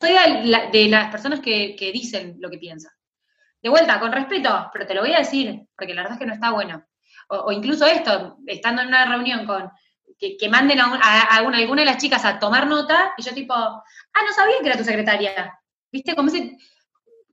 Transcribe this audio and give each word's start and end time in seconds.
soy 0.00 0.12
de, 0.72 0.88
las 0.88 1.10
personas 1.10 1.40
que, 1.40 1.90
dicen 1.92 2.36
lo 2.40 2.50
que 2.50 2.58
piensan. 2.58 2.92
De 3.62 3.68
vuelta, 3.68 4.00
con 4.00 4.12
respeto, 4.12 4.70
pero 4.72 4.86
te 4.86 4.94
lo 4.94 5.02
voy 5.02 5.12
a 5.12 5.18
decir, 5.18 5.66
porque 5.76 5.92
la 5.92 6.02
verdad 6.02 6.14
es 6.14 6.20
que 6.20 6.26
no 6.26 6.32
está 6.32 6.50
bueno. 6.50 6.84
O, 7.28 7.52
incluso 7.52 7.84
esto, 7.86 8.38
estando 8.46 8.82
en 8.82 8.88
una 8.88 9.04
reunión 9.04 9.46
con, 9.46 9.70
que, 10.18 10.48
manden 10.48 10.80
a, 10.80 11.22
alguna, 11.36 11.58
de 11.58 11.84
las 11.84 11.98
chicas 11.98 12.24
a 12.24 12.38
tomar 12.38 12.66
nota, 12.66 13.12
y 13.18 13.22
yo 13.22 13.34
tipo, 13.34 13.54
ah, 13.54 14.22
no 14.26 14.32
sabía 14.34 14.56
que 14.60 14.66
era 14.68 14.78
tu 14.78 14.84
secretaria. 14.84 15.58
¿Viste? 15.92 16.14
Como, 16.14 16.32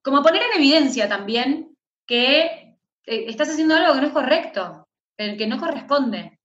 como 0.04 0.22
poner 0.22 0.44
en 0.44 0.58
evidencia 0.58 1.08
también 1.08 1.78
que 2.06 2.76
eh, 3.06 3.26
estás 3.28 3.50
haciendo 3.50 3.76
algo 3.76 3.94
que 3.94 4.02
no 4.02 4.08
es 4.08 4.14
correcto, 4.14 4.88
que 5.18 5.48
no 5.48 5.60
corresponde. 5.60 6.40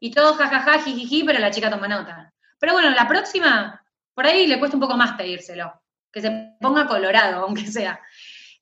Y 0.00 0.10
todo 0.10 0.34
jajaja, 0.34 0.80
jijiji, 0.80 1.24
pero 1.24 1.38
la 1.38 1.50
chica 1.50 1.70
toma 1.70 1.88
nota. 1.88 2.32
Pero 2.58 2.72
bueno, 2.72 2.90
la 2.90 3.06
próxima, 3.06 3.85
por 4.16 4.26
ahí 4.26 4.46
le 4.46 4.58
cuesta 4.58 4.78
un 4.78 4.80
poco 4.80 4.96
más 4.96 5.12
pedírselo, 5.12 5.70
que 6.10 6.22
se 6.22 6.56
ponga 6.58 6.88
colorado, 6.88 7.42
aunque 7.46 7.66
sea. 7.66 8.00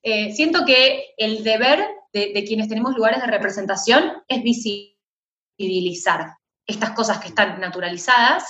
Eh, 0.03 0.33
siento 0.33 0.65
que 0.65 1.15
el 1.17 1.43
deber 1.43 1.87
de, 2.13 2.43
quienes 2.45 2.67
tenemos 2.67 2.95
lugares 2.95 3.21
de 3.21 3.27
representación 3.27 4.11
es 4.27 4.43
visibilizar 4.43 6.35
estas 6.67 6.91
cosas 6.91 7.19
que 7.19 7.29
están 7.29 7.59
naturalizadas, 7.59 8.43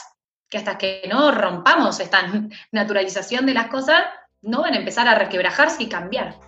que 0.50 0.58
hasta 0.58 0.78
que 0.78 1.04
no 1.10 1.32
rompamos 1.32 2.00
esta 2.00 2.22
naturalización 2.72 3.46
de 3.46 3.54
las 3.54 3.68
cosas, 3.68 4.04
no 4.42 4.62
van 4.62 4.74
a 4.74 4.78
empezar 4.78 5.08
a 5.08 5.16
requebrajarse 5.16 5.84
y 5.84 5.90
cambiar. 5.90 6.40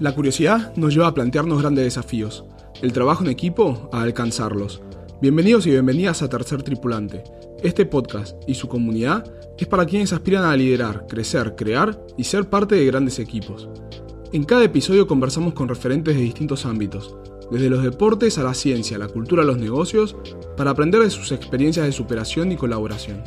La 0.00 0.14
curiosidad 0.14 0.74
nos 0.76 0.92
lleva 0.92 1.06
a 1.06 1.14
plantearnos 1.14 1.60
grandes 1.62 1.84
desafíos, 1.84 2.44
el 2.82 2.92
trabajo 2.92 3.24
en 3.24 3.30
equipo 3.30 3.88
a 3.92 4.02
alcanzarlos. 4.02 4.82
Bienvenidos 5.18 5.66
y 5.66 5.70
bienvenidas 5.70 6.20
a 6.20 6.28
Tercer 6.28 6.62
Tripulante. 6.62 7.24
Este 7.62 7.86
podcast 7.86 8.36
y 8.46 8.52
su 8.52 8.68
comunidad 8.68 9.24
es 9.56 9.66
para 9.66 9.86
quienes 9.86 10.12
aspiran 10.12 10.44
a 10.44 10.54
liderar, 10.54 11.06
crecer, 11.08 11.54
crear 11.56 11.98
y 12.18 12.24
ser 12.24 12.50
parte 12.50 12.74
de 12.74 12.84
grandes 12.84 13.18
equipos. 13.18 13.66
En 14.34 14.44
cada 14.44 14.64
episodio 14.64 15.06
conversamos 15.06 15.54
con 15.54 15.70
referentes 15.70 16.14
de 16.14 16.20
distintos 16.20 16.66
ámbitos, 16.66 17.16
desde 17.50 17.70
los 17.70 17.82
deportes 17.82 18.36
a 18.36 18.42
la 18.42 18.52
ciencia, 18.52 18.98
la 18.98 19.08
cultura 19.08 19.42
a 19.42 19.46
los 19.46 19.56
negocios, 19.56 20.14
para 20.54 20.72
aprender 20.72 21.00
de 21.00 21.08
sus 21.08 21.32
experiencias 21.32 21.86
de 21.86 21.92
superación 21.92 22.52
y 22.52 22.56
colaboración. 22.56 23.22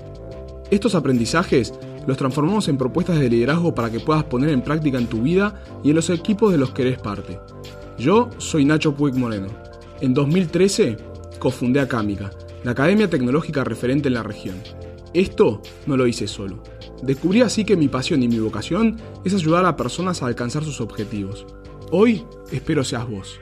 Estos 0.70 0.94
aprendizajes 0.94 1.74
los 2.06 2.18
transformamos 2.18 2.68
en 2.68 2.78
propuestas 2.78 3.20
de 3.20 3.32
liderazgo 3.32 3.74
para 3.74 3.90
que 3.92 4.00
puedas 4.00 4.26
poner 4.26 4.52
en 4.52 4.62
práctica 4.62 5.00
en 5.00 5.08
tu 5.08 5.24
vida 5.24 5.60
y 5.84 5.90
en 5.90 5.96
los 5.96 6.12
equipos 6.12 6.52
de 6.52 6.60
los 6.60 6.70
que 6.70 6.84
eres 6.84 7.00
parte. 7.00 7.40
Yo 7.98 8.30
soy 8.38 8.64
Nacho 8.64 8.94
Puig 8.94 9.16
Moreno. 9.16 9.48
En 10.02 10.14
2013 10.14 11.09
cofundé 11.40 11.80
Acámica, 11.80 12.30
la 12.64 12.72
academia 12.72 13.10
tecnológica 13.10 13.64
referente 13.64 14.10
en 14.10 14.16
la 14.16 14.24
región. 14.24 14.56
Esto 15.14 15.62
no 15.88 15.98
lo 15.98 16.06
hice 16.06 16.28
solo. 16.28 16.62
Descubrí 17.02 17.42
así 17.42 17.66
que 17.66 17.78
mi 17.78 17.88
pasión 17.88 18.22
y 18.22 18.28
mi 18.28 18.40
vocación 18.40 18.98
es 19.26 19.34
ayudar 19.34 19.66
a 19.66 19.76
personas 19.76 20.22
a 20.22 20.28
alcanzar 20.28 20.64
sus 20.64 20.82
objetivos. 20.82 21.48
Hoy 21.92 22.26
espero 22.52 22.84
seas 22.84 23.10
vos. 23.10 23.40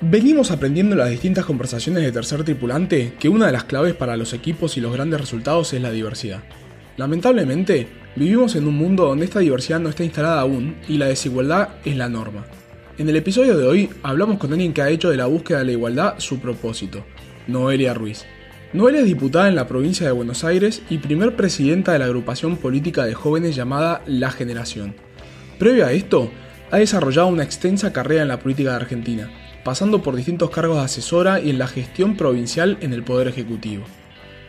Venimos 0.00 0.52
aprendiendo 0.52 0.94
en 0.94 1.00
las 1.00 1.10
distintas 1.10 1.44
conversaciones 1.44 2.04
de 2.04 2.12
tercer 2.12 2.44
tripulante 2.44 3.14
que 3.18 3.28
una 3.28 3.46
de 3.46 3.52
las 3.52 3.64
claves 3.64 3.94
para 3.94 4.16
los 4.16 4.32
equipos 4.32 4.76
y 4.76 4.80
los 4.80 4.92
grandes 4.92 5.20
resultados 5.20 5.72
es 5.72 5.82
la 5.82 5.90
diversidad. 5.90 6.44
Lamentablemente, 6.96 7.88
vivimos 8.14 8.54
en 8.54 8.68
un 8.68 8.76
mundo 8.76 9.06
donde 9.06 9.24
esta 9.24 9.40
diversidad 9.40 9.80
no 9.80 9.88
está 9.88 10.04
instalada 10.04 10.40
aún 10.40 10.76
y 10.88 10.98
la 10.98 11.06
desigualdad 11.06 11.70
es 11.84 11.96
la 11.96 12.08
norma. 12.08 12.46
En 12.98 13.08
el 13.08 13.14
episodio 13.14 13.56
de 13.56 13.64
hoy 13.64 13.90
hablamos 14.02 14.38
con 14.38 14.52
alguien 14.52 14.72
que 14.72 14.82
ha 14.82 14.90
hecho 14.90 15.08
de 15.08 15.16
la 15.16 15.26
búsqueda 15.26 15.60
de 15.60 15.66
la 15.66 15.70
igualdad 15.70 16.14
su 16.18 16.40
propósito, 16.40 17.04
Noelia 17.46 17.94
Ruiz. 17.94 18.24
Noelia 18.72 19.02
es 19.02 19.06
diputada 19.06 19.46
en 19.46 19.54
la 19.54 19.68
provincia 19.68 20.04
de 20.04 20.10
Buenos 20.10 20.42
Aires 20.42 20.82
y 20.90 20.98
primer 20.98 21.36
presidenta 21.36 21.92
de 21.92 22.00
la 22.00 22.06
agrupación 22.06 22.56
política 22.56 23.04
de 23.04 23.14
jóvenes 23.14 23.54
llamada 23.54 24.02
La 24.04 24.32
Generación. 24.32 24.96
Previo 25.60 25.86
a 25.86 25.92
esto, 25.92 26.32
ha 26.72 26.78
desarrollado 26.78 27.28
una 27.28 27.44
extensa 27.44 27.92
carrera 27.92 28.22
en 28.22 28.28
la 28.28 28.40
política 28.40 28.70
de 28.70 28.76
Argentina, 28.76 29.30
pasando 29.62 30.02
por 30.02 30.16
distintos 30.16 30.50
cargos 30.50 30.78
de 30.78 30.82
asesora 30.82 31.38
y 31.40 31.50
en 31.50 31.58
la 31.58 31.68
gestión 31.68 32.16
provincial 32.16 32.78
en 32.80 32.92
el 32.92 33.04
Poder 33.04 33.28
Ejecutivo. 33.28 33.84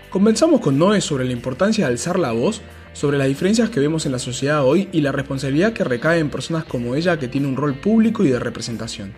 Conversamos 0.10 0.60
con 0.60 0.80
Noé 0.80 1.02
sobre 1.02 1.26
la 1.26 1.34
importancia 1.34 1.86
de 1.86 1.92
alzar 1.92 2.18
la 2.18 2.32
voz, 2.32 2.64
sobre 2.94 3.18
las 3.18 3.28
diferencias 3.28 3.70
que 3.70 3.80
vemos 3.80 4.06
en 4.06 4.12
la 4.12 4.20
sociedad 4.20 4.66
hoy 4.66 4.90
y 4.92 5.02
la 5.02 5.12
responsabilidad 5.12 5.74
que 5.74 5.84
recae 5.84 6.20
en 6.20 6.30
personas 6.30 6.66
como 6.66 6.96
ella 6.96 7.18
que 7.18 7.28
tiene 7.28 7.48
un 7.48 7.56
rol 7.56 7.76
público 7.76 8.24
y 8.24 8.30
de 8.30 8.40
representación. 8.40 9.14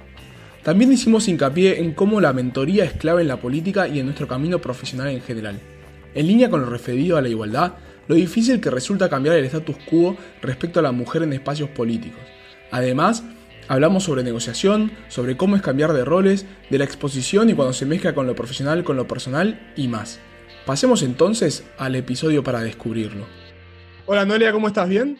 También 0.63 0.91
hicimos 0.91 1.27
hincapié 1.27 1.79
en 1.79 1.93
cómo 1.93 2.21
la 2.21 2.33
mentoría 2.33 2.83
es 2.83 2.93
clave 2.93 3.21
en 3.21 3.27
la 3.27 3.39
política 3.39 3.87
y 3.87 3.99
en 3.99 4.05
nuestro 4.05 4.27
camino 4.27 4.59
profesional 4.59 5.07
en 5.07 5.21
general. 5.21 5.59
En 6.13 6.27
línea 6.27 6.49
con 6.49 6.61
lo 6.61 6.69
referido 6.69 7.17
a 7.17 7.21
la 7.21 7.29
igualdad, 7.29 7.73
lo 8.07 8.15
difícil 8.15 8.59
que 8.59 8.69
resulta 8.69 9.09
cambiar 9.09 9.35
el 9.35 9.45
status 9.45 9.77
quo 9.89 10.15
respecto 10.41 10.79
a 10.79 10.83
la 10.83 10.91
mujer 10.91 11.23
en 11.23 11.33
espacios 11.33 11.69
políticos. 11.69 12.21
Además, 12.71 13.23
Hablamos 13.71 14.03
sobre 14.03 14.23
negociación, 14.23 14.91
sobre 15.07 15.37
cómo 15.37 15.55
es 15.55 15.61
cambiar 15.61 15.93
de 15.93 16.03
roles, 16.03 16.45
de 16.69 16.77
la 16.77 16.83
exposición 16.83 17.49
y 17.49 17.53
cuando 17.53 17.71
se 17.71 17.85
mezcla 17.85 18.13
con 18.13 18.27
lo 18.27 18.35
profesional 18.35 18.83
con 18.83 18.97
lo 18.97 19.07
personal 19.07 19.71
y 19.77 19.87
más. 19.87 20.19
Pasemos 20.65 21.03
entonces 21.03 21.63
al 21.77 21.95
episodio 21.95 22.43
para 22.43 22.59
descubrirlo. 22.59 23.25
Hola 24.07 24.25
Noelia, 24.25 24.51
¿cómo 24.51 24.67
estás? 24.67 24.89
¿Bien? 24.89 25.17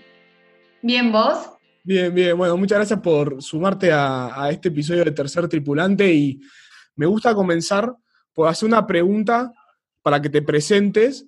Bien, 0.81 1.12
¿vos? 1.12 1.52
Bien, 1.84 2.14
bien. 2.14 2.36
Bueno, 2.36 2.58
muchas 2.58 2.80
gracias 2.80 3.00
por 3.00 3.42
sumarte 3.42 3.92
a, 3.94 4.50
este 4.52 4.69
episodio 4.69 5.06
de 5.06 5.12
Tercer 5.12 5.47
Tripulante 5.47 6.12
y 6.12 6.42
me 6.96 7.06
gusta 7.06 7.36
comenzar 7.36 7.94
por 8.34 8.47
hacer 8.47 8.68
una 8.68 8.86
pregunta 8.88 9.52
para 10.02 10.19
que 10.22 10.30
te 10.30 10.42
presentes, 10.42 11.28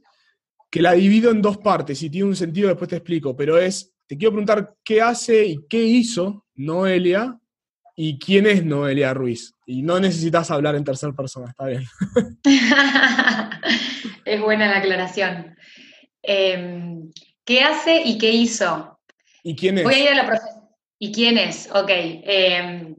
que 0.71 0.81
la 0.81 0.93
divido 0.93 1.29
en 1.29 1.41
dos 1.41 1.57
partes. 1.57 2.01
y 2.01 2.09
tiene 2.09 2.27
un 2.27 2.35
sentido, 2.35 2.69
después 2.69 2.89
te 2.89 2.95
explico, 2.95 3.35
pero 3.35 3.57
es, 3.57 3.93
te 4.07 4.17
quiero 4.17 4.31
preguntar 4.31 4.75
qué 4.83 5.01
hace 5.01 5.45
y 5.45 5.59
qué 5.69 5.83
hizo 5.83 6.45
Noelia 6.55 7.39
y 7.95 8.17
quién 8.17 8.47
es 8.47 8.65
Noelia 8.65 9.13
Ruiz. 9.13 9.53
Y 9.67 9.83
no 9.83 9.99
necesitas 9.99 10.49
hablar 10.49 10.75
en 10.75 10.83
tercera 10.83 11.13
persona, 11.13 11.51
está 11.51 11.67
bien. 11.67 11.83
es 14.25 14.41
buena 14.41 14.67
la 14.69 14.77
aclaración. 14.79 15.55
Em, 16.23 17.11
¿Qué 17.45 17.61
hace 17.61 18.01
y 18.03 18.17
qué 18.17 18.31
hizo? 18.31 18.99
¿Y 19.43 19.55
quién 19.55 19.77
es? 19.77 19.83
Voy 19.83 19.95
a 19.95 19.99
ir 19.99 20.09
a 20.09 20.23
la 20.23 20.41
¿Y 20.99 21.11
quién 21.11 21.37
es? 21.37 21.69
Ok. 21.73 21.89
Em, 21.89 22.95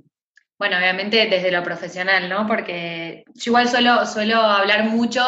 bueno, 0.59 0.77
obviamente 0.77 1.27
desde 1.27 1.51
lo 1.51 1.63
profesional, 1.63 2.29
¿no? 2.29 2.47
Porque 2.47 3.25
yo 3.35 3.51
igual 3.51 3.69
suelo, 3.69 4.07
suelo 4.07 4.41
hablar 4.41 4.85
mucho 4.85 5.23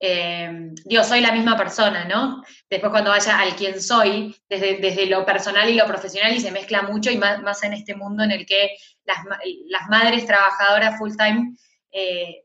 eh, 0.00 0.70
digo, 0.84 1.02
soy 1.02 1.20
la 1.20 1.32
misma 1.32 1.56
persona, 1.56 2.04
¿no? 2.04 2.44
Después 2.70 2.90
cuando 2.90 3.10
vaya 3.10 3.40
al 3.40 3.56
quién 3.56 3.82
soy, 3.82 4.34
desde, 4.48 4.78
desde 4.78 5.06
lo 5.06 5.24
personal 5.26 5.68
y 5.68 5.74
lo 5.74 5.86
profesional, 5.86 6.34
y 6.34 6.40
se 6.40 6.52
mezcla 6.52 6.82
mucho, 6.82 7.10
y 7.10 7.18
más, 7.18 7.62
en 7.64 7.72
este 7.72 7.96
mundo 7.96 8.22
en 8.22 8.30
el 8.30 8.46
que 8.46 8.76
las, 9.04 9.88
madres 9.88 10.24
trabajadoras 10.26 10.98
full 10.98 11.16
time 11.16 11.56
eh, 11.90 12.42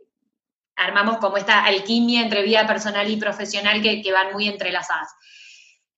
armamos 0.76 1.18
como 1.18 1.38
esta 1.38 1.64
alquimia 1.64 2.22
entre 2.22 2.42
vida 2.42 2.66
personal 2.66 3.08
y 3.10 3.18
profesional 3.18 3.82
que, 3.82 4.12
van 4.12 4.34
muy 4.34 4.48
entrelazadas. 4.48 5.10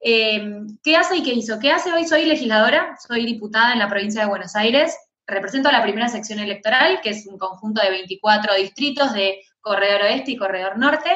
Eh, 0.07 0.67
¿Qué 0.83 0.95
hace 0.95 1.17
y 1.17 1.23
qué 1.23 1.33
hizo? 1.33 1.57
¿Qué 1.59 1.71
hace 1.71 1.91
hoy? 1.91 2.05
Soy 2.05 2.25
legisladora, 2.25 2.95
soy 3.07 3.25
diputada 3.25 3.73
en 3.73 3.79
la 3.79 3.89
provincia 3.89 4.21
de 4.21 4.27
Buenos 4.27 4.55
Aires, 4.55 4.95
represento 5.25 5.69
a 5.69 5.71
la 5.71 5.81
primera 5.81 6.07
sección 6.09 6.37
electoral, 6.37 7.01
que 7.01 7.09
es 7.09 7.25
un 7.25 7.39
conjunto 7.39 7.81
de 7.81 7.89
24 7.89 8.53
distritos 8.53 9.13
de 9.13 9.41
Corredor 9.61 10.03
Oeste 10.03 10.29
y 10.29 10.37
Corredor 10.37 10.77
Norte. 10.77 11.09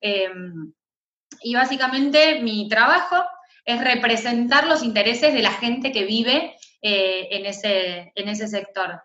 Em, 0.00 0.72
y 1.42 1.54
básicamente 1.54 2.40
mi 2.40 2.66
trabajo 2.66 3.22
es 3.66 3.84
representar 3.84 4.68
los 4.68 4.82
intereses 4.82 5.34
de 5.34 5.42
la 5.42 5.52
gente 5.52 5.92
que 5.92 6.06
vive 6.06 6.56
eh, 6.80 7.28
en, 7.30 7.44
ese, 7.44 8.10
en 8.14 8.28
ese 8.30 8.48
sector. 8.48 9.02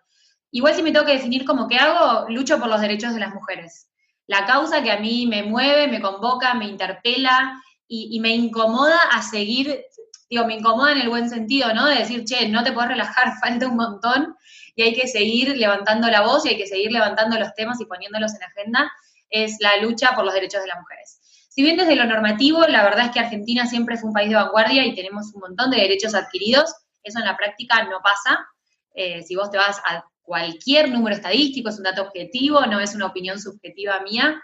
Igual 0.50 0.74
si 0.74 0.82
me 0.82 0.92
tengo 0.92 1.04
que 1.04 1.12
definir 1.12 1.44
como 1.44 1.68
que 1.68 1.76
hago, 1.76 2.26
lucho 2.30 2.58
por 2.58 2.68
los 2.68 2.80
derechos 2.80 3.12
de 3.12 3.20
las 3.20 3.34
mujeres. 3.34 3.90
La 4.26 4.46
causa 4.46 4.82
que 4.82 4.90
a 4.90 4.98
mí 4.98 5.26
me 5.26 5.42
mueve, 5.42 5.88
me 5.88 6.00
convoca, 6.00 6.54
me 6.54 6.64
interpela 6.64 7.60
y, 7.92 8.20
me 8.20 8.30
incomoda 8.30 8.96
a 9.10 9.20
seguir, 9.20 9.84
digo, 10.28 10.46
me 10.46 10.54
incomoda 10.54 10.92
en 10.92 11.00
el 11.00 11.08
buen 11.08 11.28
sentido, 11.28 11.74
¿no? 11.74 11.86
De 11.86 11.96
decir, 11.96 12.24
che, 12.24 12.48
no 12.48 12.62
te 12.62 12.70
puedes 12.70 12.90
relajar, 12.90 13.32
falta 13.42 13.66
un 13.66 13.76
montón 13.76 14.36
y 14.76 14.82
hay 14.82 14.94
que 14.94 15.08
seguir 15.08 15.56
levantando 15.56 16.08
la 16.08 16.20
voz 16.20 16.46
y 16.46 16.50
hay 16.50 16.56
que 16.56 16.68
seguir 16.68 16.92
levantando 16.92 17.36
los 17.36 17.52
temas 17.54 17.80
y 17.80 17.86
poniéndolos 17.86 18.32
en 18.34 18.44
agenda 18.44 18.92
es 19.28 19.56
la 19.60 19.76
lucha 19.78 20.14
por 20.14 20.24
los 20.24 20.34
derechos 20.34 20.62
de 20.62 20.68
las 20.68 20.78
mujeres. 20.78 21.20
Si 21.48 21.62
bien 21.62 21.76
desde 21.76 21.96
lo 21.96 22.04
normativo, 22.04 22.64
la 22.66 22.84
verdad 22.84 23.06
es 23.06 23.10
que 23.10 23.20
Argentina 23.20 23.66
siempre 23.66 23.96
fue 23.96 24.08
un 24.08 24.14
país 24.14 24.28
de 24.28 24.36
vanguardia 24.36 24.84
y 24.84 24.94
tenemos 24.94 25.34
un 25.34 25.40
montón 25.40 25.70
de 25.70 25.78
derechos 25.78 26.14
adquiridos, 26.14 26.72
eso 27.02 27.18
en 27.18 27.24
la 27.24 27.36
práctica 27.36 27.82
no 27.84 28.00
pasa. 28.02 28.46
Eh, 28.94 29.22
si 29.24 29.34
vos 29.34 29.50
te 29.50 29.58
vas 29.58 29.78
a 29.84 30.04
cualquier 30.22 30.90
número 30.90 31.16
estadístico, 31.16 31.70
es 31.70 31.78
un 31.78 31.84
dato 31.84 32.02
objetivo, 32.02 32.64
no 32.66 32.78
es 32.78 32.94
una 32.94 33.06
opinión 33.06 33.40
subjetiva 33.40 34.00
mía, 34.00 34.40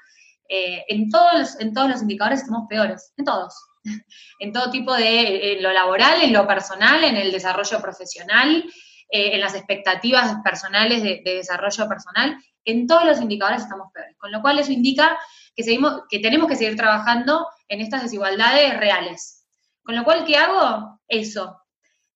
eh, 0.49 0.85
en, 0.89 1.11
todos, 1.11 1.59
en 1.61 1.73
todos 1.73 1.89
los 1.89 2.03
indicadores 2.03 2.41
estamos 2.41 2.67
peores, 2.69 3.13
en 3.17 3.25
todos. 3.25 3.55
en 4.39 4.53
todo 4.53 4.71
tipo 4.71 4.95
de, 4.95 5.55
en 5.55 5.63
lo 5.63 5.73
laboral, 5.73 6.21
en 6.23 6.33
lo 6.33 6.47
personal, 6.47 7.05
en 7.05 7.17
el 7.17 7.33
desarrollo 7.33 7.81
profesional, 7.81 8.65
eh, 9.09 9.35
en 9.35 9.41
las 9.41 9.55
expectativas 9.55 10.37
personales 10.43 11.03
de, 11.03 11.23
desarrollo 11.25 11.89
personal, 11.89 12.37
en 12.65 12.87
todos 12.87 13.05
los 13.05 13.21
indicadores 13.21 13.63
estamos 13.63 13.93
peores. 13.93 14.17
Con 14.19 14.33
lo 14.33 14.43
cual 14.43 14.59
eso 14.59 14.73
indica 14.73 15.17
que, 15.55 15.63
seguimos, 15.63 16.03
que 16.09 16.19
tenemos 16.19 16.49
que 16.49 16.57
seguir 16.57 16.77
trabajando 16.77 17.47
en 17.69 17.81
estas 17.81 18.03
desigualdades 18.03 18.77
reales. 18.79 19.45
Con 19.83 19.95
lo 19.95 20.05
cual, 20.05 20.25
¿qué 20.25 20.37
hago? 20.37 21.01
Eso. 21.07 21.63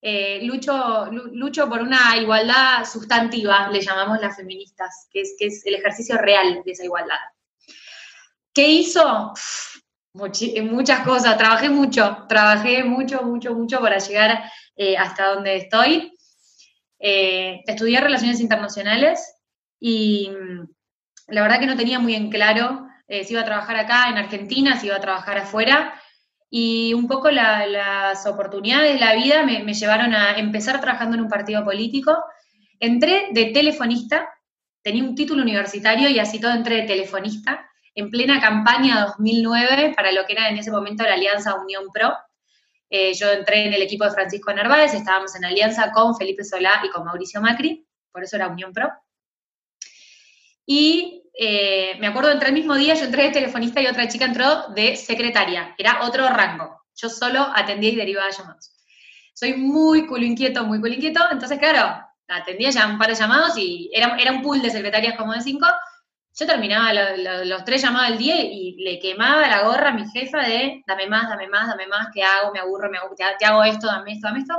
Eh, 0.03 0.41
lucho, 0.43 1.11
lucho 1.32 1.69
por 1.69 1.82
una 1.82 2.17
igualdad 2.17 2.85
sustantiva, 2.91 3.69
le 3.69 3.82
llamamos 3.82 4.19
las 4.21 4.35
feministas, 4.35 5.09
que 5.12 5.21
es, 5.21 5.37
que 5.38 5.47
es 5.47 5.65
el 5.67 5.75
ejercicio 5.75 6.17
real 6.17 6.62
de 6.65 6.73
esa 6.73 6.85
igualdad. 6.85 7.19
¿Qué 8.52 8.69
hizo? 8.69 9.32
muchas 10.12 11.06
cosas, 11.06 11.38
trabajé 11.38 11.69
mucho, 11.69 12.26
trabajé 12.29 12.82
mucho, 12.82 13.23
mucho, 13.23 13.55
mucho 13.55 13.81
para 13.81 13.99
llegar 13.99 14.43
eh, 14.76 14.97
hasta 14.97 15.35
donde 15.35 15.56
estoy. 15.56 16.12
Eh, 16.99 17.62
estudié 17.67 18.00
relaciones 18.00 18.41
internacionales 18.41 19.35
y 19.79 20.31
mm, 20.31 20.69
la 21.29 21.43
verdad 21.43 21.61
que 21.61 21.67
no 21.67 21.76
tenía 21.76 21.99
muy 21.99 22.14
en 22.14 22.29
claro 22.29 22.88
eh, 23.06 23.25
si 23.25 23.32
iba 23.32 23.43
a 23.43 23.47
trabajar 23.47 23.76
acá 23.76 24.08
en 24.11 24.19
Argentina, 24.19 24.79
si 24.79 24.87
iba 24.88 24.96
a 24.96 25.00
trabajar 25.00 25.38
afuera. 25.38 25.94
Y 26.50 26.93
un 26.94 27.06
poco 27.06 27.31
las 27.31 28.26
oportunidades 28.26 28.94
de 28.94 29.00
la 29.00 29.14
vida 29.14 29.44
me, 29.44 29.62
me 29.62 29.75
llevaron 29.75 30.12
a 30.12 30.37
empezar 30.37 30.81
trabajando 30.81 31.17
en 31.17 31.23
un 31.23 31.29
partido 31.29 31.64
político. 31.64 32.17
Entré 32.81 33.29
de 33.31 33.46
telefonista, 33.46 34.29
tenía 34.82 35.05
un 35.05 35.14
título 35.14 35.43
universitario 35.43 36.08
y 36.08 36.19
así 36.19 36.41
todo 36.41 36.50
entré 36.50 36.79
de 36.79 36.88
telefonista 36.88 37.69
en 37.95 38.11
plena 38.11 38.41
campaña 38.41 39.07
2009 39.07 39.95
para 39.97 40.13
lo 40.13 40.25
que 40.25 40.33
era 40.33 40.49
en 40.49 40.59
ese 40.59 40.71
momento 40.71 41.03
la 41.03 41.15
Alianza 41.15 41.55
Unión 41.55 41.85
Pro. 41.93 42.13
Eh, 42.89 43.15
yo 43.15 43.31
entré 43.31 43.67
en 43.67 43.73
el 43.73 43.83
equipo 43.83 44.05
de 44.05 44.11
Francisco 44.11 44.53
Narváez, 44.53 44.95
estábamos 44.95 45.35
en 45.37 45.45
alianza 45.45 45.93
con 45.93 46.17
Felipe 46.17 46.45
Solá 46.45 46.83
y 46.85 46.91
con 46.91 47.05
Mauricio 47.05 47.41
Macri, 47.41 47.87
por 48.11 48.25
eso 48.25 48.37
era 48.37 48.49
Unión 48.49 48.73
Pro. 48.73 48.91
Y 50.67 51.25
eh, 51.35 51.97
me 52.01 52.09
acuerdo, 52.09 52.33
entré 52.33 52.49
el 52.49 52.55
mismo 52.55 52.75
día, 52.75 52.95
yo 52.95 53.05
entré 53.05 53.25
de 53.25 53.31
telefonista 53.31 53.81
y 53.81 53.87
otra 53.87 54.09
chica 54.09 54.25
entró 54.25 54.69
de 54.69 54.97
secretaria, 54.97 55.75
era 55.79 56.03
otro 56.03 56.29
rango. 56.29 56.83
Yo 56.97 57.09
solo 57.09 57.47
atendía 57.55 57.91
y 57.91 57.97
derivaba 57.97 58.31
llamados. 58.31 58.73
Soy 59.35 59.55
muy 59.55 60.07
culo 60.07 60.25
inquieto, 60.25 60.65
muy 60.65 60.81
culo 60.81 60.93
inquieto, 60.93 61.21
entonces 61.31 61.59
claro, 61.59 62.05
atendía 62.29 62.71
ya 62.71 62.87
un 62.89 62.99
par 62.99 63.09
de 63.09 63.15
llamados 63.15 63.57
y 63.57 63.91
era, 63.93 64.17
era 64.19 64.33
un 64.33 64.43
pool 64.43 64.61
de 64.61 64.71
secretarias 64.71 65.17
como 65.17 65.33
de 65.33 65.41
cinco, 65.41 65.67
yo 66.38 66.47
terminaba 66.47 66.93
los 66.93 67.65
tres 67.65 67.82
llamados 67.82 68.11
del 68.11 68.19
día 68.19 68.41
y 68.41 68.77
le 68.79 68.99
quemaba 68.99 69.49
la 69.49 69.65
gorra 69.65 69.91
a 69.91 69.94
mi 69.94 70.09
jefa 70.11 70.38
de 70.38 70.82
dame 70.87 71.06
más, 71.06 71.29
dame 71.29 71.49
más, 71.49 71.69
dame 71.69 71.87
más, 71.87 72.09
¿qué 72.15 72.23
hago? 72.23 72.53
Me 72.53 72.61
aburro, 72.61 72.88
me 72.91 72.99
aburro, 72.99 73.17
te, 73.17 73.44
hago 73.44 73.65
esto, 73.65 73.87
dame 73.88 74.12
esto, 74.12 74.29
dame 74.29 74.41
esto. 74.41 74.55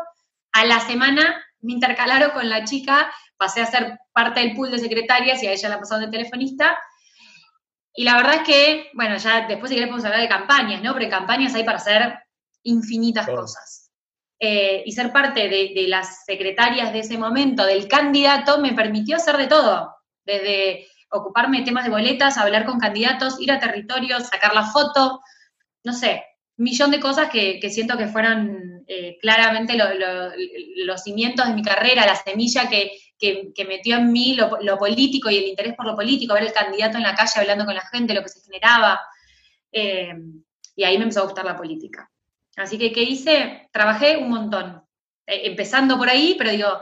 A 0.51 0.65
la 0.65 0.79
semana 0.81 1.43
me 1.61 1.73
intercalaron 1.73 2.31
con 2.31 2.49
la 2.49 2.65
chica, 2.65 3.11
pasé 3.37 3.61
a 3.61 3.65
ser 3.65 3.99
parte 4.11 4.41
del 4.41 4.53
pool 4.53 4.69
de 4.71 4.79
secretarias 4.79 5.41
y 5.41 5.47
a 5.47 5.53
ella 5.53 5.69
la 5.69 5.79
pasaron 5.79 6.05
de 6.05 6.11
telefonista. 6.11 6.77
Y 7.93 8.03
la 8.03 8.15
verdad 8.17 8.35
es 8.35 8.41
que, 8.43 8.89
bueno, 8.93 9.17
ya 9.17 9.47
después 9.47 9.69
si 9.69 9.75
querés 9.75 9.89
podemos 9.89 10.05
hablar 10.05 10.21
de 10.21 10.29
campañas, 10.29 10.81
¿no? 10.81 10.99
En 10.99 11.09
campañas 11.09 11.55
hay 11.55 11.63
para 11.63 11.77
hacer 11.77 12.19
infinitas 12.63 13.27
cosas. 13.27 13.89
Eh, 14.39 14.83
y 14.85 14.91
ser 14.91 15.13
parte 15.13 15.47
de, 15.49 15.71
de 15.73 15.87
las 15.87 16.25
secretarias 16.25 16.91
de 16.91 16.99
ese 16.99 17.17
momento, 17.17 17.63
del 17.65 17.87
candidato, 17.87 18.59
me 18.59 18.73
permitió 18.73 19.17
hacer 19.17 19.37
de 19.37 19.47
todo. 19.47 19.95
Desde 20.25 20.87
ocuparme 21.11 21.59
de 21.59 21.65
temas 21.65 21.83
de 21.83 21.91
boletas, 21.91 22.37
hablar 22.37 22.65
con 22.65 22.79
candidatos, 22.79 23.39
ir 23.39 23.51
a 23.51 23.59
territorios, 23.59 24.27
sacar 24.27 24.53
la 24.53 24.63
foto, 24.63 25.21
no 25.83 25.93
sé, 25.93 26.23
un 26.57 26.65
millón 26.65 26.91
de 26.91 26.99
cosas 26.99 27.29
que, 27.29 27.59
siento 27.69 27.97
que 27.97 28.07
fueron 28.07 28.83
eh, 28.87 29.17
claramente 29.21 29.77
los 29.77 31.03
cimientos 31.03 31.47
de 31.47 31.53
mi 31.53 31.63
carrera, 31.63 32.05
la 32.05 32.15
semilla 32.15 32.69
que, 32.69 32.91
metió 33.67 33.97
en 33.97 34.11
mí 34.11 34.35
lo, 34.35 34.77
político 34.77 35.29
y 35.29 35.37
el 35.37 35.45
interés 35.45 35.75
por 35.75 35.85
lo 35.85 35.95
político, 35.95 36.33
ver 36.33 36.43
el 36.43 36.53
candidato 36.53 36.97
en 36.97 37.03
la 37.03 37.15
calle 37.15 37.39
hablando 37.39 37.65
con 37.65 37.75
la 37.75 37.85
gente, 37.91 38.13
lo 38.13 38.23
que 38.23 38.29
se 38.29 38.41
generaba. 38.41 38.99
Eh, 39.71 40.13
y 40.75 40.83
ahí 40.83 40.97
me 40.97 41.03
empezó 41.03 41.21
a 41.21 41.25
gustar 41.25 41.45
la 41.45 41.57
política. 41.57 42.09
Así 42.55 42.77
que, 42.77 42.91
¿qué 42.91 43.03
hice? 43.03 43.69
Trabajé 43.71 44.17
un 44.17 44.29
montón, 44.29 44.83
eh, 45.25 45.41
empezando 45.45 45.97
por 45.97 46.09
ahí, 46.09 46.35
pero 46.37 46.51
digo, 46.51 46.79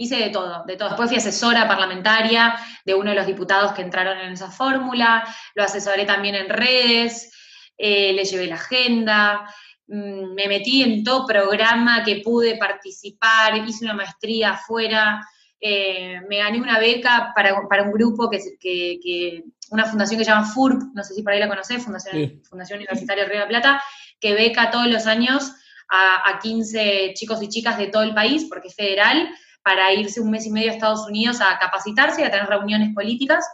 hice 0.00 0.16
de 0.16 0.30
todo, 0.30 0.64
de 0.64 0.76
todo. 0.76 0.88
Después 0.88 1.10
fui 1.10 1.18
asesora 1.18 1.68
parlamentaria 1.68 2.58
de 2.86 2.94
uno 2.94 3.10
de 3.10 3.16
los 3.16 3.26
diputados 3.26 3.72
que 3.72 3.82
entraron 3.82 4.18
en 4.18 4.32
esa 4.32 4.50
fórmula, 4.50 5.22
lo 5.54 5.62
asesoré 5.62 6.06
también 6.06 6.34
en 6.34 6.48
redes, 6.48 7.30
eh, 7.76 8.14
le 8.14 8.24
llevé 8.24 8.46
la 8.46 8.54
agenda, 8.54 9.44
mm, 9.86 10.32
me 10.32 10.48
metí 10.48 10.82
en 10.82 11.04
todo 11.04 11.26
programa 11.26 12.02
que 12.02 12.22
pude 12.24 12.56
participar, 12.56 13.56
hice 13.56 13.84
una 13.84 13.92
maestría 13.92 14.52
afuera, 14.52 15.20
eh, 15.60 16.22
me 16.30 16.38
gané 16.38 16.58
una 16.58 16.78
beca 16.78 17.32
para, 17.34 17.52
un 17.82 17.92
grupo 17.92 18.30
que, 18.30 19.44
una 19.70 19.84
fundación 19.84 20.18
que 20.18 20.24
se 20.24 20.30
llama 20.30 20.46
FURP, 20.46 20.94
no 20.94 21.04
sé 21.04 21.12
si 21.12 21.22
por 21.22 21.34
ahí 21.34 21.40
la 21.40 21.48
conocés, 21.48 21.84
Fundación, 21.84 22.40
fundación 22.48 22.78
Universitaria 22.78 23.26
Río 23.26 23.34
de 23.34 23.40
la 23.40 23.48
Plata, 23.48 23.82
que 24.18 24.32
beca 24.32 24.70
todos 24.70 24.86
los 24.86 25.06
años 25.06 25.52
a, 25.90 26.30
a 26.30 26.38
15 26.38 27.12
chicos 27.14 27.42
y 27.42 27.48
chicas 27.48 27.76
de 27.76 27.88
todo 27.88 28.02
el 28.02 28.14
país, 28.14 28.46
porque 28.48 28.68
es 28.68 28.74
federal, 28.74 29.28
para 29.62 29.92
irse 29.92 30.20
un 30.20 30.30
mes 30.30 30.46
y 30.46 30.50
medio 30.50 30.70
a 30.70 30.74
Estados 30.74 31.06
Unidos 31.06 31.40
a 31.40 31.58
capacitarse 31.58 32.22
y 32.22 32.24
a 32.24 32.30
tener 32.30 32.46
reuniones 32.46 32.94
políticas. 32.94 33.44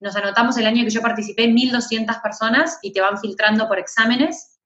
Nos 0.00 0.14
anotamos 0.16 0.56
el 0.58 0.66
año 0.66 0.84
que 0.84 0.90
yo 0.90 1.00
participé 1.00 1.48
1.200 1.48 2.20
personas 2.22 2.78
y 2.82 2.92
te 2.92 3.00
van 3.00 3.18
filtrando 3.18 3.66
por 3.68 3.78
exámenes. 3.78 4.58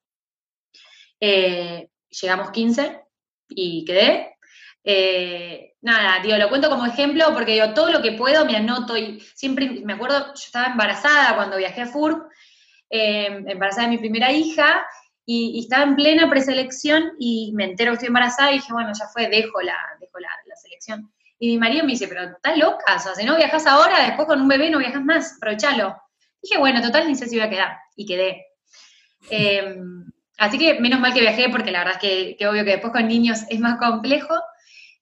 Eh, 1.21 1.89
llegamos 2.09 2.51
15 2.51 3.01
y 3.51 3.85
quedé. 3.85 4.37
Eh, 4.83 5.75
nada, 5.83 6.21
digo, 6.23 6.37
lo 6.39 6.49
cuento 6.49 6.71
como 6.71 6.87
ejemplo 6.87 7.33
porque 7.35 7.53
digo, 7.53 7.75
todo 7.75 7.91
lo 7.91 8.01
que 8.01 8.13
puedo 8.13 8.45
me 8.47 8.57
anoto 8.57 8.97
y 8.97 9.21
siempre 9.35 9.69
me 9.85 9.93
acuerdo, 9.93 10.29
yo 10.29 10.43
estaba 10.45 10.69
embarazada 10.69 11.37
cuando 11.37 11.59
viajé 11.59 11.83
a 11.83 11.87
FURB, 11.87 12.23
eh, 12.89 13.45
embarazada 13.47 13.87
de 13.87 13.95
mi 13.95 13.99
primera 13.99 14.33
hija 14.33 14.85
y, 15.33 15.61
estaba 15.61 15.85
en 15.85 15.95
plena 15.95 16.29
preselección 16.29 17.13
y 17.19 17.53
me 17.55 17.65
entero 17.65 17.93
que 17.93 17.95
estoy 17.95 18.09
embarazada 18.09 18.51
y 18.51 18.55
dije, 18.55 18.73
bueno, 18.73 18.91
ya 18.99 19.07
fue, 19.07 19.29
dejo 19.29 19.61
la, 19.63 19.77
dejo 20.01 20.19
la, 20.19 20.29
selección. 20.57 21.11
Y 21.39 21.53
mi 21.53 21.59
marido 21.59 21.85
me 21.85 21.93
dice, 21.93 22.09
pero 22.09 22.25
estás 22.25 22.59
loca, 22.59 22.97
o 22.97 22.99
sea, 22.99 23.15
si 23.15 23.25
no 23.25 23.37
viajas 23.37 23.67
ahora, 23.67 24.05
después 24.05 24.27
con 24.27 24.41
un 24.41 24.49
bebé 24.49 24.71
no 24.71 24.79
viajas 24.79 25.05
más, 25.05 25.37
aprovechalo. 25.37 25.97
Dije, 26.43 26.59
bueno, 26.59 26.83
total, 26.83 27.07
ni 27.07 27.15
sé 27.15 27.29
si 27.29 27.37
voy 27.37 27.47
a 27.47 27.51
quedar. 27.51 27.79
Y 27.95 28.07
quedé. 28.07 28.45
Em, 29.31 30.05
así 30.37 30.59
que 30.59 30.81
menos 30.81 31.01
mal 31.01 31.15
que 31.15 31.21
viajé, 31.21 31.49
porque 31.49 31.71
la 31.71 31.85
verdad 31.85 31.99
es 32.03 32.37
que, 32.37 32.49
obvio 32.49 32.65
que 32.65 32.73
después 32.73 32.93
con 32.93 33.07
niños 33.07 33.45
es 33.49 33.61
más 33.61 33.79
complejo. 33.79 34.35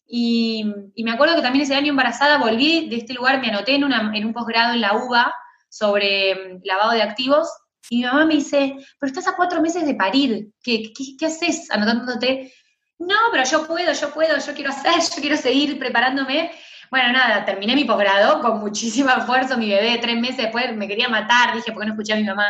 Y, 0.07 0.65
me 1.03 1.11
acuerdo 1.11 1.37
que 1.37 1.43
también 1.43 1.65
ese 1.65 1.75
año 1.75 1.91
embarazada 1.91 2.39
volví 2.39 2.89
de 2.89 2.97
este 2.97 3.15
lugar, 3.15 3.41
me 3.41 3.49
anoté 3.49 3.75
en, 3.75 3.85
en 3.85 4.25
un 4.27 4.33
posgrado 4.33 4.75
en 4.75 4.83
la 4.83 4.95
UBA 4.95 5.35
sobre 5.71 6.31
em, 6.31 6.61
lavado 6.65 6.93
de 6.93 7.03
activos 7.03 7.49
y 7.91 7.99
mi 7.99 8.05
mamá 8.05 8.27
me 8.27 8.35
dice, 8.35 8.77
pero 8.99 9.11
estás 9.11 9.29
a 9.29 9.37
cuatro 9.37 9.61
meses 9.61 9.87
de 9.87 9.95
parir, 9.95 10.49
¿qué, 10.63 10.93
qué, 11.19 11.27
haces 11.27 11.71
anotándote? 11.71 12.53
No, 12.99 13.17
pero 13.31 13.45
yo 13.45 13.67
puedo, 13.67 13.93
yo 13.93 14.13
puedo, 14.13 14.39
yo 14.39 14.55
quiero 14.55 14.71
hacer, 14.71 14.95
yo 15.17 15.21
quiero 15.21 15.37
seguir 15.37 15.79
preparándome. 15.79 16.51
Bueno, 16.91 17.13
nada, 17.13 17.45
terminé 17.45 17.75
mi 17.75 17.85
posgrado 17.85 18.41
con 18.41 18.61
muchísimo 18.61 19.11
esfuerzo, 19.17 19.57
mi 19.57 19.69
bebé 19.69 19.99
tres 20.01 20.17
meses 20.17 20.39
después 20.39 20.75
me 20.77 20.89
quería 20.89 21.09
matar, 21.09 21.55
dije, 21.55 21.73
¿por 21.73 21.83
qué 21.83 21.87
no 21.87 21.95
escuché 21.95 22.13
a 22.13 22.17
mi 22.17 22.25
mamá? 22.25 22.47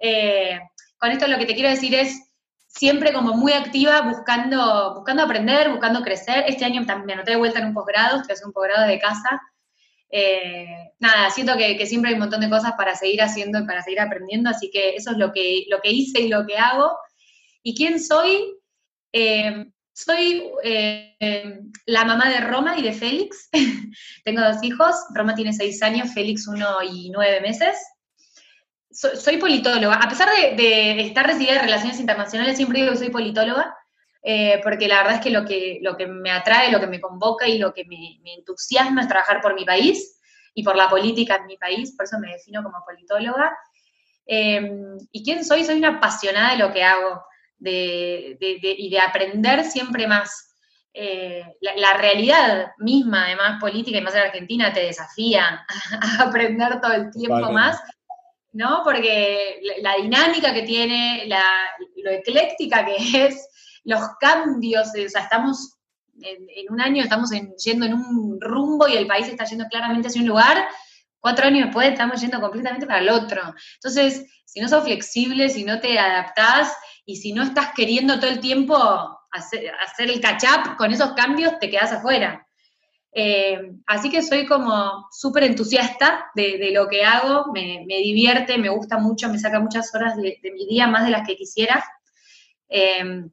Eh, 0.00 0.60
con 0.98 1.10
esto 1.10 1.26
lo 1.26 1.38
que 1.38 1.46
te 1.46 1.54
quiero 1.54 1.70
decir 1.70 1.94
es 1.94 2.28
siempre 2.66 3.12
como 3.12 3.34
muy 3.34 3.52
activa, 3.52 4.02
buscando, 4.02 4.94
buscando 4.94 5.22
aprender, 5.22 5.70
buscando 5.70 6.02
crecer. 6.02 6.44
Este 6.46 6.64
año 6.64 6.84
también 6.86 7.06
me 7.06 7.12
anoté 7.14 7.32
de 7.32 7.36
vuelta 7.36 7.58
en 7.58 7.66
un 7.66 7.74
posgrado, 7.74 8.16
estoy 8.16 8.34
haciendo 8.34 8.48
un 8.48 8.54
posgrado 8.54 8.86
de 8.86 8.98
casa, 8.98 9.40
eh, 10.10 10.92
nada, 10.98 11.30
siento 11.30 11.56
que, 11.56 11.86
siempre 11.86 12.10
hay 12.10 12.14
un 12.14 12.20
montón 12.20 12.40
de 12.40 12.50
cosas 12.50 12.72
para 12.76 12.94
seguir 12.94 13.22
haciendo 13.22 13.58
y 13.58 13.66
para 13.66 13.82
seguir 13.82 14.00
aprendiendo, 14.00 14.50
así 14.50 14.70
que 14.70 14.94
eso 14.96 15.10
es 15.10 15.18
lo 15.18 15.32
que, 15.32 15.64
lo 15.68 15.80
que 15.80 15.90
hice 15.90 16.20
y 16.20 16.28
lo 16.28 16.46
que 16.46 16.56
hago. 16.56 16.96
¿Y 17.62 17.74
quién 17.74 18.00
soy? 18.00 18.54
Eh, 19.12 19.66
soy 19.92 20.44
eh, 20.62 21.60
la 21.86 22.04
mamá 22.04 22.28
de 22.30 22.40
Roma 22.40 22.78
y 22.78 22.82
de 22.82 22.92
Félix. 22.92 23.48
Tengo 24.24 24.42
dos 24.42 24.62
hijos, 24.62 24.94
Roma 25.12 25.34
tiene 25.34 25.52
seis 25.52 25.82
años, 25.82 26.14
Félix 26.14 26.46
uno 26.46 26.82
y 26.82 27.10
nueve 27.10 27.40
meses. 27.40 27.76
soy 28.90 29.38
politóloga. 29.38 29.96
A 29.96 30.08
pesar 30.08 30.28
de, 30.56 31.00
estar 31.00 31.26
recibida 31.26 31.54
en 31.54 31.62
relaciones 31.62 31.98
internacionales, 31.98 32.56
siempre 32.56 32.80
digo 32.80 32.92
que 32.92 32.98
soy 32.98 33.10
politóloga. 33.10 33.76
Eh, 34.22 34.60
porque 34.62 34.88
la 34.88 34.98
verdad 34.98 35.14
es 35.14 35.20
que 35.20 35.30
lo, 35.30 35.44
que 35.44 35.78
lo 35.80 35.96
que 35.96 36.06
me 36.06 36.30
atrae, 36.30 36.72
lo 36.72 36.80
que 36.80 36.86
me 36.86 37.00
convoca 37.00 37.46
y 37.46 37.58
lo 37.58 37.72
que 37.72 37.84
me, 37.84 38.18
entusiasma 38.36 39.02
es 39.02 39.08
trabajar 39.08 39.40
por 39.40 39.54
mi 39.54 39.64
país 39.64 40.20
y 40.54 40.62
por 40.62 40.76
la 40.76 40.88
política 40.88 41.36
en 41.36 41.46
mi 41.46 41.56
país, 41.56 41.94
por 41.96 42.04
eso 42.04 42.18
me 42.18 42.32
defino 42.32 42.62
como 42.62 42.84
politóloga. 42.84 43.56
Em, 44.26 44.98
¿Y 45.12 45.24
quién 45.24 45.44
soy? 45.44 45.64
Soy 45.64 45.78
una 45.78 45.96
apasionada 45.96 46.52
de 46.52 46.58
lo 46.58 46.72
que 46.72 46.82
hago 46.82 47.22
de, 47.58 48.36
y 48.40 48.90
de 48.90 49.00
aprender 49.00 49.64
siempre 49.64 50.06
más. 50.06 50.46
Eh, 50.92 51.44
la, 51.60 51.94
realidad 51.94 52.72
misma, 52.78 53.26
además 53.26 53.60
política 53.60 53.98
y 53.98 54.00
más 54.00 54.14
en 54.14 54.22
Argentina, 54.22 54.72
te 54.72 54.80
desafía 54.80 55.64
a 56.18 56.22
aprender 56.22 56.80
todo 56.80 56.92
el 56.92 57.10
tiempo 57.12 57.52
más, 57.52 57.80
¿no? 58.52 58.80
Porque 58.82 59.60
la, 59.80 59.94
dinámica 59.96 60.52
que 60.52 60.62
tiene, 60.62 61.24
la, 61.26 61.44
lo 62.02 62.10
ecléctica 62.10 62.84
que 62.84 62.96
es, 63.26 63.47
los 63.84 64.00
cambios, 64.20 64.88
o 64.88 65.08
sea, 65.08 65.22
estamos 65.22 65.78
en, 66.22 66.72
un 66.72 66.80
año, 66.80 67.02
estamos 67.02 67.30
yendo 67.64 67.86
en 67.86 67.94
un 67.94 68.40
rumbo 68.40 68.88
y 68.88 68.96
el 68.96 69.06
país 69.06 69.28
está 69.28 69.44
yendo 69.44 69.66
claramente 69.66 70.08
hacia 70.08 70.20
un 70.20 70.28
lugar, 70.28 70.68
cuatro 71.20 71.46
años 71.46 71.66
después 71.66 71.88
estamos 71.88 72.20
yendo 72.20 72.40
completamente 72.40 72.86
para 72.86 73.00
el 73.00 73.08
otro. 73.08 73.54
Entonces, 73.74 74.26
si 74.44 74.60
no 74.60 74.68
sos 74.68 74.84
flexible, 74.84 75.48
si 75.48 75.64
no 75.64 75.80
te 75.80 75.98
adaptás 75.98 76.74
y 77.04 77.16
si 77.16 77.32
no 77.32 77.42
estás 77.42 77.72
queriendo 77.74 78.18
todo 78.18 78.30
el 78.30 78.40
tiempo 78.40 78.76
hacer, 79.30 79.72
el 79.98 80.20
catch-up 80.20 80.76
con 80.76 80.92
esos 80.92 81.12
cambios, 81.12 81.58
te 81.58 81.70
quedas 81.70 81.92
afuera. 81.92 82.46
Eh, 83.12 83.72
así 83.86 84.10
que 84.10 84.22
soy 84.22 84.46
como 84.46 85.06
súper 85.10 85.44
entusiasta 85.44 86.26
de, 86.34 86.70
lo 86.72 86.88
que 86.88 87.04
hago, 87.04 87.46
me, 87.52 87.84
divierte, 87.86 88.58
me 88.58 88.68
gusta 88.68 88.98
mucho, 88.98 89.28
me 89.28 89.38
saca 89.38 89.60
muchas 89.60 89.92
horas 89.94 90.16
de, 90.16 90.38
mi 90.52 90.66
día, 90.66 90.86
más 90.86 91.04
de 91.04 91.10
las 91.10 91.26
que 91.26 91.36
quisiera. 91.36 91.84
Eh, 92.68 93.28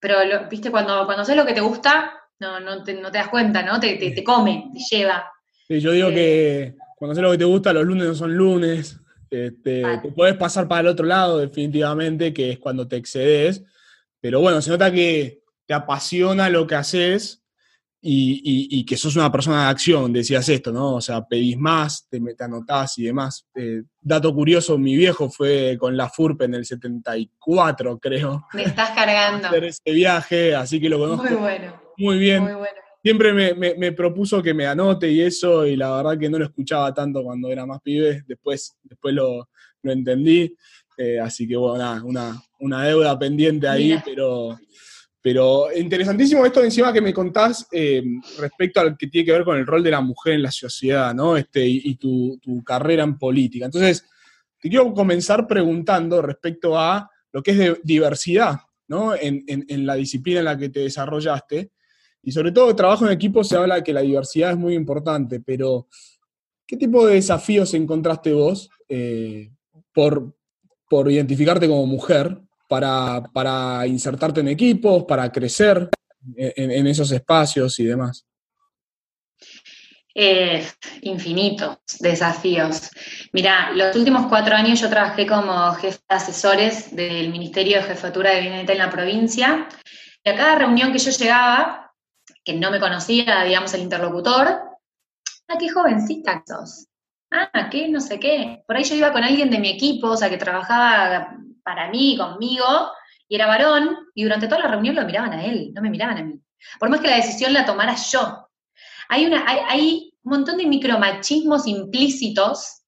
pero, 0.00 0.18
viste, 0.50 0.70
cuando, 0.70 1.04
cuando 1.06 1.24
sé 1.24 1.34
lo 1.34 1.46
que 1.46 1.54
te 1.54 1.60
gusta, 1.60 2.12
no, 2.38 2.60
no, 2.60 2.82
te, 2.82 3.00
das 3.12 3.28
cuenta, 3.28 3.62
¿no? 3.62 3.80
Te, 3.80 3.96
te, 3.96 4.24
come, 4.24 4.70
te 4.72 4.96
lleva. 4.96 5.30
Sí, 5.66 5.80
yo 5.80 5.92
digo 5.92 6.08
que 6.10 6.62
eh, 6.62 6.76
cuando 6.96 7.14
sé 7.14 7.22
lo 7.22 7.30
que 7.30 7.38
te 7.38 7.44
gusta, 7.44 7.72
los 7.72 7.84
lunes 7.84 8.06
no 8.06 8.14
son 8.14 8.36
lunes. 8.36 9.00
Este, 9.30 9.82
te 10.02 10.12
puedes 10.12 10.36
pasar 10.36 10.68
para 10.68 10.82
el 10.82 10.86
otro 10.88 11.06
lado, 11.06 11.38
definitivamente, 11.38 12.32
que 12.32 12.52
es 12.52 12.58
cuando 12.58 12.86
te 12.86 12.96
excedes. 12.96 13.62
Pero 14.20 14.40
bueno, 14.40 14.60
se 14.62 14.70
nota 14.70 14.92
que 14.92 15.40
te 15.66 15.74
apasiona 15.74 16.48
lo 16.48 16.66
que 16.66 16.74
haces 16.76 17.42
y, 18.08 18.84
que 18.84 18.96
sos 18.96 19.16
una 19.16 19.32
persona 19.32 19.64
de 19.64 19.70
acción, 19.70 20.12
decías 20.12 20.48
esto, 20.48 20.70
¿no? 20.70 20.94
O 20.94 21.00
sea, 21.00 21.26
pedís 21.26 21.58
más, 21.58 22.06
te, 22.08 22.20
te 22.20 22.44
anotás 22.44 22.98
y 22.98 23.04
demás. 23.04 23.46
Eh, 23.54 23.82
dato 24.00 24.32
curioso, 24.32 24.78
mi 24.78 24.96
viejo 24.96 25.28
fue 25.28 25.76
con 25.78 25.96
la 25.96 26.08
FURP 26.08 26.42
en 26.42 26.54
el 26.54 26.64
74, 26.64 27.98
creo. 27.98 28.46
Me 28.54 28.62
estás 28.62 28.90
cargando. 28.90 29.48
Hacer 29.48 29.64
ese 29.64 29.90
viaje, 29.92 30.54
así 30.54 30.80
que 30.80 30.88
lo 30.88 30.98
conozco. 30.98 31.24
Muy 31.24 31.34
bueno. 31.36 31.82
Muy 31.96 32.18
bien. 32.18 32.42
Muy 32.42 32.54
bueno. 32.54 32.78
Siempre 33.02 33.54
me, 33.54 33.92
propuso 33.92 34.42
que 34.42 34.52
me 34.52 34.66
anote 34.66 35.10
y 35.10 35.20
eso, 35.20 35.64
y 35.64 35.76
la 35.76 35.96
verdad 35.96 36.18
que 36.18 36.28
no 36.28 36.38
lo 36.38 36.44
escuchaba 36.44 36.92
tanto 36.92 37.22
cuando 37.22 37.50
era 37.50 37.64
más 37.64 37.80
pibe, 37.80 38.24
después, 38.26 38.76
después 38.82 39.14
lo, 39.14 39.48
entendí. 39.82 40.52
Eh, 40.98 41.20
así 41.20 41.46
que 41.46 41.56
bueno, 41.56 42.04
una, 42.04 42.42
una 42.58 42.82
deuda 42.84 43.16
pendiente 43.16 43.68
ahí, 43.68 43.96
pero 44.04 44.58
pero 45.26 45.66
interesantísimo 45.74 46.46
esto 46.46 46.62
encima 46.62 46.92
que 46.92 47.00
me 47.00 47.12
contás 47.12 47.66
eh, 47.72 48.00
respecto 48.38 48.78
al 48.78 48.96
que 48.96 49.08
tiene 49.08 49.26
que 49.26 49.32
ver 49.32 49.42
con 49.42 49.56
el 49.56 49.66
rol 49.66 49.82
de 49.82 49.90
la 49.90 50.00
mujer 50.00 50.34
en 50.34 50.42
la 50.42 50.52
sociedad, 50.52 51.12
¿no? 51.12 51.36
Este, 51.36 51.66
y, 51.66 51.96
tu, 51.96 52.38
carrera 52.64 53.02
en 53.02 53.18
política. 53.18 53.64
Entonces, 53.64 54.04
te 54.60 54.68
quiero 54.68 54.94
comenzar 54.94 55.48
preguntando 55.48 56.22
respecto 56.22 56.78
a 56.78 57.10
lo 57.32 57.42
que 57.42 57.50
es 57.50 57.78
diversidad, 57.82 58.60
¿no? 58.86 59.16
En, 59.16 59.84
la 59.84 59.96
disciplina 59.96 60.38
en 60.38 60.44
la 60.44 60.56
que 60.56 60.68
te 60.68 60.78
desarrollaste. 60.78 61.72
Y 62.22 62.30
sobre 62.30 62.52
todo, 62.52 62.76
trabajo 62.76 63.04
en 63.04 63.10
equipo 63.10 63.42
se 63.42 63.56
habla 63.56 63.74
de 63.74 63.82
que 63.82 63.92
la 63.92 64.02
diversidad 64.02 64.52
es 64.52 64.56
muy 64.56 64.74
importante, 64.74 65.40
pero 65.40 65.88
¿qué 66.64 66.76
tipo 66.76 67.04
de 67.04 67.14
desafíos 67.14 67.74
encontraste 67.74 68.32
vos 68.32 68.70
eh, 68.88 69.50
por, 69.92 70.36
por 70.88 71.10
identificarte 71.10 71.66
como 71.66 71.84
mujer 71.84 72.45
para, 72.68 73.86
insertarte 73.86 74.40
en 74.40 74.48
equipos, 74.48 75.04
para 75.04 75.30
crecer 75.30 75.88
en, 76.36 76.86
esos 76.86 77.10
espacios 77.12 77.78
y 77.78 77.84
demás? 77.84 78.26
Infinitos 81.02 81.78
desafíos. 82.00 82.90
Mira, 83.32 83.70
los 83.72 83.94
últimos 83.94 84.26
cuatro 84.28 84.54
años 84.54 84.80
yo 84.80 84.88
trabajé 84.88 85.26
como 85.26 85.72
jefe 85.74 85.98
de 86.08 86.16
asesores 86.16 86.96
del 86.96 87.30
Ministerio 87.30 87.76
de 87.76 87.82
Jefatura 87.82 88.30
de 88.30 88.36
Gabinete 88.36 88.72
en 88.72 88.78
la 88.78 88.90
provincia, 88.90 89.68
y 90.24 90.30
a 90.30 90.34
cada 90.34 90.56
reunión 90.56 90.90
que 90.90 90.98
yo 90.98 91.10
llegaba, 91.10 91.92
que 92.44 92.54
no 92.54 92.70
me 92.70 92.80
conocía, 92.80 93.44
digamos, 93.44 93.74
el 93.74 93.82
interlocutor, 93.82 94.48
ah, 95.48 95.58
qué 95.58 95.68
jovencita 95.68 96.42
sos, 96.46 96.86
ah, 97.30 97.68
qué 97.70 97.88
no 97.88 98.00
sé 98.00 98.18
qué. 98.18 98.64
Por 98.66 98.76
ahí 98.76 98.84
yo 98.84 98.94
iba 98.94 99.12
con 99.12 99.22
alguien 99.22 99.50
de 99.50 99.58
mi 99.58 99.68
equipo, 99.68 100.08
o 100.08 100.16
sea, 100.16 100.30
que 100.30 100.38
trabajaba 100.38 101.36
para 101.66 101.90
mí, 101.90 102.16
conmigo, 102.16 102.64
y 103.26 103.34
era 103.34 103.48
varón, 103.48 103.96
y 104.14 104.22
durante 104.22 104.46
toda 104.46 104.60
la 104.60 104.68
reunión 104.68 104.94
lo 104.94 105.04
miraban 105.04 105.32
a 105.32 105.44
él, 105.44 105.72
no 105.74 105.82
me 105.82 105.90
miraban 105.90 106.16
a 106.16 106.22
mí. 106.22 106.40
Por 106.78 106.88
más 106.88 107.00
que 107.00 107.08
la 107.08 107.16
decisión 107.16 107.52
la 107.52 107.66
tomara 107.66 107.96
yo. 107.96 108.48
Hay, 109.08 109.26
una, 109.26 109.44
hay, 109.46 110.12
un 110.22 110.30
montón 110.30 110.58
de 110.58 110.66
micromachismos 110.66 111.66
implícitos 111.66 112.82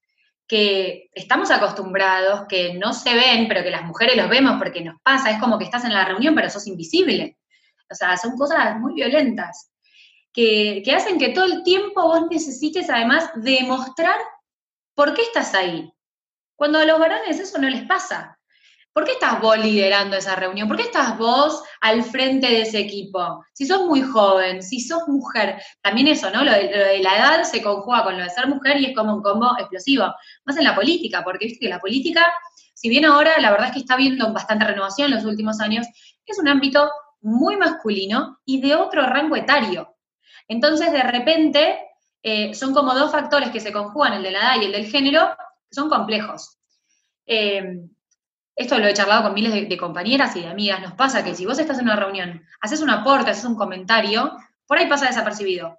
que 0.46 1.10
estamos 1.12 1.50
acostumbrados, 1.50 2.46
que 2.48 2.74
no 2.74 2.92
se 2.92 3.14
ven, 3.14 3.48
pero 3.48 3.64
que 3.64 3.70
las 3.70 3.82
mujeres 3.82 4.16
los 4.16 4.28
vemos 4.28 4.58
porque 4.58 4.80
nos 4.80 5.00
pasa, 5.02 5.32
es 5.32 5.40
como 5.40 5.58
que 5.58 5.64
estás 5.64 5.84
en 5.84 5.92
la 5.92 6.04
reunión, 6.04 6.36
pero 6.36 6.48
sos 6.48 6.68
invisible. 6.68 7.36
O 7.90 7.94
sea, 7.96 8.16
son 8.16 8.36
cosas 8.36 8.78
muy 8.78 8.94
violentas, 8.94 9.72
que, 10.32 10.82
que 10.84 10.92
hacen 10.92 11.18
que 11.18 11.30
todo 11.30 11.46
el 11.46 11.64
tiempo 11.64 12.02
vos 12.02 12.28
necesites 12.30 12.88
además 12.90 13.28
demostrar 13.34 14.20
por 14.94 15.14
qué 15.14 15.22
estás 15.22 15.52
ahí. 15.54 15.92
Cuando 16.54 16.78
a 16.78 16.84
los 16.84 16.98
varones 17.00 17.40
eso 17.40 17.58
no 17.58 17.68
les 17.68 17.84
pasa. 17.86 18.37
¿Por 18.98 19.04
qué 19.04 19.12
estás 19.12 19.40
vos 19.40 19.56
liderando 19.56 20.16
esa 20.16 20.34
reunión? 20.34 20.66
¿Por 20.66 20.76
qué 20.76 20.82
estás 20.82 21.16
vos 21.16 21.62
al 21.80 22.02
frente 22.02 22.48
de 22.48 22.62
ese 22.62 22.80
equipo? 22.80 23.44
Si 23.52 23.64
sos 23.64 23.86
muy 23.86 24.02
joven, 24.02 24.60
si 24.60 24.80
sos 24.80 25.06
mujer, 25.06 25.62
también 25.80 26.08
eso, 26.08 26.32
¿no? 26.32 26.42
Lo 26.42 26.50
de, 26.50 26.98
la 27.00 27.16
edad 27.16 27.42
se 27.44 27.62
conjuga 27.62 28.02
con 28.02 28.18
lo 28.18 28.24
de 28.24 28.30
ser 28.30 28.48
mujer 28.48 28.80
y 28.80 28.86
es 28.86 28.96
como 28.96 29.14
un 29.14 29.22
combo 29.22 29.56
explosivo. 29.56 30.12
Más 30.46 30.56
en 30.56 30.64
la 30.64 30.74
política, 30.74 31.22
porque 31.22 31.46
viste 31.46 31.60
que 31.60 31.68
la 31.68 31.78
política, 31.78 32.26
si 32.74 32.88
bien 32.88 33.04
ahora 33.04 33.40
la 33.40 33.52
verdad 33.52 33.68
es 33.68 33.74
que 33.74 33.78
está 33.78 33.94
viendo 33.94 34.32
bastante 34.32 34.64
renovación 34.64 35.12
en 35.12 35.18
los 35.18 35.24
últimos 35.24 35.60
años, 35.60 35.86
es 36.26 36.36
un 36.40 36.48
ámbito 36.48 36.90
muy 37.20 37.56
masculino 37.56 38.40
y 38.44 38.60
de 38.60 38.74
otro 38.74 39.06
rango 39.06 39.36
etario. 39.36 39.94
Entonces, 40.48 40.90
de 40.90 41.04
repente, 41.04 41.78
eh, 42.24 42.52
son 42.52 42.74
como 42.74 42.92
dos 42.94 43.12
factores 43.12 43.50
que 43.50 43.60
se 43.60 43.72
conjugan, 43.72 44.14
el 44.14 44.24
de 44.24 44.32
la 44.32 44.40
edad 44.40 44.60
y 44.60 44.64
el 44.64 44.72
del 44.72 44.86
género, 44.86 45.36
que 45.70 45.76
son 45.76 45.88
complejos. 45.88 46.58
Eh, 47.26 47.84
esto 48.58 48.76
lo 48.76 48.88
he 48.88 48.92
charlado 48.92 49.22
con 49.22 49.34
miles 49.34 49.52
de, 49.52 49.76
compañeras 49.78 50.34
y 50.34 50.40
de 50.40 50.48
amigas, 50.48 50.82
nos 50.82 50.94
pasa 50.94 51.22
que 51.22 51.32
si 51.32 51.46
vos 51.46 51.60
estás 51.60 51.78
en 51.78 51.84
una 51.84 51.94
reunión, 51.94 52.44
haces 52.60 52.80
un 52.80 52.90
aporte, 52.90 53.30
haces 53.30 53.44
un 53.44 53.54
comentario, 53.54 54.36
por 54.66 54.78
ahí 54.78 54.88
pasa 54.88 55.06
desapercibido. 55.06 55.78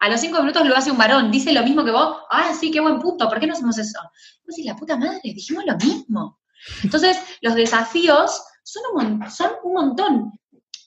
A 0.00 0.08
los 0.10 0.20
cinco 0.20 0.38
minutos 0.40 0.66
lo 0.68 0.76
hace 0.76 0.90
un 0.90 0.98
varón, 0.98 1.30
dice 1.30 1.50
lo 1.52 1.62
mismo 1.62 1.82
que 1.82 1.90
vos, 1.90 2.18
ah, 2.28 2.52
sí, 2.52 2.70
qué 2.70 2.80
buen 2.80 2.98
punto, 2.98 3.26
¿por 3.26 3.40
qué 3.40 3.46
no 3.46 3.54
hacemos 3.54 3.78
eso? 3.78 3.98
Vos 4.02 4.54
decís, 4.54 4.66
la 4.66 4.76
puta 4.76 4.98
madre, 4.98 5.18
dijimos 5.24 5.64
lo 5.66 5.76
mismo. 5.78 6.38
Entonces, 6.84 7.18
los 7.40 7.54
desafíos 7.54 8.42
son 8.62 8.82
un, 8.94 9.30
son 9.30 9.52
un 9.62 9.72
montón. 9.72 10.32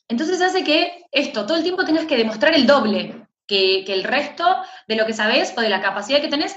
Entonces 0.08 0.40
hace 0.40 0.64
que 0.64 1.06
esto, 1.12 1.48
todo 1.48 1.58
el 1.58 1.64
tiempo 1.64 1.84
tengas 1.84 2.06
que 2.06 2.18
demostrar 2.18 2.54
el 2.54 2.68
doble 2.68 3.28
que, 3.48 3.84
que 3.86 3.94
el 3.94 4.04
resto 4.04 4.46
de 4.88 4.96
lo 4.96 5.08
que 5.08 5.14
sabés 5.14 5.52
o 5.58 5.62
de 5.62 5.70
la 5.70 5.82
capacidad 5.82 6.22
que 6.22 6.28
tenés, 6.28 6.56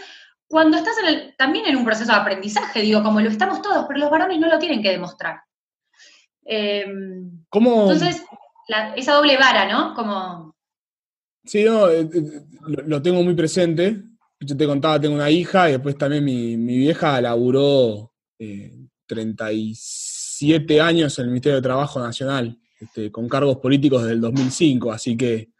cuando 0.48 0.76
estás 0.76 0.96
en 0.98 1.06
el, 1.06 1.36
también 1.36 1.66
en 1.66 1.76
un 1.76 1.84
proceso 1.84 2.12
de 2.12 2.18
aprendizaje, 2.18 2.80
digo, 2.80 3.02
como 3.02 3.20
lo 3.20 3.28
estamos 3.28 3.62
todos, 3.62 3.84
pero 3.86 4.00
los 4.00 4.10
varones 4.10 4.38
no 4.38 4.48
lo 4.48 4.58
tienen 4.58 4.82
que 4.82 4.90
demostrar. 4.90 5.40
Em, 6.44 7.44
¿Cómo? 7.48 7.90
Entonces, 7.90 8.22
esa 8.96 9.14
doble 9.14 9.36
vara, 9.36 9.70
¿no? 9.70 9.94
Como... 9.94 10.54
Sí, 11.44 11.64
no, 11.64 11.88
eh, 11.88 12.08
eh, 12.12 12.42
lo, 12.86 13.02
tengo 13.02 13.22
muy 13.22 13.34
presente. 13.34 14.02
Yo 14.40 14.56
te 14.56 14.66
contaba, 14.66 15.00
tengo 15.00 15.14
una 15.14 15.30
hija 15.30 15.68
y 15.68 15.72
después 15.72 15.96
también 15.96 16.24
mi, 16.24 16.56
vieja 16.56 17.20
laburó 17.20 18.12
37 19.06 20.74
eh, 20.74 20.80
años 20.80 21.18
en 21.18 21.24
el 21.24 21.30
Ministerio 21.30 21.56
de 21.56 21.62
Trabajo 21.62 22.00
Nacional, 22.00 22.58
este, 22.78 23.10
con 23.10 23.28
cargos 23.28 23.58
políticos 23.58 24.02
desde 24.02 24.14
el 24.14 24.20
2005, 24.20 24.92
así 24.92 25.16
que 25.16 25.50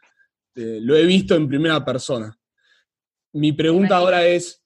lo 0.55 0.97
he 0.97 1.05
visto 1.05 1.35
en 1.35 1.49
primera 1.49 1.85
persona. 1.85 2.37
Mi 3.33 3.53
pregunta 3.53 3.97
ahora 3.97 4.27
es, 4.27 4.66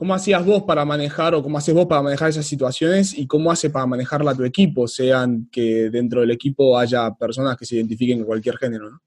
¿Cómo 0.00 0.14
hacías 0.14 0.42
vos 0.46 0.62
para 0.62 0.82
manejar 0.86 1.34
o 1.34 1.42
cómo 1.42 1.58
haces 1.58 1.74
vos 1.74 1.84
para 1.84 2.00
manejar 2.00 2.30
esas 2.30 2.46
situaciones 2.46 3.12
y 3.12 3.26
cómo 3.26 3.52
hace 3.52 3.68
para 3.68 3.84
manejarla 3.84 4.34
tu 4.34 4.44
equipo, 4.46 4.88
sean 4.88 5.50
que 5.52 5.90
dentro 5.90 6.22
del 6.22 6.30
equipo 6.30 6.78
haya 6.78 7.10
personas 7.10 7.54
que 7.58 7.66
se 7.66 7.76
identifiquen 7.76 8.20
con 8.20 8.28
cualquier 8.28 8.56
género? 8.56 9.02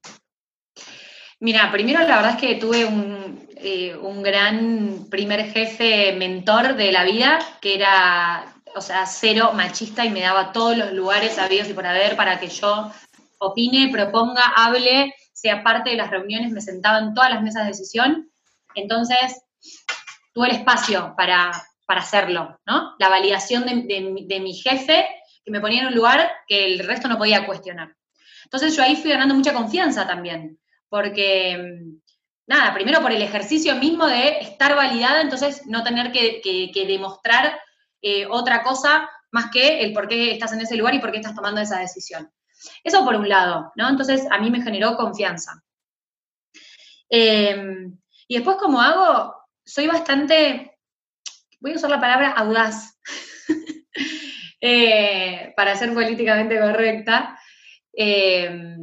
Mira, 1.40 1.72
primero 1.72 2.02
la 2.02 2.18
verdad 2.18 2.32
es 2.34 2.38
que 2.38 2.56
tuve 2.60 2.86
un, 2.86 3.48
eh, 3.56 3.96
un, 3.96 4.22
gran 4.22 5.08
primer 5.10 5.52
jefe 5.52 6.14
mentor 6.16 6.76
de 6.76 6.92
la 6.92 7.06
vida, 7.06 7.40
que 7.60 7.74
era, 7.74 8.54
o 8.76 8.82
sea, 8.82 9.08
cero 9.08 9.50
machista 9.56 10.06
y 10.06 10.12
me 10.12 10.22
daba 10.22 10.52
todos 10.52 10.78
los 10.78 10.94
lugares 10.94 11.40
habidos 11.40 11.70
y 11.70 11.74
por 11.74 11.88
haber 11.88 12.16
para 12.16 12.40
que 12.40 12.50
yo 12.50 12.92
opine, 13.40 13.90
proponga, 13.92 14.44
hable, 14.56 15.16
sea 15.34 15.64
parte 15.64 15.90
de 15.90 15.96
las 15.96 16.12
reuniones, 16.12 16.52
me 16.52 16.62
sentaba 16.62 17.00
en 17.00 17.16
todas 17.16 17.32
las 17.32 17.42
mesas 17.42 17.64
de 17.64 17.70
decisión. 17.70 18.30
Entonces, 18.76 19.42
tuve 20.34 20.48
el 20.50 20.56
espacio 20.58 21.13
para, 21.16 21.52
hacerlo, 21.88 22.60
¿no? 22.66 22.96
La 22.98 23.08
validación 23.08 23.66
de, 23.66 24.40
mi 24.42 24.54
jefe 24.56 25.08
que 25.46 25.52
me 25.52 25.62
ponía 25.62 25.82
en 25.82 25.88
un 25.88 25.96
lugar 25.96 26.32
que 26.48 26.66
el 26.66 26.80
resto 26.80 27.08
no 27.08 27.20
podía 27.20 27.46
cuestionar. 27.46 27.96
Entonces 28.46 28.75
yo 28.75 28.82
ahí 28.82 28.96
fui 28.96 29.12
ganando 29.12 29.36
mucha 29.36 29.54
confianza 29.54 30.08
también, 30.08 30.60
porque, 30.90 31.84
nada, 32.48 32.74
primero 32.74 33.00
por 33.02 33.12
el 33.12 33.22
ejercicio 33.22 33.75
mismo 33.75 34.08
de 34.08 34.40
estar 34.40 34.75
validada, 34.75 35.22
entonces 35.22 35.68
no 35.68 35.84
tener 35.84 36.12
que, 36.12 36.72
demostrar 36.88 37.60
eh, 38.02 38.25
otra 38.25 38.63
cosa 38.63 39.08
más 39.32 39.52
que 39.52 39.84
el 39.84 39.94
por 39.94 40.08
qué 40.08 40.32
estás 40.32 40.54
en 40.54 40.62
ese 40.62 40.78
lugar 40.78 40.96
y 40.96 41.00
por 41.00 41.12
qué 41.12 41.18
estás 41.18 41.36
tomando 41.36 41.62
esa 41.62 41.80
decisión. 41.80 42.32
Eso 42.84 43.06
por 43.06 43.16
un 43.16 43.30
lado, 43.30 43.72
¿no? 43.75 43.88
Entonces 43.88 44.25
a 44.32 44.40
mí 44.40 44.50
me 44.50 44.63
generó 44.63 44.96
confianza. 44.96 45.63
Eh, 47.10 47.88
y 48.28 48.36
después, 48.36 48.58
¿cómo 48.58 48.82
hago? 48.82 49.43
Soy 49.65 49.88
bastante, 49.88 50.77
voy 51.60 51.74
a 51.74 51.75
usar 51.75 51.89
la 51.89 52.01
palabra 52.01 52.32
audaz, 52.32 53.00
eh, 54.62 55.53
para 55.55 55.75
ser 55.75 55.93
políticamente 55.93 56.60
correcta. 56.60 57.39
Eh, 57.96 58.75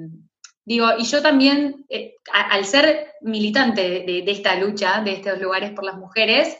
digo, 0.64 0.88
y 0.99 1.04
yo 1.04 1.22
también, 1.22 1.84
eh, 1.88 2.16
al 2.32 2.64
ser 2.64 3.14
militante 3.22 3.82
de, 3.82 4.22
de, 4.22 4.30
esta 4.30 4.54
lucha, 4.56 5.00
de 5.02 5.12
estos 5.12 5.40
lugares 5.40 5.72
por 5.72 5.84
las 5.84 5.96
mujeres, 5.96 6.56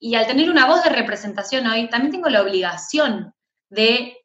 y 0.00 0.14
al 0.14 0.26
tener 0.26 0.48
una 0.48 0.66
voz 0.66 0.84
de 0.84 0.90
representación 0.90 1.66
hoy, 1.66 1.88
también 1.88 2.12
tengo 2.12 2.28
la 2.28 2.42
obligación 2.42 3.34
de 3.68 4.16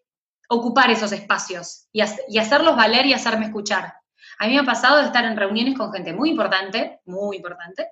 ocupar 0.50 0.92
esos 0.92 1.12
espacios 1.12 1.88
y, 1.92 2.04
y 2.30 2.38
hacerlos 2.38 2.76
valer 2.76 3.06
y 3.06 3.14
hacerme 3.14 3.46
escuchar. 3.46 3.94
A 4.40 4.48
mí 4.48 4.54
me 4.54 4.60
ha 4.60 4.66
pasado 4.66 4.98
de 4.98 5.06
estar 5.06 5.26
en 5.26 5.38
reuniones 5.38 5.78
con 5.78 5.92
gente 5.92 6.14
muy 6.14 6.30
importante, 6.30 7.00
muy 7.06 7.38
importante, 7.38 7.88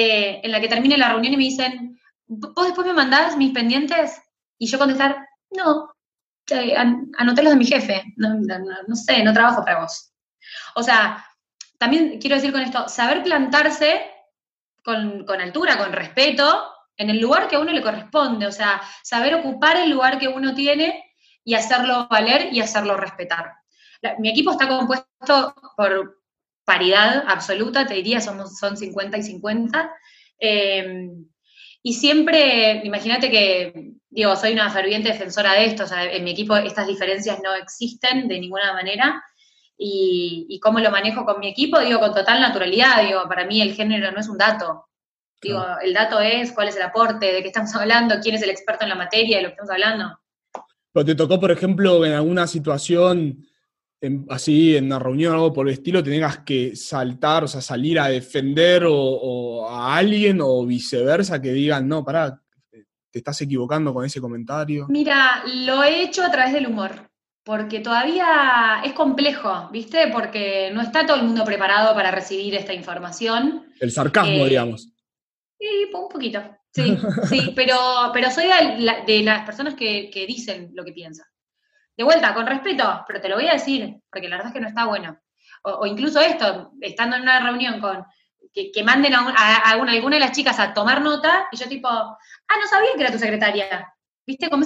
eh, 0.00 0.40
en 0.44 0.52
la 0.52 0.60
que 0.60 0.68
termine 0.68 0.96
la 0.96 1.08
reunión 1.08 1.34
y 1.34 1.36
me 1.36 1.42
dicen, 1.42 2.00
¿vos 2.28 2.66
después 2.66 2.86
me 2.86 2.92
mandás 2.92 3.36
mis 3.36 3.52
pendientes? 3.52 4.22
Y 4.56 4.68
yo 4.68 4.78
contestar, 4.78 5.26
no, 5.50 5.92
anoté 7.18 7.42
los 7.42 7.52
de 7.52 7.58
mi 7.58 7.66
jefe, 7.66 8.04
no, 8.16 8.94
sé, 8.94 9.24
no 9.24 9.32
trabajo 9.32 9.64
para 9.64 9.80
vos. 9.80 10.12
O 10.76 10.84
sea, 10.84 11.26
también 11.78 12.20
quiero 12.20 12.36
decir 12.36 12.52
con 12.52 12.60
esto, 12.60 12.88
saber 12.88 13.24
plantarse 13.24 14.08
con, 14.84 15.24
con, 15.26 15.40
altura, 15.40 15.76
con 15.76 15.92
respeto, 15.92 16.72
en 16.96 17.10
el 17.10 17.18
lugar 17.18 17.48
que 17.48 17.56
a 17.56 17.58
uno 17.58 17.72
le 17.72 17.82
corresponde, 17.82 18.46
o 18.46 18.52
sea, 18.52 18.80
saber 19.02 19.34
ocupar 19.34 19.78
el 19.78 19.90
lugar 19.90 20.20
que 20.20 20.28
uno 20.28 20.54
tiene 20.54 21.12
y 21.42 21.54
hacerlo 21.54 22.06
valer 22.08 22.52
y 22.52 22.60
hacerlo 22.60 22.96
respetar. 22.96 23.52
mi 24.20 24.28
equipo 24.28 24.52
está 24.52 24.68
compuesto 24.68 25.56
por 25.76 26.17
paridad 26.68 27.24
absoluta, 27.26 27.86
te 27.86 27.94
diría, 27.94 28.20
somos, 28.20 28.58
son 28.58 28.76
50 28.76 29.16
y 29.16 29.22
50. 29.22 29.90
Eh, 30.38 31.08
y 31.82 31.94
siempre, 31.94 32.82
imagínate 32.84 33.30
que, 33.30 33.94
digo, 34.10 34.36
soy 34.36 34.52
una 34.52 34.70
ferviente 34.70 35.08
defensora 35.08 35.54
de 35.54 35.64
esto, 35.64 35.84
o 35.84 35.86
sea, 35.86 36.04
en 36.04 36.22
mi 36.24 36.32
equipo 36.32 36.54
estas 36.56 36.86
diferencias 36.86 37.40
no 37.42 37.54
existen 37.54 38.28
de 38.28 38.38
ninguna 38.38 38.74
manera. 38.74 39.24
Y, 39.78 40.46
y 40.50 40.60
cómo 40.60 40.80
lo 40.80 40.90
manejo 40.90 41.24
con 41.24 41.40
mi 41.40 41.48
equipo, 41.48 41.80
digo, 41.80 42.00
con 42.00 42.12
total 42.12 42.40
naturalidad, 42.40 43.02
digo, 43.02 43.26
para 43.28 43.46
mí 43.46 43.62
el 43.62 43.74
género 43.74 44.12
no 44.12 44.20
es 44.20 44.28
un 44.28 44.36
dato. 44.36 44.88
Digo, 45.40 45.64
el 45.82 45.94
dato 45.94 46.20
es 46.20 46.52
cuál 46.52 46.68
es 46.68 46.76
el 46.76 46.82
aporte, 46.82 47.32
de 47.32 47.40
qué 47.42 47.48
estamos 47.48 47.74
hablando, 47.74 48.16
quién 48.20 48.34
es 48.34 48.42
el 48.42 48.50
experto 48.50 48.82
en 48.82 48.90
la 48.90 48.96
materia 48.96 49.36
de 49.36 49.44
lo 49.44 49.48
que 49.48 49.52
estamos 49.52 49.70
hablando. 49.70 50.18
Pero 50.92 51.06
te 51.06 51.14
tocó, 51.14 51.38
por 51.38 51.52
ejemplo, 51.52 52.04
en 52.04 52.12
alguna 52.12 52.46
situación 52.46 53.47
así 54.28 54.76
en 54.76 54.86
una 54.86 54.98
reunión 54.98 55.32
o 55.32 55.36
algo 55.36 55.52
por 55.52 55.68
el 55.68 55.74
estilo, 55.74 56.02
tengas 56.02 56.38
que 56.38 56.76
saltar, 56.76 57.44
o 57.44 57.48
sea, 57.48 57.60
salir 57.60 57.98
a 57.98 58.08
defender 58.08 58.84
o, 58.86 59.68
a 59.68 59.96
alguien 59.96 60.40
o 60.40 60.64
viceversa, 60.64 61.42
que 61.42 61.52
digan, 61.52 61.88
no, 61.88 62.04
pará, 62.04 62.40
te 63.10 63.18
estás 63.18 63.40
equivocando 63.40 63.92
con 63.92 64.04
ese 64.04 64.20
comentario? 64.20 64.86
Mira, 64.88 65.42
lo 65.46 65.82
he 65.82 66.02
hecho 66.02 66.22
a 66.22 66.30
través 66.30 66.52
del 66.52 66.66
humor, 66.66 67.10
porque 67.42 67.80
todavía 67.80 68.82
es 68.84 68.92
complejo, 68.92 69.68
¿viste? 69.72 70.08
Porque 70.12 70.70
no 70.72 70.80
está 70.80 71.04
todo 71.04 71.16
el 71.16 71.24
mundo 71.24 71.44
preparado 71.44 71.94
para 71.94 72.10
recibir 72.10 72.54
esta 72.54 72.74
información. 72.74 73.66
El 73.80 73.90
sarcasmo, 73.90 74.44
eh, 74.44 74.48
digamos. 74.50 74.92
Sí, 75.58 75.66
un 75.92 76.08
poquito. 76.08 76.40
Sí, 76.72 76.96
sí, 77.28 77.52
pero, 77.56 77.76
pero 78.12 78.30
soy 78.30 78.44
de, 79.06 79.22
las 79.22 79.44
personas 79.44 79.74
que, 79.74 80.10
que 80.10 80.26
dicen 80.26 80.70
lo 80.74 80.84
que 80.84 80.92
piensan 80.92 81.26
de 81.98 82.04
vuelta, 82.04 82.32
con 82.32 82.46
respeto, 82.46 83.04
pero 83.08 83.20
te 83.20 83.28
lo 83.28 83.34
voy 83.34 83.48
a 83.48 83.54
decir, 83.54 83.96
porque 84.08 84.28
la 84.28 84.36
verdad 84.36 84.52
es 84.52 84.54
que 84.54 84.60
no 84.60 84.68
está 84.68 84.84
bueno. 84.86 85.18
O, 85.62 85.84
incluso 85.84 86.20
esto, 86.20 86.70
estando 86.80 87.16
en 87.16 87.22
una 87.22 87.40
reunión 87.40 87.80
con, 87.80 88.04
que, 88.54 88.84
manden 88.84 89.14
a, 89.14 89.56
alguna 89.64 89.92
de 89.94 90.20
las 90.20 90.30
chicas 90.30 90.60
a 90.60 90.72
tomar 90.72 91.02
nota, 91.02 91.48
y 91.50 91.56
yo 91.56 91.68
tipo, 91.68 91.88
ah, 91.88 92.56
no 92.60 92.66
sabía 92.68 92.90
que 92.94 93.00
era 93.00 93.10
tu 93.10 93.18
secretaria. 93.18 93.92
¿Viste? 94.24 94.48
Como, 94.48 94.64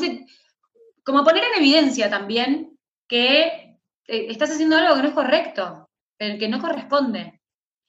como 1.02 1.24
poner 1.24 1.44
en 1.44 1.62
evidencia 1.62 2.10
también 2.10 2.78
que 3.08 3.78
eh, 4.06 4.26
estás 4.28 4.50
haciendo 4.50 4.76
algo 4.76 4.94
que 4.96 5.02
no 5.02 5.08
es 5.08 5.14
correcto, 5.14 5.88
que 6.18 6.48
no 6.48 6.60
corresponde. 6.60 7.40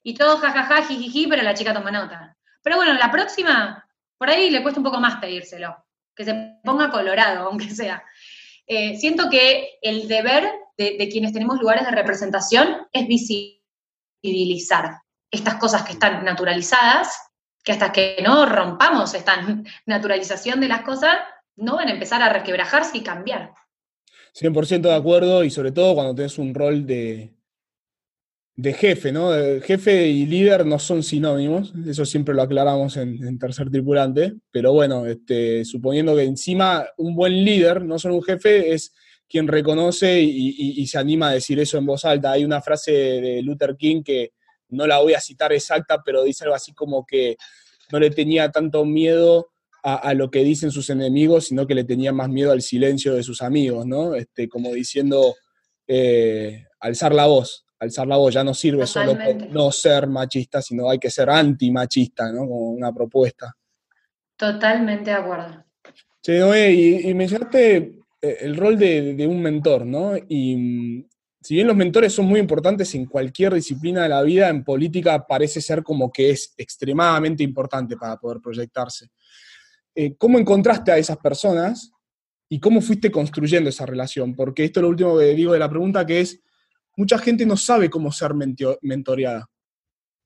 Y 0.03 0.13
todo 0.13 0.37
jajaja, 0.37 0.83
jijiji, 0.83 1.27
pero 1.27 1.43
la 1.43 1.53
chica 1.53 1.73
toma 1.73 1.91
nota. 1.91 2.37
Pero 2.61 2.77
bueno, 2.77 2.93
la 2.93 3.11
próxima, 3.11 3.85
por 4.17 4.29
ahí 4.29 4.49
le 4.49 4.63
cuesta 4.63 4.79
un 4.79 4.85
poco 4.85 5.01
más 5.01 5.17
pedírselo, 5.17 5.85
que 6.15 6.23
se 6.23 6.59
ponga 6.63 6.89
colorado, 6.89 7.49
aunque 7.49 7.69
sea. 7.69 8.03
Eh, 8.67 8.97
siento 8.97 9.29
que 9.29 9.77
el 9.81 10.07
deber 10.07 10.49
de, 10.77 11.09
quienes 11.11 11.33
tenemos 11.33 11.59
lugares 11.59 11.85
de 11.85 11.91
representación 11.91 12.87
es 12.91 13.07
visibilizar 13.07 15.01
estas 15.31 15.55
cosas 15.55 15.83
que 15.83 15.93
están 15.93 16.23
naturalizadas, 16.23 17.17
que 17.63 17.71
hasta 17.71 17.91
que 17.91 18.17
no 18.23 18.45
rompamos 18.45 19.13
esta 19.13 19.35
naturalización 19.85 20.59
de 20.59 20.67
las 20.67 20.81
cosas, 20.81 21.17
no 21.55 21.75
van 21.75 21.89
a 21.89 21.93
empezar 21.93 22.21
a 22.21 22.29
requebrajarse 22.29 22.97
y 22.97 23.01
cambiar. 23.01 23.53
100% 24.33 24.81
de 24.81 24.95
acuerdo 24.95 25.43
y 25.43 25.51
sobre 25.51 25.71
todo 25.71 25.93
cuando 25.93 26.15
tenés 26.15 26.39
un 26.39 26.55
rol 26.55 26.87
de, 26.87 27.33
de 28.55 28.73
jefe, 28.73 29.11
¿no? 29.11 29.31
jefe 29.61 30.07
y 30.07 30.27
líder 30.27 30.65
no 30.65 30.77
son 30.77 31.01
sinónimos, 31.01 31.73
eso 31.87 32.05
siempre 32.05 32.35
lo 32.35 32.43
aclaramos 32.43 32.97
en, 32.97 33.39
tercer 33.39 33.71
tripulante, 33.71 34.35
pero 34.51 34.73
bueno, 34.73 35.07
este, 35.07 35.65
suponiendo 35.65 36.15
que 36.15 36.23
encima 36.23 36.85
un 36.97 37.15
buen 37.15 37.43
líder, 37.43 37.83
no 37.83 37.97
solo 37.97 38.15
un 38.15 38.23
jefe, 38.23 38.73
es 38.73 38.93
quien 39.27 39.47
reconoce 39.47 40.21
y, 40.21 40.85
se 40.85 40.99
anima 40.99 41.29
a 41.29 41.33
decir 41.33 41.59
eso 41.59 41.79
en 41.79 41.87
voz 41.87 42.05
alta. 42.05 42.33
Hay 42.33 42.45
una 42.45 42.61
frase 42.61 42.91
de 42.91 43.41
Luther 43.41 43.75
King 43.75 44.03
que 44.03 44.33
no 44.69 44.85
la 44.85 44.99
voy 44.99 45.15
a 45.15 45.21
citar 45.21 45.51
exacta, 45.51 46.03
pero 46.05 46.23
dice 46.23 46.43
algo 46.43 46.55
así 46.55 46.71
como 46.73 47.03
que 47.03 47.37
no 47.91 47.99
le 47.99 48.11
tenía 48.11 48.51
tanto 48.51 48.85
miedo 48.85 49.49
a, 49.81 50.13
lo 50.13 50.29
que 50.29 50.43
dicen 50.43 50.71
sus 50.71 50.89
enemigos, 50.91 51.47
sino 51.47 51.65
que 51.65 51.75
le 51.75 51.83
tenía 51.83 52.13
más 52.13 52.29
miedo 52.29 52.51
al 52.51 52.61
silencio 52.61 53.15
de 53.15 53.23
sus 53.23 53.41
amigos, 53.41 53.85
¿no? 53.85 54.15
Este, 54.15 54.47
como 54.47 54.71
diciendo, 54.71 55.35
eh, 55.87 56.65
alzar 56.79 57.13
la 57.13 57.25
voz 57.25 57.62
alzar 57.83 58.07
la 58.07 58.17
voz 58.17 58.33
ya 58.33 58.43
no 58.43 58.53
sirve 58.53 58.87
solo 58.87 59.17
por 59.17 59.49
no 59.49 59.71
ser 59.71 60.07
machista, 60.07 60.61
sino 60.61 60.89
hay 60.89 60.99
que 60.99 61.09
ser 61.09 61.29
anti-machista, 61.29 62.31
¿no? 62.31 62.39
Como 62.39 62.71
una 62.71 62.91
propuesta. 62.91 63.55
Totalmente 64.35 65.11
de 65.11 65.17
acuerdo. 65.17 65.63
Sí, 66.21 66.33
y, 66.33 67.09
y 67.09 67.13
mencionaste 67.13 68.03
eh, 68.23 68.37
el 68.39 68.55
rol 68.55 68.79
de, 68.79 69.27
un 69.27 69.41
mentor, 69.41 69.85
¿no? 69.85 70.13
Y 70.29 70.55
mm, 70.55 71.07
si 71.41 71.55
bien 71.55 71.67
los 71.67 71.75
mentores 71.75 72.13
son 72.13 72.25
muy 72.25 72.39
importantes 72.39 72.95
en 72.95 73.05
cualquier 73.05 73.53
disciplina 73.53 74.03
de 74.03 74.09
la 74.09 74.21
vida, 74.21 74.47
en 74.47 74.63
política 74.63 75.27
parece 75.27 75.59
ser 75.59 75.83
como 75.83 76.09
que 76.09 76.29
es 76.29 76.53
extremadamente 76.57 77.43
importante 77.43 77.97
para 77.97 78.15
poder 78.15 78.39
proyectarse. 78.41 79.09
Eh, 79.93 80.15
¿Cómo 80.17 80.39
encontraste 80.39 80.93
a 80.93 80.97
esas 80.97 81.17
personas 81.17 81.91
y 82.47 82.61
cómo 82.61 82.79
fuiste 82.79 83.11
construyendo 83.11 83.69
esa 83.69 83.85
relación? 83.85 84.33
Porque 84.35 84.63
esto 84.63 84.79
es 84.79 84.83
lo 84.83 84.89
último 84.89 85.17
que 85.17 85.35
digo 85.35 85.51
de 85.51 85.59
la 85.59 85.69
pregunta, 85.69 86.05
que 86.05 86.21
es, 86.21 86.41
mucha 86.95 87.17
gente 87.17 87.45
no 87.45 87.57
sabe 87.57 87.89
cómo 87.89 88.11
ser 88.11 88.33
mentoreada. 88.81 89.49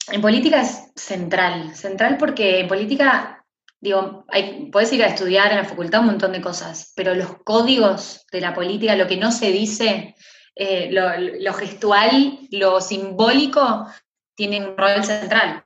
En 0.10 0.22
política 0.22 0.62
es 0.62 0.92
central, 0.96 1.76
central 1.76 2.18
porque 2.18 2.62
en 2.62 2.68
política, 2.68 3.46
digo, 3.80 4.26
hay, 4.30 4.72
ir 4.92 5.04
a 5.04 5.08
estudiar 5.08 5.52
en 5.52 5.58
la 5.58 5.66
facultad 5.66 6.00
un 6.02 6.08
montón 6.08 6.32
de 6.32 6.42
cosas, 6.42 6.94
pero 6.96 7.14
los 7.14 7.44
códigos 7.44 8.26
de 8.32 8.42
la 8.42 8.54
política, 8.54 8.96
lo 8.96 9.08
que 9.08 9.18
no 9.18 9.32
se 9.32 9.52
dice, 9.52 10.16
eh, 10.56 10.90
lo, 10.92 11.54
gestual, 11.54 12.40
lo 12.52 12.80
simbólico, 12.80 13.86
tienen 14.34 14.70
un 14.70 14.78
rol 14.78 15.04
central. 15.04 15.66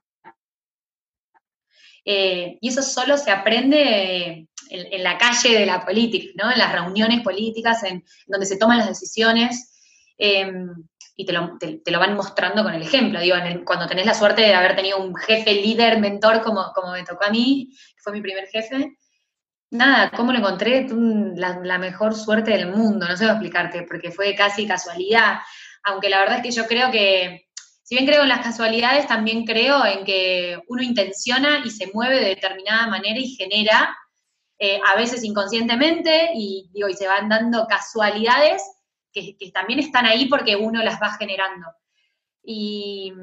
Eh, 2.04 2.58
y 2.60 2.70
eso 2.70 2.82
solo 2.82 3.16
se 3.18 3.30
aprende 3.30 4.48
en, 4.70 5.04
la 5.04 5.20
calle 5.20 5.60
de 5.60 5.66
la 5.68 5.86
política, 5.86 6.32
¿no? 6.36 6.52
en 6.52 6.58
las 6.58 6.72
reuniones 6.72 7.22
políticas, 7.22 7.84
en 7.84 8.04
donde 8.26 8.48
se 8.48 8.58
toman 8.58 8.80
las 8.80 8.88
decisiones. 8.88 9.72
Em, 10.18 10.74
y 11.16 11.26
te 11.26 11.34
lo, 11.92 12.00
van 12.00 12.16
mostrando 12.16 12.64
con 12.64 12.74
el 12.74 12.82
ejemplo. 12.82 13.20
Digo, 13.20 13.36
cuando 13.66 13.88
tenés 13.88 14.06
la 14.06 14.14
suerte 14.14 14.42
de 14.42 14.54
haber 14.54 14.76
tenido 14.76 15.00
un 15.00 15.16
jefe, 15.16 15.54
líder, 15.54 16.00
mentor, 16.00 16.42
como, 16.42 16.72
como 16.74 16.94
me 16.94 17.04
tocó 17.04 17.26
a 17.26 17.30
mí, 17.30 17.70
que 17.72 18.02
fue 18.02 18.14
mi 18.14 18.22
primer 18.22 18.48
jefe, 18.48 18.98
nada, 19.72 20.12
¿cómo 20.12 20.32
lo 20.32 20.40
encontré? 20.40 20.88
La, 21.36 21.78
mejor 21.78 22.16
suerte 22.16 22.52
del 22.52 22.68
mundo, 22.68 23.08
no 23.08 23.18
sé 23.18 23.26
cómo 23.26 23.34
explicarte, 23.34 23.84
porque 23.84 24.12
fue 24.12 24.36
casi 24.36 24.68
casualidad. 24.68 25.40
Aunque 25.84 26.10
la 26.10 26.20
verdad 26.20 26.38
es 26.38 26.44
que 26.44 26.52
yo 26.52 26.68
creo 26.68 26.92
que, 26.92 27.48
si 27.84 27.96
bien 27.96 28.08
creo 28.08 28.24
en 28.24 28.30
las 28.30 28.42
casualidades, 28.42 29.08
también 29.08 29.46
creo 29.46 29.86
en 29.86 30.06
que 30.06 30.60
uno 30.68 30.82
intenciona 30.82 31.62
y 31.66 31.72
se 31.72 31.90
mueve 31.94 32.20
de 32.20 32.30
determinada 32.30 32.88
manera 32.88 33.20
y 33.20 33.36
genera, 33.36 33.98
eh, 34.60 34.80
a 34.86 34.96
veces 34.96 35.24
inconscientemente, 35.24 36.32
y, 36.36 36.70
digo, 36.72 36.88
y 36.88 36.94
se 36.94 37.08
van 37.08 37.30
dando 37.30 37.66
casualidades 37.68 38.64
que, 39.12 39.36
también 39.54 39.80
están 39.80 40.06
ahí 40.06 40.28
porque 40.28 40.56
uno 40.56 40.84
las 40.84 41.02
va 41.02 41.16
generando. 41.18 41.68
Y, 42.44 43.14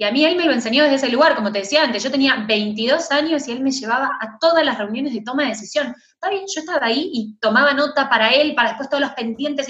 a 0.00 0.12
mí 0.12 0.24
él 0.24 0.36
me 0.36 0.44
lo 0.44 0.52
enseñó 0.52 0.84
desde 0.84 0.96
ese 0.96 1.08
lugar, 1.08 1.34
como 1.34 1.50
te 1.50 1.58
decía 1.58 1.82
antes, 1.82 2.04
yo 2.04 2.10
tenía 2.10 2.44
22 2.46 3.10
años 3.10 3.48
y 3.48 3.52
él 3.52 3.60
me 3.60 3.72
llevaba 3.72 4.16
a 4.20 4.38
todas 4.38 4.64
las 4.64 4.78
reuniones 4.78 5.12
de 5.12 5.22
toma 5.22 5.42
de 5.42 5.48
decisión. 5.48 5.92
Está 6.12 6.30
bien, 6.30 6.44
yo 6.46 6.60
estaba 6.60 6.86
ahí 6.86 7.10
y 7.12 7.36
tomaba 7.40 7.74
nota 7.74 8.08
para 8.08 8.30
él, 8.30 8.54
para 8.54 8.68
después 8.68 8.88
todos 8.88 9.00
los 9.00 9.10
pendientes, 9.12 9.66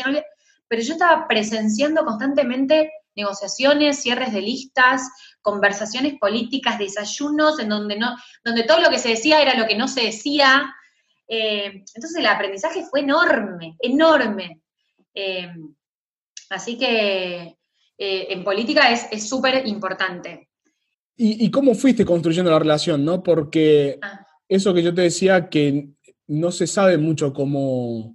pero 0.68 0.82
yo 0.82 0.92
estaba 0.92 1.26
presenciando 1.26 2.04
constantemente 2.04 2.90
negociaciones, 3.18 4.00
cierres 4.00 4.32
de 4.32 4.42
listas, 4.42 5.10
conversaciones 5.42 6.18
políticas, 6.18 6.78
desayunos, 6.78 7.58
en 7.58 7.68
donde, 7.68 7.98
no, 7.98 8.16
donde 8.44 8.62
todo 8.62 8.80
lo 8.80 8.90
que 8.90 8.98
se 8.98 9.10
decía 9.10 9.42
era 9.42 9.54
lo 9.54 9.66
que 9.66 9.76
no 9.76 9.88
se 9.88 10.02
decía. 10.02 10.74
Eh, 11.26 11.84
entonces 11.94 12.16
el 12.16 12.26
aprendizaje 12.26 12.84
fue 12.84 13.00
enorme, 13.00 13.76
enorme. 13.80 14.57
Eh, 15.20 15.50
así 16.50 16.78
que 16.78 17.56
eh, 17.98 18.26
en 18.30 18.44
política 18.44 18.92
es 18.92 19.28
súper 19.28 19.66
importante. 19.66 20.48
¿Y, 21.20 21.50
cómo 21.50 21.74
fuiste 21.74 22.04
construyendo 22.04 22.52
la 22.52 22.60
relación, 22.60 23.04
no? 23.04 23.24
Porque 23.24 23.98
ah. 24.00 24.24
eso 24.48 24.72
que 24.72 24.84
yo 24.84 24.94
te 24.94 25.02
decía, 25.02 25.48
que 25.48 25.88
no 26.28 26.52
se 26.52 26.68
sabe 26.68 26.96
mucho 26.96 27.32
cómo, 27.32 28.14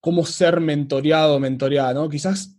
cómo 0.00 0.26
ser 0.26 0.58
mentoreado 0.60 1.36
o 1.36 1.38
mentoreada, 1.38 1.94
¿no? 1.94 2.08
Quizás 2.08 2.52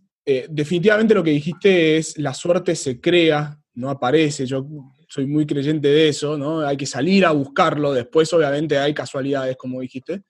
definitivamente 0.50 1.14
lo 1.14 1.24
que 1.24 1.30
dijiste 1.30 1.96
es 1.96 2.18
la 2.18 2.34
suerte 2.34 2.74
se 2.74 3.00
crea, 3.00 3.58
no 3.74 3.90
aparece. 3.90 4.46
Yo 4.46 4.66
soy 5.08 5.26
muy 5.26 5.46
creyente 5.46 5.88
de 5.88 6.08
eso, 6.08 6.38
¿no? 6.38 6.60
Hay 6.60 6.76
que 6.78 6.86
salir 6.86 7.26
a 7.26 7.32
buscarlo, 7.32 7.92
después 7.92 8.32
obviamente 8.32 8.78
hay 8.78 8.94
casualidades, 8.94 9.56
como 9.56 9.80
dijiste, 9.80 10.22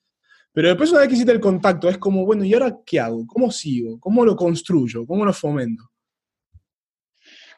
pero 0.53 0.69
después 0.69 0.89
una 0.91 0.99
vez 0.99 1.09
que 1.09 1.15
hiciste 1.15 1.31
el 1.31 1.39
contacto, 1.39 1.89
es 1.89 1.97
como, 1.97 2.25
bueno, 2.25 2.43
¿y 2.43 2.53
ahora 2.53 2.75
qué 2.85 2.99
hago? 2.99 3.25
¿Cómo 3.27 3.51
sigo? 3.51 3.99
¿Cómo 3.99 4.25
lo 4.25 4.35
construyo? 4.35 5.05
¿Cómo 5.05 5.25
lo 5.25 5.33
fomento? 5.33 5.91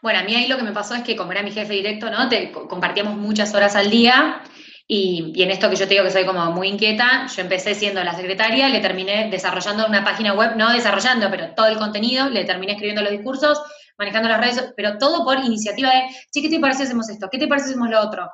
Bueno, 0.01 0.19
a 0.19 0.23
mí 0.23 0.35
ahí 0.35 0.47
lo 0.47 0.57
que 0.57 0.63
me 0.63 0.71
pasó 0.71 0.95
es 0.95 1.03
que 1.03 1.15
como 1.15 1.31
era 1.31 1.43
mi 1.43 1.51
jefe 1.51 1.73
directo, 1.73 2.09
¿no? 2.09 2.27
Compartíamos 2.67 3.15
muchas 3.17 3.53
horas 3.53 3.75
al 3.75 3.91
día 3.91 4.41
y, 4.87 5.31
y, 5.35 5.43
en 5.43 5.51
esto 5.51 5.69
que 5.69 5.75
yo 5.75 5.87
te 5.87 5.93
digo 5.93 6.03
que 6.03 6.11
soy 6.11 6.25
como 6.25 6.51
muy 6.51 6.67
inquieta, 6.67 7.27
yo 7.27 7.41
empecé 7.43 7.75
siendo 7.75 8.03
la 8.03 8.15
secretaria, 8.15 8.67
le 8.67 8.79
terminé 8.79 9.29
desarrollando 9.29 9.85
una 9.85 10.03
página 10.03 10.33
web, 10.33 10.55
no 10.57 10.71
desarrollando, 10.73 11.29
pero 11.29 11.53
todo 11.55 11.67
el 11.67 11.77
contenido, 11.77 12.29
le 12.29 12.45
terminé 12.45 12.73
escribiendo 12.73 13.03
los 13.03 13.11
discursos, 13.11 13.61
manejando 13.97 14.27
las 14.27 14.41
redes, 14.41 14.73
pero 14.75 14.97
todo 14.97 15.23
por 15.23 15.37
iniciativa 15.37 15.89
de, 15.89 16.03
sí, 16.31 16.41
¿qué 16.41 16.49
te 16.49 16.59
parece 16.59 16.83
hacemos 16.83 17.07
esto? 17.09 17.29
¿Qué 17.31 17.37
te 17.37 17.47
parece 17.47 17.69
hacemos 17.69 17.89
lo 17.89 18.01
otro? 18.01 18.29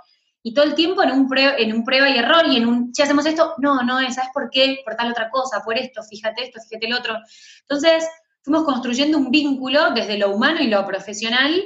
Y 0.47 0.53
todo 0.53 0.63
el 0.63 0.75
tiempo 0.75 1.03
en 1.03 1.11
un, 1.11 1.27
en 1.37 1.73
un 1.73 1.83
prueba 1.83 2.09
y 2.09 2.17
error 2.17 2.45
y 2.47 2.55
en 2.55 2.67
un, 2.67 2.95
si 2.95 3.01
hacemos 3.01 3.25
esto, 3.25 3.55
no, 3.57 3.83
no 3.83 3.99
es, 3.99 4.15
¿sabes 4.15 4.29
por 4.33 4.49
qué? 4.49 4.79
Por 4.85 4.95
tal 4.95 5.11
otra 5.11 5.29
cosa, 5.29 5.61
por 5.61 5.77
esto, 5.77 6.01
fíjate 6.03 6.41
esto, 6.41 6.61
fíjate 6.61 6.85
el 6.85 6.93
otro. 6.93 7.17
Entonces, 7.63 8.07
fuimos 8.43 8.63
construyendo 8.63 9.17
un 9.17 9.29
vínculo 9.29 9.91
desde 9.91 10.17
lo 10.17 10.33
humano 10.33 10.61
y 10.61 10.67
lo 10.67 10.87
profesional 10.87 11.61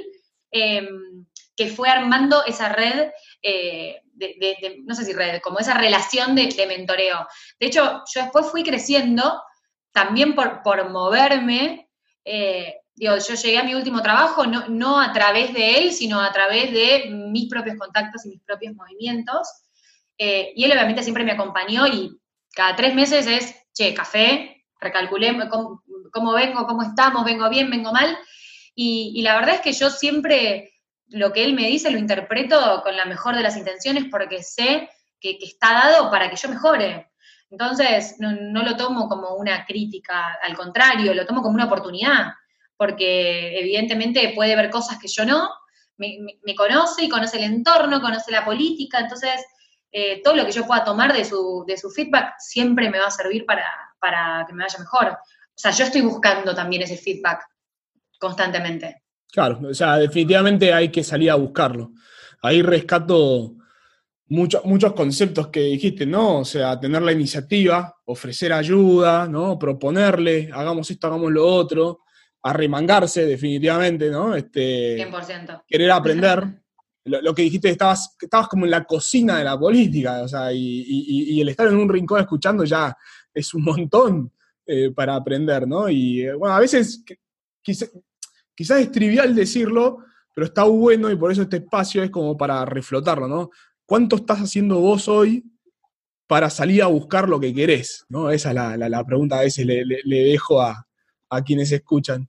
em, 0.50 1.24
que 1.54 1.68
fue 1.68 1.90
armando 1.90 2.44
esa 2.44 2.70
red, 2.70 3.12
eh, 3.40 4.00
de, 4.14 4.82
no 4.84 4.96
sé 4.96 5.04
si 5.04 5.12
red, 5.12 5.40
como 5.42 5.60
esa 5.60 5.74
relación 5.74 6.34
de, 6.34 6.52
mentoreo. 6.66 7.28
De 7.60 7.68
hecho, 7.68 8.02
yo 8.12 8.22
después 8.22 8.50
fui 8.50 8.64
creciendo 8.64 9.44
también 9.92 10.34
por, 10.34 10.60
por 10.64 10.90
moverme 10.90 11.88
eh, 12.24 12.81
digo, 12.94 13.16
yo 13.16 13.34
llegué 13.34 13.58
a 13.58 13.64
mi 13.64 13.74
último 13.74 14.02
trabajo 14.02 14.46
no, 14.46 15.00
a 15.00 15.12
través 15.12 15.52
de 15.52 15.78
él, 15.78 15.92
sino 15.92 16.20
a 16.20 16.32
través 16.32 16.72
de 16.72 17.10
mis 17.10 17.48
propios 17.48 17.76
contactos 17.76 18.24
y 18.26 18.30
mis 18.30 18.42
propios 18.42 18.74
movimientos. 18.74 19.48
Eh, 20.18 20.52
y 20.54 20.64
él 20.64 20.72
obviamente 20.72 21.02
siempre 21.02 21.24
me 21.24 21.32
acompañó 21.32 21.86
y 21.86 22.16
cada 22.54 22.76
tres 22.76 22.94
meses 22.94 23.26
es, 23.26 23.54
che, 23.72 23.94
café, 23.94 24.64
recalculé 24.78 25.48
cómo, 25.48 26.32
vengo, 26.34 26.66
cómo 26.66 26.82
estamos, 26.82 27.24
vengo 27.24 27.48
bien, 27.48 27.70
vengo 27.70 27.92
mal. 27.92 28.16
Y, 28.74 29.20
la 29.22 29.36
verdad 29.36 29.56
es 29.56 29.60
que 29.60 29.72
yo 29.72 29.90
siempre 29.90 30.72
lo 31.08 31.32
que 31.32 31.44
él 31.44 31.54
me 31.54 31.66
dice 31.66 31.90
lo 31.90 31.98
interpreto 31.98 32.82
con 32.82 32.96
la 32.96 33.04
mejor 33.04 33.36
de 33.36 33.42
las 33.42 33.56
intenciones 33.56 34.06
porque 34.10 34.42
sé 34.42 34.88
que, 35.20 35.38
está 35.42 35.72
dado 35.72 36.10
para 36.10 36.30
que 36.30 36.36
yo 36.36 36.48
mejore. 36.48 37.10
Entonces, 37.50 38.16
no, 38.18 38.32
no, 38.32 38.62
lo 38.62 38.76
tomo 38.76 39.08
como 39.08 39.34
una 39.34 39.66
crítica, 39.66 40.38
al 40.42 40.56
contrario, 40.56 41.12
lo 41.12 41.26
tomo 41.26 41.42
como 41.42 41.54
una 41.54 41.66
oportunidad 41.66 42.32
porque 42.82 43.60
evidentemente 43.60 44.32
puede 44.34 44.56
ver 44.56 44.68
cosas 44.68 44.98
que 44.98 45.06
yo 45.06 45.24
no, 45.24 45.48
me, 45.98 46.56
conoce 46.56 47.04
y 47.04 47.08
conoce 47.08 47.36
el 47.36 47.44
entorno, 47.44 48.00
conoce 48.00 48.32
la 48.32 48.44
política, 48.44 48.98
entonces 48.98 49.40
eh, 49.92 50.20
todo 50.20 50.34
lo 50.34 50.44
que 50.44 50.50
yo 50.50 50.66
pueda 50.66 50.82
tomar 50.82 51.12
de 51.12 51.24
su, 51.24 51.62
de 51.64 51.76
su 51.76 51.90
feedback 51.90 52.34
siempre 52.40 52.90
me 52.90 52.98
va 52.98 53.06
a 53.06 53.12
servir 53.12 53.46
para, 53.46 53.64
para 54.00 54.44
que 54.48 54.52
me 54.52 54.64
vaya 54.64 54.80
mejor. 54.80 55.10
O 55.10 55.54
sea, 55.54 55.70
yo 55.70 55.84
estoy 55.84 56.00
buscando 56.00 56.56
también 56.56 56.82
ese 56.82 56.96
feedback 56.96 57.44
constantemente. 58.18 59.04
Claro, 59.30 59.60
o 59.70 59.74
sea, 59.74 59.98
definitivamente 59.98 60.74
hay 60.74 60.90
que 60.90 61.04
salir 61.04 61.30
a 61.30 61.36
buscarlo. 61.36 61.92
Ahí 62.42 62.62
rescato 62.62 63.54
muchos 64.26 64.64
muchos 64.64 64.92
conceptos 64.94 65.46
que 65.50 65.60
dijiste, 65.60 66.04
¿no? 66.04 66.38
O 66.38 66.44
sea, 66.44 66.80
tener 66.80 67.02
la 67.02 67.12
iniciativa, 67.12 67.94
ofrecer 68.06 68.52
ayuda, 68.52 69.28
¿no? 69.28 69.56
Proponerle, 69.56 70.50
hagamos 70.52 70.90
esto, 70.90 71.06
hagamos 71.06 71.30
lo 71.30 71.46
otro, 71.46 72.00
arremangarse, 72.42 73.26
definitivamente, 73.26 74.10
¿no? 74.10 74.34
Este, 74.34 74.96
100%. 75.08 75.62
Querer 75.66 75.90
aprender. 75.90 76.62
Lo, 77.04 77.34
que 77.34 77.42
dijiste, 77.42 77.68
estabas, 77.68 78.16
estabas 78.20 78.46
como 78.46 78.64
en 78.64 78.70
la 78.70 78.84
cocina 78.84 79.38
de 79.38 79.44
la 79.44 79.58
política, 79.58 80.22
o 80.22 80.28
sea, 80.28 80.52
y, 80.52 81.40
el 81.40 81.48
estar 81.48 81.66
en 81.66 81.76
un 81.76 81.88
rincón 81.88 82.20
escuchando 82.20 82.64
ya 82.64 82.96
es 83.34 83.52
un 83.54 83.64
montón 83.64 84.32
eh, 84.64 84.90
para 84.90 85.16
aprender, 85.16 85.66
¿no? 85.66 85.88
Y 85.88 86.22
eh, 86.22 86.34
bueno, 86.34 86.54
a 86.54 86.60
veces 86.60 87.02
quizás 87.62 88.80
es 88.80 88.92
trivial 88.92 89.34
decirlo, 89.34 89.98
pero 90.32 90.46
está 90.46 90.62
bueno 90.62 91.10
y 91.10 91.16
por 91.16 91.32
eso 91.32 91.42
este 91.42 91.56
espacio 91.56 92.04
es 92.04 92.10
como 92.10 92.36
para 92.36 92.64
reflotarlo, 92.64 93.26
¿no? 93.26 93.50
¿Cuánto 93.84 94.16
estás 94.16 94.38
haciendo 94.38 94.78
vos 94.78 95.08
hoy 95.08 95.44
para 96.26 96.48
salir 96.48 96.82
a 96.82 96.86
buscar 96.86 97.28
lo 97.28 97.38
que 97.38 97.52
querés? 97.52 98.06
¿no? 98.08 98.30
Esa 98.30 98.50
es 98.50 98.78
la, 98.78 99.04
pregunta 99.04 99.38
a 99.38 99.42
veces 99.42 99.66
le, 99.66 99.84
dejo 100.04 100.62
a, 100.62 100.86
a, 101.28 101.42
quienes 101.42 101.72
escuchan. 101.72 102.28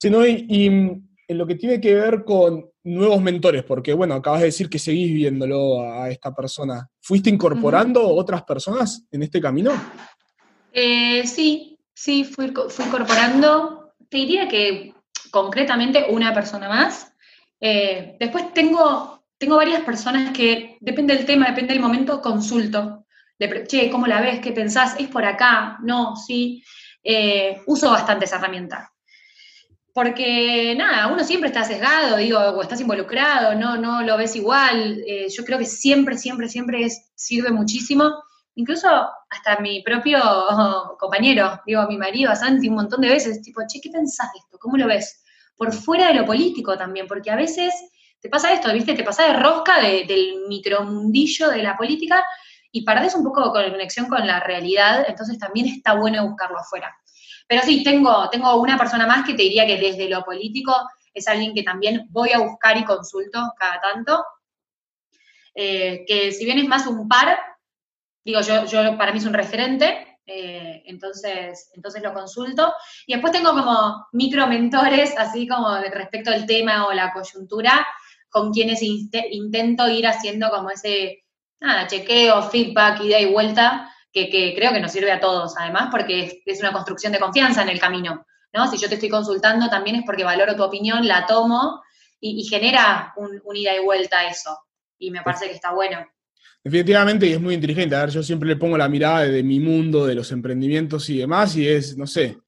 Sino, 0.00 0.26
y, 0.26 0.66
en 0.66 1.38
lo 1.38 1.46
que 1.46 1.56
tiene 1.56 1.80
que 1.80 1.94
ver 1.94 2.24
con 2.24 2.70
nuevos 2.84 3.20
mentores, 3.20 3.62
porque 3.64 3.92
bueno, 3.92 4.14
acabas 4.14 4.40
de 4.40 4.46
decir 4.46 4.70
que 4.70 4.78
seguís 4.78 5.12
viéndolo 5.12 5.82
a, 5.82 6.08
esta 6.08 6.34
persona. 6.34 6.88
¿Fuiste 7.00 7.28
incorporando 7.28 8.08
otras 8.08 8.42
personas 8.44 9.06
en 9.12 9.22
este 9.22 9.40
camino? 9.40 9.72
Eh, 10.72 11.26
sí, 11.26 11.78
sí, 11.92 12.24
fui, 12.24 12.46
incorporando. 12.46 13.92
Te 14.08 14.16
diría 14.16 14.48
que 14.48 14.94
concretamente 15.30 16.06
una 16.08 16.32
persona 16.32 16.68
más. 16.68 17.12
Eh, 17.60 18.16
después 18.18 18.54
tengo, 18.54 19.22
tengo 19.36 19.56
varias 19.56 19.82
personas 19.82 20.32
que, 20.32 20.78
depende 20.80 21.14
del 21.14 21.26
tema, 21.26 21.48
depende 21.48 21.74
del 21.74 21.82
momento, 21.82 22.22
consulto. 22.22 23.04
che, 23.68 23.90
¿cómo 23.90 24.06
la 24.06 24.22
ves? 24.22 24.40
¿Qué 24.40 24.52
pensás? 24.52 24.98
¿Es 24.98 25.08
por 25.08 25.26
acá? 25.26 25.78
No, 25.82 26.16
sí. 26.16 26.64
Eh, 27.04 27.60
uso 27.66 27.90
bastante 27.90 28.24
esa 28.24 28.36
herramienta 28.36 28.89
porque 29.92 30.74
nada, 30.76 31.08
uno 31.08 31.24
siempre 31.24 31.48
está 31.48 31.64
sesgado, 31.64 32.16
digo, 32.16 32.38
o 32.38 32.62
estás 32.62 32.80
involucrado, 32.80 33.54
no, 33.54 33.76
no 33.76 34.02
lo 34.02 34.16
ves 34.16 34.36
igual. 34.36 35.02
Eh, 35.06 35.28
yo 35.28 35.44
creo 35.44 35.58
que 35.58 35.64
siempre, 35.64 36.16
siempre, 36.16 36.48
siempre 36.48 36.88
sirve 37.14 37.50
muchísimo. 37.50 38.10
Incluso 38.54 38.88
hasta 38.88 39.60
mi 39.60 39.82
propio 39.82 40.20
compañero, 40.98 41.60
digo, 41.66 41.86
mi 41.88 41.96
marido, 41.96 42.34
Santi, 42.34 42.68
un 42.68 42.76
montón 42.76 43.00
de 43.00 43.08
veces, 43.08 43.42
tipo, 43.42 43.62
che, 43.66 43.80
¿qué 43.80 43.90
pensás 43.90 44.32
de 44.32 44.40
esto? 44.40 44.58
¿Cómo 44.58 44.76
lo 44.76 44.86
ves? 44.86 45.22
Por 45.56 45.72
fuera 45.72 46.08
de 46.08 46.14
lo 46.14 46.24
político 46.24 46.76
también, 46.76 47.06
porque 47.06 47.30
a 47.30 47.36
veces 47.36 47.74
te 48.20 48.28
pasa 48.28 48.52
esto, 48.52 48.72
¿viste? 48.72 48.94
Te 48.94 49.04
pasa 49.04 49.24
de 49.24 49.34
rosca 49.34 49.80
del 49.80 50.44
micromundillo 50.48 51.50
de 51.50 51.62
la 51.62 51.76
política 51.76 52.24
y 52.70 52.84
perdés 52.84 53.14
un 53.14 53.24
poco 53.24 53.58
de 53.58 53.70
conexión 53.70 54.06
con 54.06 54.26
la 54.26 54.40
realidad, 54.40 55.04
entonces 55.08 55.38
también 55.38 55.66
está 55.66 55.94
bueno 55.94 56.26
buscarlo 56.26 56.58
afuera. 56.58 56.94
Pero 57.50 57.64
sí, 57.64 57.82
tengo, 57.82 58.30
tengo 58.30 58.60
una 58.60 58.78
persona 58.78 59.08
más 59.08 59.26
que 59.26 59.34
te 59.34 59.42
diría 59.42 59.66
que 59.66 59.76
desde 59.76 60.08
lo 60.08 60.22
político 60.22 60.72
es 61.12 61.26
alguien 61.26 61.52
que 61.52 61.64
también 61.64 62.06
voy 62.10 62.30
a 62.30 62.38
buscar 62.38 62.76
y 62.76 62.84
consulto 62.84 63.40
cada 63.58 63.80
tanto. 63.80 64.24
Eh, 65.52 66.04
que 66.06 66.30
si 66.30 66.44
bien 66.44 66.58
es 66.58 66.68
más 66.68 66.86
un 66.86 67.08
par, 67.08 67.36
digo, 68.24 68.40
yo, 68.42 68.66
yo 68.66 68.96
para 68.96 69.10
mí 69.10 69.18
es 69.18 69.26
un 69.26 69.34
referente, 69.34 70.20
eh, 70.26 70.84
entonces, 70.86 71.72
entonces 71.74 72.00
lo 72.04 72.14
consulto. 72.14 72.72
Y 73.04 73.14
después 73.14 73.32
tengo 73.32 73.50
como 73.50 74.06
micro 74.12 74.46
mentores, 74.46 75.12
así 75.18 75.48
como 75.48 75.76
respecto 75.76 76.30
al 76.30 76.46
tema 76.46 76.86
o 76.86 76.92
la 76.92 77.12
coyuntura, 77.12 77.84
con 78.28 78.52
quienes 78.52 78.80
intento 78.80 79.88
ir 79.88 80.06
haciendo 80.06 80.50
como 80.50 80.70
ese 80.70 81.24
chequeo, 81.88 82.42
feedback, 82.42 83.00
ida 83.00 83.18
y 83.18 83.32
vuelta 83.32 83.92
que, 84.12 84.54
creo 84.56 84.72
que 84.72 84.80
nos 84.80 84.92
sirve 84.92 85.12
a 85.12 85.20
todos, 85.20 85.54
además, 85.56 85.88
porque 85.90 86.42
es, 86.44 86.60
una 86.60 86.72
construcción 86.72 87.12
de 87.12 87.18
confianza 87.18 87.62
en 87.62 87.68
el 87.68 87.80
camino, 87.80 88.26
¿no? 88.52 88.70
Si 88.70 88.76
yo 88.76 88.88
te 88.88 88.94
estoy 88.94 89.08
consultando, 89.08 89.68
también 89.68 89.96
es 89.96 90.02
porque 90.04 90.24
valoro 90.24 90.56
tu 90.56 90.62
opinión, 90.62 91.06
la 91.06 91.26
tomo 91.26 91.82
y, 92.20 92.44
genera 92.44 93.14
un, 93.16 93.56
ida 93.56 93.74
y 93.74 93.84
vuelta 93.84 94.20
a 94.20 94.28
eso. 94.28 94.56
Y 94.98 95.10
me 95.10 95.22
parece 95.22 95.46
que 95.46 95.54
está 95.54 95.72
bueno. 95.72 96.06
Definitivamente, 96.62 97.26
y 97.26 97.32
es 97.32 97.40
muy 97.40 97.54
inteligente. 97.54 97.96
A 97.96 98.00
ver, 98.00 98.10
yo 98.10 98.22
siempre 98.22 98.48
le 98.48 98.56
pongo 98.56 98.76
la 98.76 98.88
mirada 98.88 99.24
de 99.24 99.42
mi 99.42 99.60
mundo, 99.60 100.06
de 100.06 100.14
los 100.14 100.30
emprendimientos 100.32 101.08
y 101.08 101.18
demás, 101.18 101.56
y 101.56 101.66
es, 101.66 101.96
no 101.96 102.06
sé, 102.06 102.38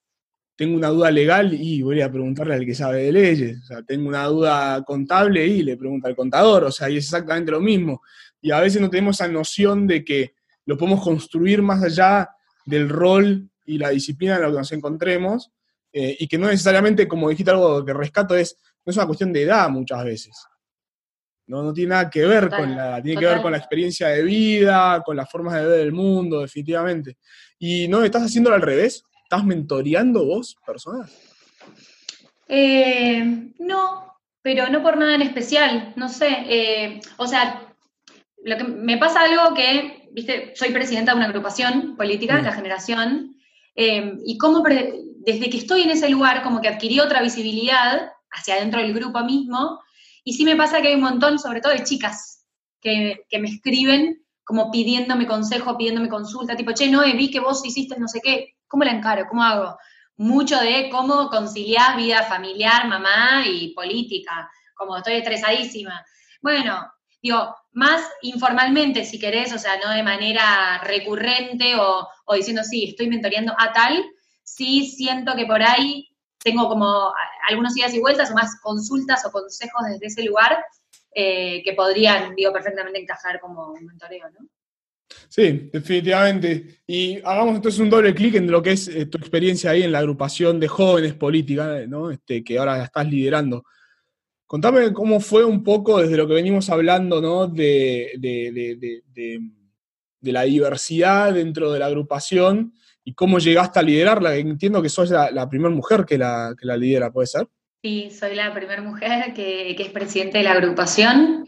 tengo 0.55 0.77
una 0.77 0.89
duda 0.89 1.11
legal 1.11 1.55
y 1.55 1.81
voy 1.83 2.01
a 2.03 2.11
preguntarle 2.11 2.55
al 2.55 2.67
que 2.67 2.75
sabe 2.75 3.05
de 3.05 3.13
leyes. 3.13 3.63
O 3.63 3.67
sea, 3.67 3.83
tengo 3.83 4.09
una 4.09 4.25
duda 4.27 4.83
contable 4.85 5.47
y 5.47 5.63
le 5.63 5.77
pregunto 5.77 6.09
al 6.09 6.17
contador. 6.17 6.65
O 6.65 6.71
sea, 6.71 6.91
y 6.91 6.99
es 6.99 7.05
exactamente 7.05 7.51
lo 7.51 7.61
mismo. 7.61 8.03
Y 8.41 8.51
a 8.51 8.61
veces 8.61 8.81
no 8.81 8.91
tenemos 8.91 9.17
esa 9.17 9.29
noción 9.29 9.87
de 9.87 10.05
que 10.05 10.35
lo 10.67 10.77
podemos 10.77 11.03
construir 11.03 11.63
más 11.63 11.83
allá 11.83 12.31
del 12.65 12.89
rol 12.89 13.49
y 13.67 13.79
la 13.79 13.91
disciplina 13.91 14.37
en 14.37 14.43
la 14.43 14.49
que 14.49 14.55
nos 14.55 14.73
encontremos. 14.73 15.51
eh, 15.95 16.17
y 16.21 16.27
que 16.27 16.39
no 16.39 16.47
necesariamente, 16.47 17.07
como 17.07 17.29
dijiste 17.29 17.51
algo 17.51 17.85
que 17.85 17.93
rescato, 17.93 18.35
es, 18.35 18.57
no 18.85 18.91
es 18.91 18.97
una 18.97 19.07
cuestión 19.07 19.31
de 19.33 19.43
edad 19.43 19.69
muchas 19.69 20.03
veces. 20.05 20.35
No, 21.47 21.63
no 21.63 21.73
tiene 21.73 21.91
nada 21.91 22.09
que 22.09 22.25
ver 22.25 22.49
con 22.49 22.75
la 22.75 22.87
edad, 22.87 23.03
tiene 23.03 23.21
que 23.21 23.27
ver 23.27 23.43
con 23.43 23.53
la 23.53 23.59
experiencia 23.59 24.09
de 24.09 24.23
vida, 24.23 25.03
con 25.05 25.17
las 25.17 25.31
formas 25.31 25.55
de 25.55 25.67
ver 25.67 25.81
el 25.81 25.93
mundo, 25.93 26.41
definitivamente. 26.41 27.19
¿Y 27.59 27.89
no 27.89 28.03
estás 28.03 28.23
haciéndolo 28.23 28.57
al 28.57 28.63
revés? 28.63 29.05
¿Estás 29.23 29.45
mentoreando 29.45 30.25
vos 30.25 30.57
personas? 30.65 31.11
Eh, 32.49 33.53
no, 33.59 34.19
pero 34.41 34.69
no 34.71 34.83
por 34.83 34.97
nada 34.97 35.15
en 35.15 35.23
especial, 35.23 35.93
no 35.97 36.09
sé. 36.09 36.29
Eh, 36.49 37.01
o 37.19 37.27
sea, 37.27 37.75
lo 38.45 38.57
que 38.57 38.65
me 38.65 38.97
pasa 38.97 39.23
algo 39.23 39.55
que, 39.55 40.02
viste, 40.13 40.53
soy 40.55 40.71
presidenta 40.71 41.13
de 41.13 41.17
una 41.17 41.27
agrupación 41.27 41.97
política, 41.97 42.39
mm. 42.39 42.45
la 42.45 42.53
generación, 42.53 43.37
eh, 43.75 44.15
y 44.25 44.39
como 44.39 44.63
desde 44.63 45.51
que 45.51 45.57
estoy 45.57 45.83
en 45.83 45.91
ese 45.91 46.09
lugar, 46.09 46.43
como 46.43 46.61
que 46.61 46.69
adquirí 46.69 47.01
otra 47.01 47.23
visibilidad 47.23 48.13
hacia 48.31 48.55
adentro 48.55 48.81
del 48.81 48.95
grupo 48.95 49.21
mismo, 49.25 49.81
y 50.25 50.35
sí 50.35 50.45
me 50.45 50.57
pasa 50.57 50.81
que 50.81 50.89
hay 50.89 50.95
un 50.95 51.03
montón, 51.03 51.39
sobre 51.39 51.61
todo 51.61 51.73
de 51.73 51.85
chicas, 51.85 52.47
que, 52.81 53.25
me 53.41 53.49
escriben 53.49 54.23
como 54.45 54.71
pidiéndome 54.71 55.27
consejo, 55.27 55.77
pidiéndome 55.77 56.09
consulta, 56.09 56.57
tipo, 56.57 56.73
che, 56.73 56.91
no, 56.91 57.03
vi 57.03 57.31
que 57.31 57.41
vos 57.41 57.65
hiciste 57.65 57.99
no 57.99 58.09
sé 58.09 58.21
qué, 58.23 58.57
¿cómo 58.67 58.85
la 58.85 58.91
encaro? 58.91 59.27
¿Cómo 59.29 59.43
hago? 59.43 59.79
Mucho 60.17 60.59
de 60.59 60.89
cómo 60.91 61.29
conciliar 61.31 61.97
vida 61.97 62.23
familiar, 62.25 62.87
mamá 62.89 63.45
y 63.47 63.73
política, 63.73 64.51
como 64.75 64.97
estoy 64.97 65.15
estresadísima. 65.15 66.05
Bueno, 66.41 66.93
digo, 67.23 67.55
más 67.73 68.03
informalmente, 68.23 69.05
si 69.05 69.19
querés, 69.19 69.53
o 69.53 69.59
sea, 69.59 69.79
no 69.83 69.93
de 69.93 70.03
manera 70.03 70.83
recurrente 70.85 71.75
o, 71.77 72.09
diciendo, 72.35 72.65
sí, 72.65 72.85
estoy 72.85 73.09
mentoreando 73.09 73.55
a 73.57 73.73
tal, 73.73 74.05
sí 74.43 74.87
siento 74.87 75.35
que 75.37 75.47
por 75.47 75.63
ahí 75.63 76.09
tengo 76.39 76.69
como 76.69 77.13
algunos 77.49 77.75
días 77.75 77.95
y 77.95 78.01
vueltas 78.01 78.31
o 78.31 78.35
más 78.35 78.61
consultas 78.61 79.25
o 79.25 79.31
consejos 79.31 79.83
desde 79.89 80.07
ese 80.07 80.25
lugar 80.25 80.59
eh, 81.15 81.63
que 81.65 81.73
podrían, 81.75 82.35
digo, 82.35 82.53
perfectamente 82.53 83.01
encajar 83.01 83.39
como 83.41 83.73
un 83.73 83.87
mentoreo, 83.87 84.29
¿no? 84.31 84.49
Sí, 85.29 85.71
definitivamente. 85.73 86.83
Y 86.87 87.19
hagamos 87.19 87.57
entonces 87.57 87.81
un 87.81 87.91
doble 87.91 88.15
clic 88.15 88.35
en 88.35 88.51
lo 88.51 88.63
que 88.63 88.73
es 88.73 88.89
eh, 88.89 89.07
tu 89.07 89.19
experiencia 89.19 89.71
ahí 89.71 89.83
en 89.83 89.93
la 89.93 89.99
agrupación 89.99 90.59
de 90.59 90.69
jóvenes 90.69 91.15
políticas, 91.15 91.87
¿no? 91.87 92.11
Este, 92.11 92.43
que 92.43 92.59
ahora 92.59 92.83
estás 92.85 93.07
liderando. 93.07 93.65
Contame 94.53 94.93
cómo 94.93 95.19
fue 95.19 95.47
un 95.47 95.65
poco 95.65 96.03
desde 96.03 96.19
lo 96.19 96.29
que 96.29 96.35
venimos 96.35 96.69
hablando, 96.69 97.23
¿no? 97.23 97.47
De, 97.47 98.13
de 98.19 100.31
la 100.31 100.43
diversidad 100.43 101.33
dentro 101.33 101.73
de 101.73 101.79
la 101.79 101.87
agrupación 101.87 102.75
y 103.03 103.15
cómo 103.15 103.39
llegaste 103.39 103.79
a 103.79 103.83
liderarla. 103.83 104.37
Entiendo 104.37 104.83
que 104.83 104.91
sos 104.91 105.09
la, 105.09 105.49
primera 105.49 105.75
mujer 105.75 106.05
que 106.05 106.19
la, 106.19 106.55
que 106.61 106.67
la 106.67 106.77
lidera, 106.77 107.11
¿puede 107.11 107.29
ser? 107.29 107.49
Sí, 107.83 108.11
soy 108.11 108.35
la 108.35 108.53
primera 108.53 108.83
mujer 108.83 109.33
que, 109.33 109.71
es 109.71 109.89
presidente 109.89 110.37
de 110.37 110.45
la 110.45 110.53
agrupación. 110.53 111.47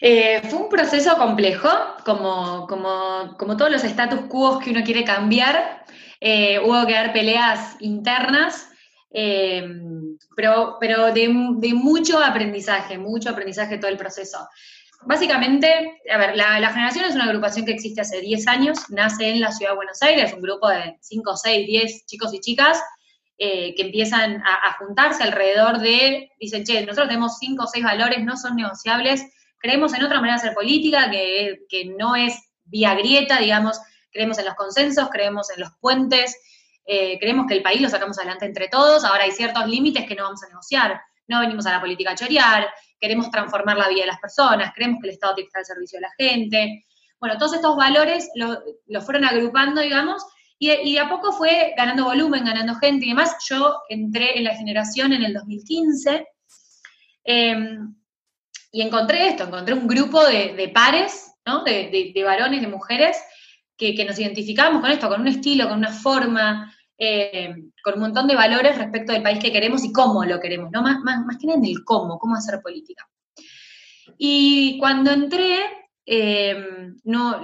Eh, 0.00 0.42
fue 0.50 0.62
un 0.62 0.68
proceso 0.68 1.16
complejo, 1.16 1.70
como, 2.04 2.66
como, 2.66 3.36
como 3.38 3.56
todos 3.56 3.70
los 3.70 3.84
status 3.84 4.22
quo 4.22 4.58
que 4.58 4.72
uno 4.72 4.82
quiere 4.82 5.04
cambiar. 5.04 5.84
Eh, 6.20 6.58
hubo 6.58 6.84
que 6.88 6.94
dar 6.94 7.12
peleas 7.12 7.76
internas, 7.78 8.69
eh, 9.10 9.68
pero, 10.36 10.76
pero 10.80 11.12
de, 11.12 11.28
mucho 11.28 12.22
aprendizaje, 12.22 12.98
mucho 12.98 13.30
aprendizaje 13.30 13.78
todo 13.78 13.90
el 13.90 13.96
proceso. 13.96 14.38
Básicamente, 15.02 16.00
a 16.10 16.18
ver, 16.18 16.36
la, 16.36 16.72
Generación 16.72 17.06
es 17.06 17.14
una 17.14 17.24
agrupación 17.24 17.64
que 17.64 17.72
existe 17.72 18.02
hace 18.02 18.20
10 18.20 18.46
años, 18.48 18.78
nace 18.90 19.30
en 19.30 19.40
la 19.40 19.50
Ciudad 19.50 19.72
de 19.72 19.76
Buenos 19.76 20.02
Aires, 20.02 20.32
un 20.32 20.42
grupo 20.42 20.68
de 20.68 20.96
5, 21.00 21.36
6, 21.36 21.66
10 21.66 22.06
chicos 22.06 22.34
y 22.34 22.40
chicas 22.40 22.82
eh, 23.38 23.74
que 23.74 23.82
empiezan 23.82 24.42
a, 24.42 24.76
juntarse 24.78 25.22
alrededor 25.22 25.80
de, 25.80 26.30
dicen, 26.38 26.64
che, 26.64 26.82
nosotros 26.82 27.08
tenemos 27.08 27.38
5 27.38 27.64
o 27.64 27.66
6 27.66 27.82
valores, 27.82 28.22
no 28.22 28.36
son 28.36 28.56
negociables, 28.56 29.24
creemos 29.58 29.94
en 29.94 30.04
otra 30.04 30.20
manera 30.20 30.34
de 30.34 30.40
hacer 30.42 30.54
política, 30.54 31.10
que, 31.10 31.60
que 31.68 31.86
no 31.86 32.14
es 32.14 32.34
vía 32.64 32.94
grieta, 32.94 33.38
digamos, 33.38 33.80
creemos 34.12 34.38
en 34.38 34.44
los 34.44 34.54
consensos, 34.54 35.08
creemos 35.10 35.50
en 35.50 35.60
los 35.60 35.70
puentes, 35.80 36.36
eh, 36.92 37.20
creemos 37.20 37.46
que 37.46 37.54
el 37.54 37.62
país 37.62 37.80
lo 37.80 37.88
sacamos 37.88 38.18
adelante 38.18 38.46
entre 38.46 38.66
todos, 38.66 39.04
ahora 39.04 39.22
hay 39.22 39.30
ciertos 39.30 39.64
límites 39.68 40.04
que 40.08 40.16
no 40.16 40.24
vamos 40.24 40.42
a 40.42 40.48
negociar, 40.48 41.00
no 41.28 41.38
venimos 41.38 41.64
a 41.66 41.70
la 41.70 41.80
política 41.80 42.10
a 42.10 42.14
chorear, 42.16 42.68
queremos 42.98 43.30
transformar 43.30 43.78
la 43.78 43.88
vida 43.88 44.00
de 44.00 44.08
las 44.08 44.18
personas, 44.18 44.72
creemos 44.74 44.98
que 45.00 45.06
el 45.06 45.14
Estado 45.14 45.36
tiene 45.36 45.46
que 45.46 45.50
estar 45.50 45.60
al 45.60 45.66
servicio 45.66 45.98
de 45.98 46.00
la 46.00 46.12
gente. 46.18 46.84
Bueno, 47.20 47.38
todos 47.38 47.54
estos 47.54 47.76
valores 47.76 48.28
los 48.34 49.04
fueron 49.04 49.24
agrupando, 49.24 49.80
digamos, 49.80 50.20
y, 50.58 50.92
de 50.92 50.98
a 50.98 51.08
poco 51.08 51.30
fue 51.30 51.74
ganando 51.76 52.06
volumen, 52.06 52.44
ganando 52.44 52.74
gente 52.74 53.06
y 53.06 53.10
demás. 53.10 53.36
Yo 53.48 53.82
entré 53.88 54.36
en 54.36 54.42
la 54.42 54.56
generación 54.56 55.12
en 55.12 55.22
el 55.22 55.32
2015 55.32 56.26
em, 57.22 57.94
y 58.72 58.82
encontré 58.82 59.28
esto, 59.28 59.44
encontré 59.44 59.74
un 59.74 59.86
grupo 59.86 60.24
de, 60.26 60.72
pares, 60.74 61.34
¿no? 61.46 61.62
de, 61.62 62.20
varones, 62.24 62.62
de 62.62 62.66
mujeres, 62.66 63.16
que, 63.76 63.94
que, 63.94 64.04
nos 64.04 64.18
identificábamos 64.18 64.80
con 64.82 64.90
esto, 64.90 65.08
con 65.08 65.20
un 65.20 65.28
estilo, 65.28 65.68
con 65.68 65.78
una 65.78 65.92
forma, 65.92 66.74
eh, 67.02 67.54
con 67.82 67.94
un 67.94 68.00
montón 68.00 68.28
de 68.28 68.36
valores 68.36 68.76
respecto 68.76 69.12
del 69.12 69.22
país 69.22 69.38
que 69.38 69.50
queremos 69.50 69.82
y 69.84 69.90
cómo 69.90 70.22
lo 70.26 70.38
queremos, 70.38 70.70
¿no? 70.70 70.82
Más, 70.82 71.00
más, 71.00 71.24
más 71.24 71.38
que 71.38 71.46
nada 71.46 71.58
en 71.58 71.64
el 71.64 71.82
cómo, 71.82 72.18
cómo 72.18 72.36
hacer 72.36 72.60
política. 72.60 73.08
Y 74.18 74.76
cuando 74.78 75.10
entré, 75.10 75.60
eh, 76.04 76.62
no, 77.04 77.42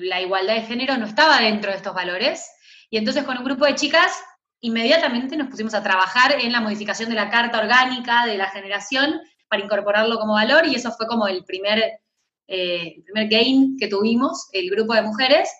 la 0.00 0.22
igualdad 0.22 0.54
de 0.54 0.62
género 0.62 0.96
no 0.96 1.04
estaba 1.04 1.40
dentro 1.40 1.70
de 1.70 1.76
estos 1.76 1.94
valores, 1.94 2.50
y 2.88 2.96
entonces 2.96 3.24
con 3.24 3.36
un 3.36 3.44
grupo 3.44 3.66
de 3.66 3.74
chicas 3.74 4.18
inmediatamente 4.60 5.36
nos 5.36 5.48
pusimos 5.48 5.74
a 5.74 5.82
trabajar 5.82 6.40
en 6.40 6.50
la 6.50 6.62
modificación 6.62 7.10
de 7.10 7.16
la 7.16 7.28
carta 7.28 7.58
orgánica 7.58 8.24
de 8.24 8.38
la 8.38 8.48
generación 8.48 9.20
para 9.48 9.62
incorporarlo 9.62 10.18
como 10.18 10.32
valor, 10.32 10.66
y 10.66 10.74
eso 10.74 10.90
fue 10.92 11.06
como 11.06 11.28
el 11.28 11.44
primer, 11.44 12.00
eh, 12.48 12.94
el 12.96 13.02
primer 13.02 13.28
gain 13.28 13.76
que 13.78 13.88
tuvimos, 13.88 14.48
el 14.52 14.70
grupo 14.70 14.94
de 14.94 15.02
mujeres, 15.02 15.50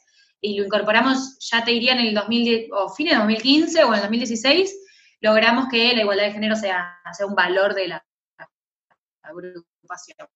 y 0.40 0.58
lo 0.58 0.64
incorporamos, 0.64 1.38
ya 1.40 1.64
te 1.64 1.72
diría, 1.72 1.92
en 1.92 2.00
el 2.00 2.14
2010, 2.14 2.68
o 2.72 2.88
fines 2.88 3.14
de 3.14 3.18
2015 3.18 3.84
o 3.84 3.88
en 3.88 3.94
el 3.94 4.00
2016, 4.00 4.76
logramos 5.20 5.68
que 5.68 5.94
la 5.94 6.02
igualdad 6.02 6.24
de 6.24 6.32
género 6.32 6.56
sea, 6.56 6.98
sea 7.12 7.26
un 7.26 7.34
valor 7.34 7.74
de 7.74 7.88
la, 7.88 8.06
agrupación. 9.22 10.28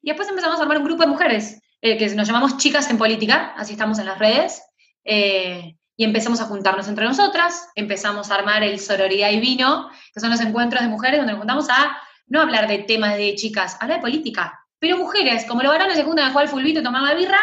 Y 0.00 0.10
después 0.10 0.28
empezamos 0.28 0.58
a 0.58 0.62
armar 0.62 0.78
un 0.78 0.84
grupo 0.84 1.02
de 1.02 1.08
mujeres, 1.08 1.60
eh, 1.80 1.98
que 1.98 2.08
nos 2.14 2.26
llamamos 2.26 2.56
Chicas 2.56 2.88
en 2.90 2.98
Política, 2.98 3.54
así 3.56 3.72
estamos 3.72 3.98
en 3.98 4.06
las 4.06 4.18
redes, 4.18 4.62
eh, 5.04 5.76
y 5.96 6.04
empezamos 6.04 6.40
a 6.40 6.44
juntarnos 6.44 6.88
entre 6.88 7.04
nosotras, 7.04 7.68
empezamos 7.74 8.30
a 8.30 8.36
armar 8.36 8.62
el 8.62 8.78
Sororidad 8.78 9.30
y 9.30 9.40
Vino, 9.40 9.90
que 10.14 10.20
son 10.20 10.30
los 10.30 10.40
encuentros 10.40 10.82
de 10.82 10.88
mujeres 10.88 11.18
donde 11.18 11.32
nos 11.32 11.40
juntamos 11.40 11.68
a 11.68 11.98
no 12.28 12.40
hablar 12.40 12.68
de 12.68 12.78
temas 12.78 13.16
de 13.16 13.34
chicas, 13.34 13.76
hablar 13.80 13.98
de 13.98 14.02
política, 14.02 14.64
pero 14.78 14.96
mujeres, 14.96 15.44
como 15.46 15.62
lo 15.62 15.70
varones 15.70 15.96
se 15.96 16.04
juntan 16.04 16.26
a 16.26 16.30
jugar 16.30 16.46
al 16.46 16.50
fulbito 16.50 16.80
y 16.80 16.82
tomar 16.82 17.02
la 17.02 17.14
birra, 17.14 17.38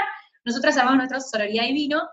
nosotras 0.46 0.78
armamos 0.78 0.98
nuestra 0.98 1.20
sororidad 1.20 1.66
y 1.66 1.74
vino. 1.74 2.08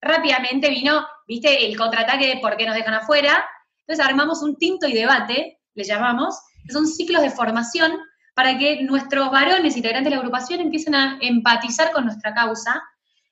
Rápidamente 0.00 0.70
vino, 0.70 1.06
viste, 1.26 1.66
el 1.66 1.76
contraataque 1.76 2.28
de 2.28 2.36
por 2.38 2.56
qué 2.56 2.66
nos 2.66 2.74
dejan 2.74 2.94
afuera. 2.94 3.44
Entonces 3.80 4.04
armamos 4.06 4.42
un 4.42 4.56
tinto 4.56 4.86
y 4.86 4.92
debate, 4.92 5.60
le 5.74 5.84
llamamos, 5.84 6.38
que 6.66 6.72
son 6.72 6.86
ciclos 6.86 7.22
de 7.22 7.30
formación 7.30 7.92
para 8.34 8.58
que 8.58 8.82
nuestros 8.82 9.30
varones 9.30 9.76
integrantes 9.76 10.10
de 10.10 10.16
la 10.16 10.16
agrupación 10.16 10.60
empiecen 10.60 10.94
a 10.94 11.18
empatizar 11.20 11.92
con 11.92 12.04
nuestra 12.04 12.34
causa. 12.34 12.82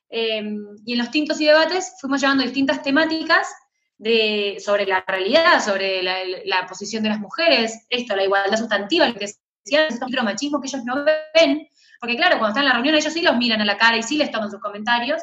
Em, 0.09 0.59
y 0.85 0.93
en 0.93 0.99
los 0.99 1.11
tintos 1.11 1.41
y 1.41 1.47
debates 1.47 1.95
fuimos 2.01 2.21
llevando 2.21 2.45
distintas 2.45 2.83
temáticas 2.83 3.49
de, 3.99 4.59
sobre 4.61 4.87
la 4.87 5.05
realidad, 5.07 5.65
sobre 5.65 6.03
la, 6.03 6.67
posición 6.69 7.03
de 7.03 7.09
las 7.09 7.19
mujeres, 7.19 7.87
esto, 7.89 8.15
la 8.17 8.25
igualdad 8.25 8.59
sustantiva, 8.59 9.09
lo 9.09 9.15
que 9.15 9.27
decían, 9.65 9.87
el 9.91 10.01
micromachismo 10.07 10.61
que 10.61 10.69
ellos 10.69 10.85
no 10.85 11.05
ven, 11.35 11.69
porque 12.03 12.17
claro, 12.17 12.41
cuando 12.41 12.49
están 12.49 12.65
en 12.65 12.71
la 12.71 12.75
reunión 12.75 12.97
ellos 12.97 13.13
sí 13.13 13.23
los 13.23 13.37
miran 13.37 13.61
a 13.61 13.65
la 13.65 13.77
cara 13.77 13.97
y 13.97 14.03
sí 14.03 14.17
les 14.17 14.33
toman 14.33 14.51
sus 14.51 14.59
comentarios. 14.61 15.23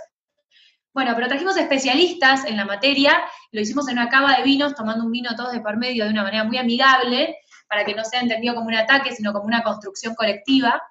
Bueno, 0.93 1.11
pero 1.13 1.27
trajimos 1.27 1.57
especialistas 1.57 2.45
en 2.45 2.55
la 2.55 2.63
materia, 2.63 3.21
lo 3.51 3.59
hicimos 3.59 3.89
en 3.89 3.97
una 3.97 4.07
cava 4.07 4.37
de 4.37 4.43
vinos, 4.43 4.75
tomando 4.75 5.03
un 5.03 5.11
vino 5.11 5.35
todos 5.35 5.51
de 5.51 5.59
por 5.59 5.75
medio 5.75 6.05
de 6.05 6.11
una 6.11 6.23
manera 6.23 6.45
muy 6.45 6.57
amigable, 6.57 7.35
para 7.67 7.83
que 7.83 7.93
no 7.93 8.05
sea 8.05 8.21
entendido 8.21 8.55
como 8.55 8.67
un 8.67 8.75
ataque, 8.75 9.13
sino 9.13 9.33
como 9.33 9.43
una 9.43 9.61
construcción 9.61 10.15
colectiva. 10.15 10.81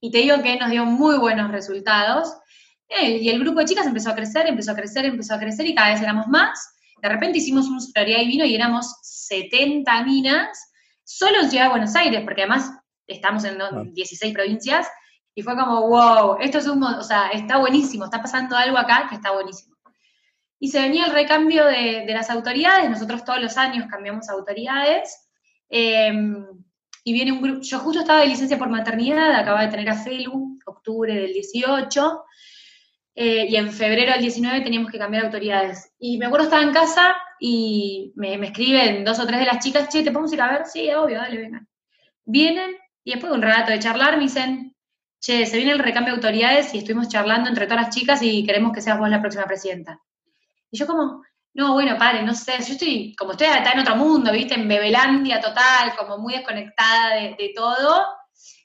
Y 0.00 0.12
te 0.12 0.18
digo 0.18 0.40
que 0.40 0.56
nos 0.56 0.70
dio 0.70 0.84
muy 0.84 1.18
buenos 1.18 1.50
resultados. 1.50 2.32
Eh, 2.88 3.18
y 3.22 3.28
el 3.28 3.40
grupo 3.40 3.58
de 3.58 3.64
chicas 3.64 3.88
empezó 3.88 4.10
a 4.10 4.14
crecer, 4.14 4.46
empezó 4.46 4.70
a 4.70 4.76
crecer, 4.76 5.04
empezó 5.04 5.34
a 5.34 5.40
crecer 5.40 5.66
y 5.66 5.74
cada 5.74 5.94
vez 5.94 6.00
éramos 6.00 6.28
más. 6.28 6.76
De 7.02 7.08
repente 7.08 7.38
hicimos 7.38 7.66
un 7.66 7.80
sororidad 7.80 8.20
y 8.20 8.28
vino 8.28 8.44
y 8.44 8.54
éramos 8.54 8.94
70 9.02 10.04
minas, 10.04 10.70
solo 11.02 11.40
en 11.40 11.50
Ciudad 11.50 11.64
de 11.64 11.70
Buenos 11.70 11.96
Aires, 11.96 12.20
porque 12.22 12.42
además 12.42 12.70
estamos 13.06 13.44
en 13.44 13.58
16 13.92 14.34
provincias, 14.34 14.88
y 15.34 15.42
fue 15.42 15.56
como, 15.56 15.88
wow, 15.88 16.36
esto 16.40 16.58
es 16.58 16.66
un, 16.66 16.82
o 16.82 17.02
sea, 17.02 17.28
está 17.28 17.58
buenísimo, 17.58 18.04
está 18.04 18.20
pasando 18.20 18.56
algo 18.56 18.76
acá 18.76 19.06
que 19.08 19.14
está 19.14 19.32
buenísimo. 19.32 19.76
Y 20.58 20.68
se 20.68 20.80
venía 20.80 21.06
el 21.06 21.12
recambio 21.12 21.66
de, 21.66 22.04
las 22.08 22.30
autoridades, 22.30 22.88
nosotros 22.88 23.24
todos 23.24 23.40
los 23.40 23.56
años 23.56 23.86
cambiamos 23.90 24.28
autoridades, 24.28 25.28
em, 25.68 26.46
y 27.04 27.12
viene 27.12 27.32
un 27.32 27.42
grupo, 27.42 27.62
yo 27.62 27.78
justo 27.80 28.00
estaba 28.00 28.20
de 28.20 28.28
licencia 28.28 28.58
por 28.58 28.68
maternidad, 28.68 29.34
acababa 29.34 29.64
de 29.64 29.70
tener 29.70 29.88
a 29.88 29.96
Felu, 29.96 30.58
octubre 30.66 31.12
del 31.14 31.32
18, 31.32 32.24
eh, 33.14 33.46
y 33.48 33.56
en 33.56 33.72
febrero 33.72 34.12
del 34.12 34.22
19 34.22 34.60
teníamos 34.60 34.90
que 34.90 34.98
cambiar 34.98 35.24
autoridades. 35.24 35.92
Y 35.98 36.18
me 36.18 36.26
acuerdo 36.26 36.44
estaba 36.44 36.62
en 36.62 36.72
casa 36.72 37.16
y 37.40 38.12
me, 38.16 38.34
escriben 38.34 39.04
dos 39.04 39.18
o 39.18 39.26
tres 39.26 39.40
de 39.40 39.46
las 39.46 39.64
chicas, 39.64 39.88
che, 39.88 40.02
¿te 40.02 40.12
podemos 40.12 40.32
ir 40.32 40.40
a 40.42 40.52
ver? 40.52 40.66
Sí, 40.66 40.90
obvio, 40.92 41.18
dale, 41.18 41.38
vengan. 41.38 41.68
Vienen 42.24 42.76
y 43.04 43.12
después 43.12 43.30
de 43.30 43.38
un 43.38 43.42
rato 43.42 43.70
de 43.70 43.78
charlar 43.78 44.16
me 44.16 44.24
dicen, 44.24 44.76
che, 45.20 45.46
se 45.46 45.56
viene 45.56 45.72
el 45.72 45.78
recambio 45.78 46.12
de 46.12 46.18
autoridades 46.18 46.74
y 46.74 46.78
estuvimos 46.78 47.08
charlando 47.08 47.48
entre 47.48 47.66
todas 47.66 47.84
las 47.84 47.94
chicas 47.94 48.20
y 48.22 48.44
queremos 48.44 48.72
que 48.72 48.80
seas 48.80 48.98
vos 48.98 49.08
la 49.08 49.20
próxima 49.20 49.44
presidenta. 49.44 50.00
Y 50.70 50.78
yo 50.78 50.86
como, 50.86 51.22
no, 51.54 51.74
bueno, 51.74 51.96
pare, 51.98 52.22
no 52.22 52.34
sé, 52.34 52.52
yo 52.58 52.72
estoy, 52.72 53.14
como 53.16 53.32
estoy 53.32 53.48
en 53.48 53.80
otro 53.80 53.96
mundo, 53.96 54.32
viste, 54.32 54.54
en 54.54 54.68
Bebelandia 54.68 55.40
total, 55.40 55.94
como 55.96 56.18
muy 56.18 56.34
desconectada 56.34 57.14
de 57.14 57.52
todo 57.54 58.22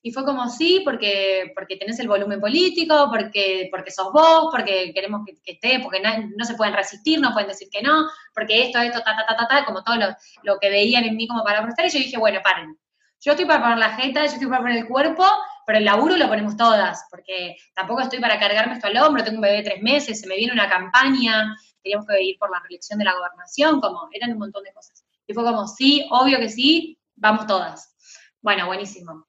y 0.07 0.11
fue 0.11 0.23
como, 0.23 0.47
sí, 0.47 0.81
porque, 0.85 1.51
porque 1.53 1.75
tenés 1.75 1.99
el 1.99 2.07
volumen 2.07 2.39
político, 2.39 3.09
porque, 3.09 3.67
porque 3.69 3.91
sos 3.91 4.11
vos, 4.13 4.47
porque 4.51 4.93
queremos 4.93 5.21
que, 5.25 5.51
esté, 5.51 5.81
porque 5.81 5.99
no, 5.99 6.45
se 6.45 6.55
pueden 6.55 6.73
resistir, 6.73 7.19
no 7.19 7.33
pueden 7.33 7.49
decir 7.49 7.67
que 7.69 7.81
no, 7.81 8.07
porque 8.33 8.63
esto, 8.63 8.79
esto, 8.79 9.01
ta, 9.03 9.17
ta, 9.17 9.25
ta, 9.25 9.35
ta, 9.35 9.47
ta 9.47 9.65
como 9.65 9.83
todo 9.83 9.95
lo, 10.43 10.59
que 10.59 10.69
veían 10.69 11.03
en 11.03 11.17
mí 11.17 11.27
como 11.27 11.43
para 11.43 11.61
prestar. 11.61 11.87
Y 11.87 11.89
yo 11.89 11.99
dije, 11.99 12.17
bueno, 12.17 12.39
paren. 12.43 12.77
Yo 13.19 13.31
estoy 13.31 13.45
para 13.45 13.61
poner 13.61 13.77
la 13.79 13.95
jeta, 13.95 14.25
yo 14.25 14.33
estoy 14.33 14.47
para 14.47 14.61
poner 14.61 14.77
el 14.77 14.87
cuerpo, 14.87 15.25
pero 15.65 15.79
el 15.79 15.85
laburo 15.85 16.15
lo 16.15 16.27
ponemos 16.27 16.55
todas, 16.55 17.05
porque 17.09 17.57
tampoco 17.73 18.01
estoy 18.01 18.19
para 18.19 18.39
cargarme 18.39 18.75
esto 18.75 18.87
al 18.87 18.97
hombro, 18.97 19.23
tengo 19.23 19.37
un 19.37 19.41
bebé 19.41 19.57
de 19.57 19.63
tres 19.63 19.81
meses, 19.81 20.21
se 20.21 20.27
me 20.27 20.35
viene 20.35 20.53
una 20.53 20.69
campaña, 20.69 21.55
teníamos 21.81 22.05
que 22.07 22.21
ir 22.23 22.37
por 22.37 22.51
la 22.51 22.59
reelección 22.61 22.99
de 22.99 23.05
la 23.05 23.13
gobernación, 23.13 23.81
como 23.81 24.07
eran 24.11 24.33
un 24.33 24.39
montón 24.39 24.63
de 24.63 24.71
cosas. 24.71 25.03
Y 25.25 25.33
fue 25.33 25.43
como, 25.43 25.67
sí, 25.67 26.07
obvio 26.11 26.39
que 26.39 26.49
sí, 26.49 26.99
vamos 27.15 27.47
todas. 27.47 27.95
Bueno, 28.41 28.67
buenísimo. 28.67 29.27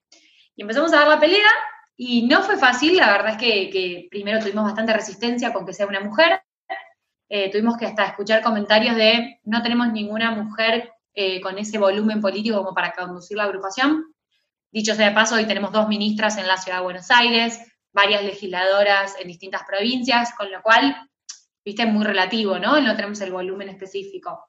Y 0.54 0.62
empezamos 0.62 0.92
a 0.92 0.98
dar 0.98 1.08
la 1.08 1.20
pelea 1.20 1.50
y 1.96 2.26
no 2.26 2.42
fue 2.42 2.56
fácil, 2.56 2.96
la 2.96 3.10
verdad 3.10 3.32
es 3.32 3.38
que, 3.38 4.06
primero 4.10 4.38
tuvimos 4.38 4.64
bastante 4.64 4.92
resistencia 4.92 5.52
con 5.52 5.66
que 5.66 5.72
sea 5.72 5.86
una 5.86 6.00
mujer, 6.00 6.42
eh, 7.28 7.50
tuvimos 7.50 7.76
que 7.76 7.86
hasta 7.86 8.06
escuchar 8.06 8.42
comentarios 8.42 8.96
de 8.96 9.40
no 9.44 9.62
tenemos 9.62 9.92
ninguna 9.92 10.30
mujer 10.30 10.92
eh, 11.20 11.40
con 11.40 11.58
ese 11.58 11.78
volumen 11.78 12.20
político 12.20 12.58
como 12.58 12.72
para 12.72 12.92
conducir 12.92 13.36
la 13.36 13.42
agrupación. 13.42 14.14
Dicho 14.70 14.94
sea 14.94 15.08
de 15.08 15.14
paso, 15.16 15.34
hoy 15.34 15.46
tenemos 15.46 15.72
dos 15.72 15.88
ministras 15.88 16.38
en 16.38 16.46
la 16.46 16.56
Ciudad 16.56 16.78
de 16.78 16.84
Buenos 16.84 17.10
Aires, 17.10 17.58
varias 17.92 18.22
legisladoras 18.22 19.16
en 19.18 19.26
distintas 19.26 19.64
provincias, 19.64 20.32
con 20.36 20.48
lo 20.52 20.62
cual, 20.62 20.94
viste, 21.64 21.82
es 21.82 21.88
muy 21.88 22.04
relativo, 22.04 22.60
¿no? 22.60 22.80
No 22.80 22.94
tenemos 22.94 23.20
el 23.20 23.32
volumen 23.32 23.68
específico. 23.68 24.48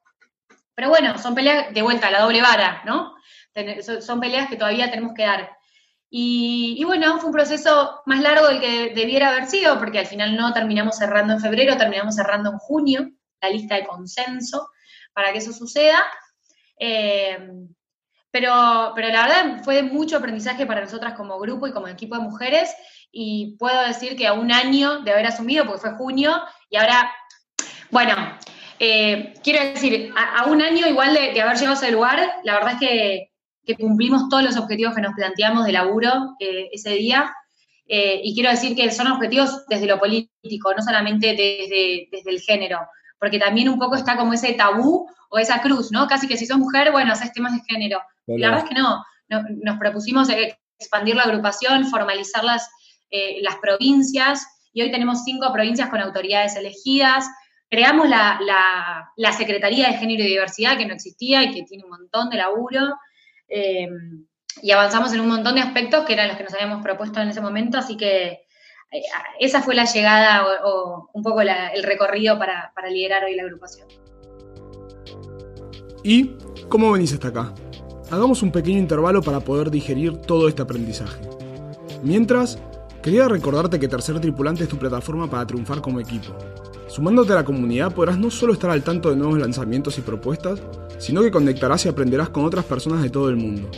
Pero 0.75 0.89
bueno, 0.89 1.17
son 1.17 1.33
peleas 1.33 1.73
de 1.73 1.81
vuelta 1.81 2.11
la 2.11 2.21
doble 2.21 2.43
vara, 2.43 2.83
¿no? 2.85 3.15
Son 3.99 4.19
peleas 4.19 4.47
que 4.47 4.55
todavía 4.55 4.91
tenemos 4.91 5.15
que 5.15 5.23
dar. 5.23 5.49
Y, 6.11 6.83
bueno, 6.85 7.17
fue 7.17 7.29
un 7.29 7.33
proceso 7.33 8.01
más 8.05 8.21
largo 8.21 8.47
del 8.47 8.59
que 8.59 8.93
debiera 8.93 9.29
haber 9.29 9.47
sido, 9.47 9.79
porque 9.79 9.97
al 9.97 10.05
final 10.05 10.35
no 10.35 10.53
terminamos 10.53 10.97
cerrando 10.97 11.33
en 11.33 11.41
febrero, 11.41 11.77
terminamos 11.77 12.13
cerrando 12.13 12.51
en 12.51 12.59
junio 12.59 13.09
la 13.41 13.49
lista 13.49 13.73
de 13.73 13.87
consenso 13.87 14.69
para 15.13 15.31
que 15.31 15.39
eso 15.39 15.51
suceda. 15.51 16.05
Eh, 16.79 17.37
pero, 18.31 18.93
pero 18.95 19.09
la 19.09 19.23
verdad 19.23 19.63
fue 19.63 19.83
mucho 19.83 20.17
aprendizaje 20.17 20.65
para 20.65 20.81
nosotras 20.81 21.13
como 21.13 21.39
grupo 21.39 21.67
y 21.67 21.71
como 21.71 21.87
equipo 21.87 22.15
de 22.15 22.21
mujeres, 22.21 22.73
y 23.11 23.57
puedo 23.57 23.81
decir 23.85 24.15
que 24.15 24.27
a 24.27 24.33
un 24.33 24.51
año 24.51 25.01
de 25.01 25.11
haber 25.11 25.27
asumido, 25.27 25.65
porque 25.65 25.81
fue 25.81 25.91
junio, 25.91 26.41
y 26.69 26.77
ahora, 26.77 27.11
bueno, 27.91 28.15
eh, 28.79 29.33
quiero 29.43 29.65
decir, 29.65 30.13
a, 30.15 30.45
un 30.45 30.61
año 30.61 30.87
igual 30.87 31.13
de, 31.13 31.33
de 31.33 31.41
haber 31.41 31.57
llegado 31.57 31.75
a 31.75 31.81
ese 31.81 31.91
lugar, 31.91 32.31
la 32.43 32.53
verdad 32.53 32.73
es 32.73 32.79
que 32.79 33.29
que 33.69 33.75
cumplimos 33.75 34.29
todos 34.29 34.43
los 34.43 34.57
objetivos 34.57 34.95
que 34.95 35.01
nos 35.01 35.13
planteamos 35.13 35.63
de 35.63 35.73
laburo 35.73 36.35
eh, 36.39 36.69
ese 36.71 36.89
día. 36.91 37.31
Eh, 37.85 38.19
y 38.23 38.33
quiero 38.33 38.49
decir 38.49 38.75
que 38.75 38.91
son 38.91 39.05
objetivos 39.07 39.63
desde 39.67 39.85
lo 39.85 39.99
político, 39.99 40.73
no 40.75 40.81
solamente 40.81 41.27
desde, 41.27 42.07
desde 42.11 42.31
el 42.31 42.41
género, 42.41 42.79
porque 43.19 43.39
también 43.39 43.69
un 43.69 43.79
poco 43.79 43.95
está 43.95 44.15
como 44.15 44.33
ese 44.33 44.53
tabú 44.53 45.09
o 45.29 45.37
esa 45.37 45.61
cruz, 45.61 45.91
¿no? 45.91 46.07
Casi 46.07 46.27
que 46.27 46.37
si 46.37 46.45
sos 46.45 46.57
mujer, 46.57 46.91
bueno, 46.91 47.13
haces 47.13 47.33
temas 47.33 47.53
de 47.53 47.61
género. 47.67 48.01
La 48.25 48.49
verdad 48.49 48.65
es 48.65 48.69
que 48.69 48.79
no, 48.79 49.03
nos 49.63 49.77
propusimos 49.77 50.29
expandir 50.77 51.15
la 51.15 51.23
agrupación, 51.23 51.85
formalizar 51.87 52.43
las, 52.43 52.69
eh, 53.11 53.37
las 53.41 53.57
provincias, 53.57 54.45
y 54.73 54.81
hoy 54.81 54.91
tenemos 54.91 55.23
cinco 55.23 55.51
provincias 55.51 55.89
con 55.89 55.99
autoridades 55.99 56.55
elegidas. 56.55 57.27
Creamos 57.69 58.07
la, 58.07 58.39
la, 58.41 59.11
la 59.15 59.33
Secretaría 59.33 59.87
de 59.87 59.97
Género 59.97 60.23
y 60.23 60.27
Diversidad, 60.27 60.77
que 60.77 60.85
no 60.85 60.93
existía 60.93 61.43
y 61.43 61.51
que 61.51 61.63
tiene 61.63 61.83
un 61.83 61.91
montón 61.91 62.29
de 62.29 62.37
laburo. 62.37 62.95
Em, 63.47 64.25
y 64.61 64.71
avanzamos 64.71 65.13
en 65.13 65.21
un 65.21 65.27
montón 65.27 65.55
de 65.55 65.61
aspectos 65.61 66.05
que 66.05 66.13
eran 66.13 66.27
los 66.27 66.37
que 66.37 66.43
nos 66.43 66.53
habíamos 66.53 66.83
propuesto 66.83 67.19
en 67.19 67.29
ese 67.29 67.41
momento, 67.41 67.77
así 67.77 67.97
que 67.97 68.27
eh, 68.27 68.41
esa 69.39 69.61
fue 69.61 69.75
la 69.75 69.85
llegada 69.85 70.45
o, 70.65 71.09
un 71.13 71.23
poco 71.23 71.41
el 71.41 71.83
recorrido 71.83 72.37
para, 72.37 72.71
liderar 72.89 73.23
hoy 73.23 73.35
la 73.35 73.43
agrupación. 73.43 73.87
¿Y 76.03 76.35
cómo 76.69 76.91
venís 76.91 77.13
hasta 77.13 77.27
acá? 77.27 77.53
Hagamos 78.09 78.41
un 78.41 78.51
pequeño 78.51 78.79
intervalo 78.79 79.21
para 79.21 79.39
poder 79.39 79.69
digerir 79.69 80.17
todo 80.17 80.47
este 80.47 80.61
aprendizaje. 80.61 81.21
Mientras, 82.01 82.57
quería 83.03 83.27
recordarte 83.27 83.79
que 83.79 83.87
Tercer 83.87 84.19
Tripulante 84.19 84.63
es 84.63 84.69
tu 84.69 84.77
plataforma 84.77 85.29
para 85.29 85.45
triunfar 85.45 85.81
como 85.81 85.99
equipo. 85.99 86.35
Sumándote 86.87 87.33
a 87.33 87.35
la 87.35 87.45
comunidad 87.45 87.93
podrás 87.93 88.17
no 88.17 88.31
solo 88.31 88.53
estar 88.53 88.71
al 88.71 88.83
tanto 88.83 89.11
de 89.11 89.15
nuevos 89.15 89.37
lanzamientos 89.37 89.99
y 89.99 90.01
propuestas, 90.01 90.59
sino 90.97 91.21
que 91.21 91.29
conectarás 91.29 91.85
y 91.85 91.89
aprenderás 91.89 92.29
con 92.29 92.45
otras 92.45 92.65
personas 92.65 93.03
de 93.03 93.11
todo 93.11 93.29
el 93.29 93.35
mundo. 93.35 93.69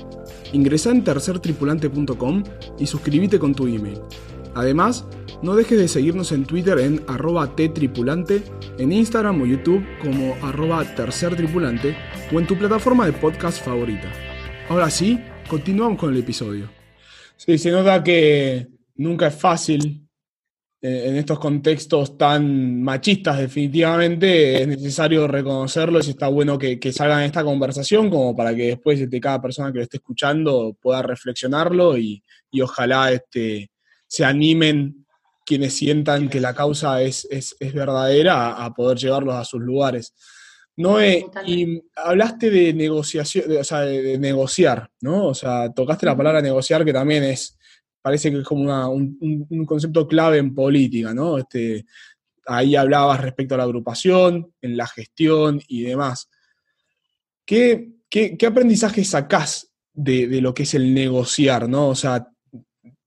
Ingresa 0.54 0.92
en 0.92 1.04
tercertripulante.com 1.04 2.44
y 2.80 2.88
suscríbete 2.88 3.38
con 3.38 3.54
tu 3.54 3.68
email. 3.68 4.00
Además, 4.56 5.06
no 5.42 5.56
dejes 5.56 5.78
de 5.78 5.88
seguirnos 5.88 6.32
en 6.32 6.46
Twitter 6.46 6.80
en 6.80 7.04
arroba 7.08 7.56
ttripulante, 7.56 8.44
en 8.78 8.92
Instagram 8.92 9.42
o 9.42 9.46
YouTube 9.46 9.86
como 10.02 10.36
arroba 10.42 10.84
tercertripulante 10.96 11.96
o 12.34 12.40
en 12.40 12.48
tu 12.48 12.58
plataforma 12.58 13.06
de 13.06 13.14
podcast 13.14 13.64
favorita. 13.64 14.12
Ahora 14.70 14.90
sí, 14.90 15.20
continuamos 15.50 16.00
con 16.00 16.14
el 16.14 16.20
episodio. 16.20 16.70
Sí, 17.36 17.58
se 17.58 17.72
nota 17.72 18.04
que 18.04 18.68
nunca 18.96 19.28
es 19.28 19.36
fácil 19.36 20.08
eh, 20.84 21.10
en 21.10 21.16
estos 21.16 21.38
contextos 21.38 22.18
tan 22.18 22.82
machistas 22.82 23.38
definitivamente 23.38 24.64
es 24.64 24.68
necesario 24.68 25.28
reconocerlos 25.28 26.08
y 26.08 26.12
está 26.12 26.28
bueno 26.28 26.58
que, 26.58 26.80
que 26.80 26.92
salgan 26.92 27.22
esta 27.22 27.44
conversación 27.44 28.10
como 28.10 28.36
para 28.36 28.56
que 28.56 28.68
después 28.70 29.00
este, 29.00 29.22
cada 29.22 29.40
persona 29.40 29.72
que 29.72 29.78
lo 29.78 29.84
esté 29.84 29.98
escuchando 29.98 30.76
pueda 30.82 31.04
reflexionarlo 31.04 32.00
y, 32.00 32.24
ojalá 32.64 33.12
este, 33.12 33.70
se 34.12 34.26
animen 34.26 35.06
quienes 35.46 35.74
sientan 35.74 36.28
que 36.28 36.42
la 36.42 36.54
causa 36.54 37.02
es, 37.02 37.26
verdadera 37.74 38.62
a, 38.62 38.74
poder 38.74 38.98
llevarlos 38.98 39.36
a 39.36 39.46
sus 39.46 39.62
lugares. 39.62 40.14
Noé, 40.76 41.26
y 41.48 41.82
hablaste 41.96 42.50
de 42.50 42.74
negociación, 42.74 43.46
o 43.58 43.64
sea, 43.64 43.80
de, 43.82 44.18
negociar, 44.18 44.90
¿no? 45.00 45.28
O 45.28 45.34
sea, 45.34 45.72
tocaste 45.72 46.06
la 46.06 46.18
palabra 46.18 46.42
negociar, 46.42 46.84
que 46.84 46.92
también 46.92 47.24
es, 47.24 47.58
parece 48.02 48.32
que 48.32 48.40
es 48.40 48.44
como 48.44 48.90
un, 48.90 49.66
concepto 49.66 50.06
clave 50.06 50.40
en 50.40 50.54
política, 50.54 51.14
¿no? 51.14 51.38
Este, 51.38 51.86
ahí 52.48 52.76
hablabas 52.76 53.22
respecto 53.22 53.56
a 53.56 53.60
la 53.60 53.64
agrupación, 53.64 54.54
en 54.62 54.76
la 54.76 54.88
gestión 54.88 55.62
y 55.70 55.84
demás. 55.84 56.30
¿Qué, 57.46 57.92
qué, 58.10 58.46
aprendizaje 58.46 59.06
sacás 59.06 59.72
de, 59.94 60.42
lo 60.42 60.54
que 60.54 60.64
es 60.64 60.74
el 60.74 60.94
negociar, 60.94 61.70
¿no? 61.70 61.88
O 61.88 61.96
sea, 61.96 62.28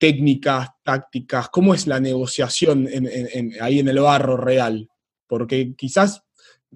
técnicas, 0.05 0.69
tácticas, 0.83 1.49
¿cómo 1.49 1.75
es 1.75 1.87
la 1.87 2.01
negociación 2.01 2.89
ahí 3.61 3.79
en 3.79 3.89
el 3.89 4.01
barro 4.01 4.37
real? 4.37 4.89
Porque 5.27 5.75
quizás 5.77 6.23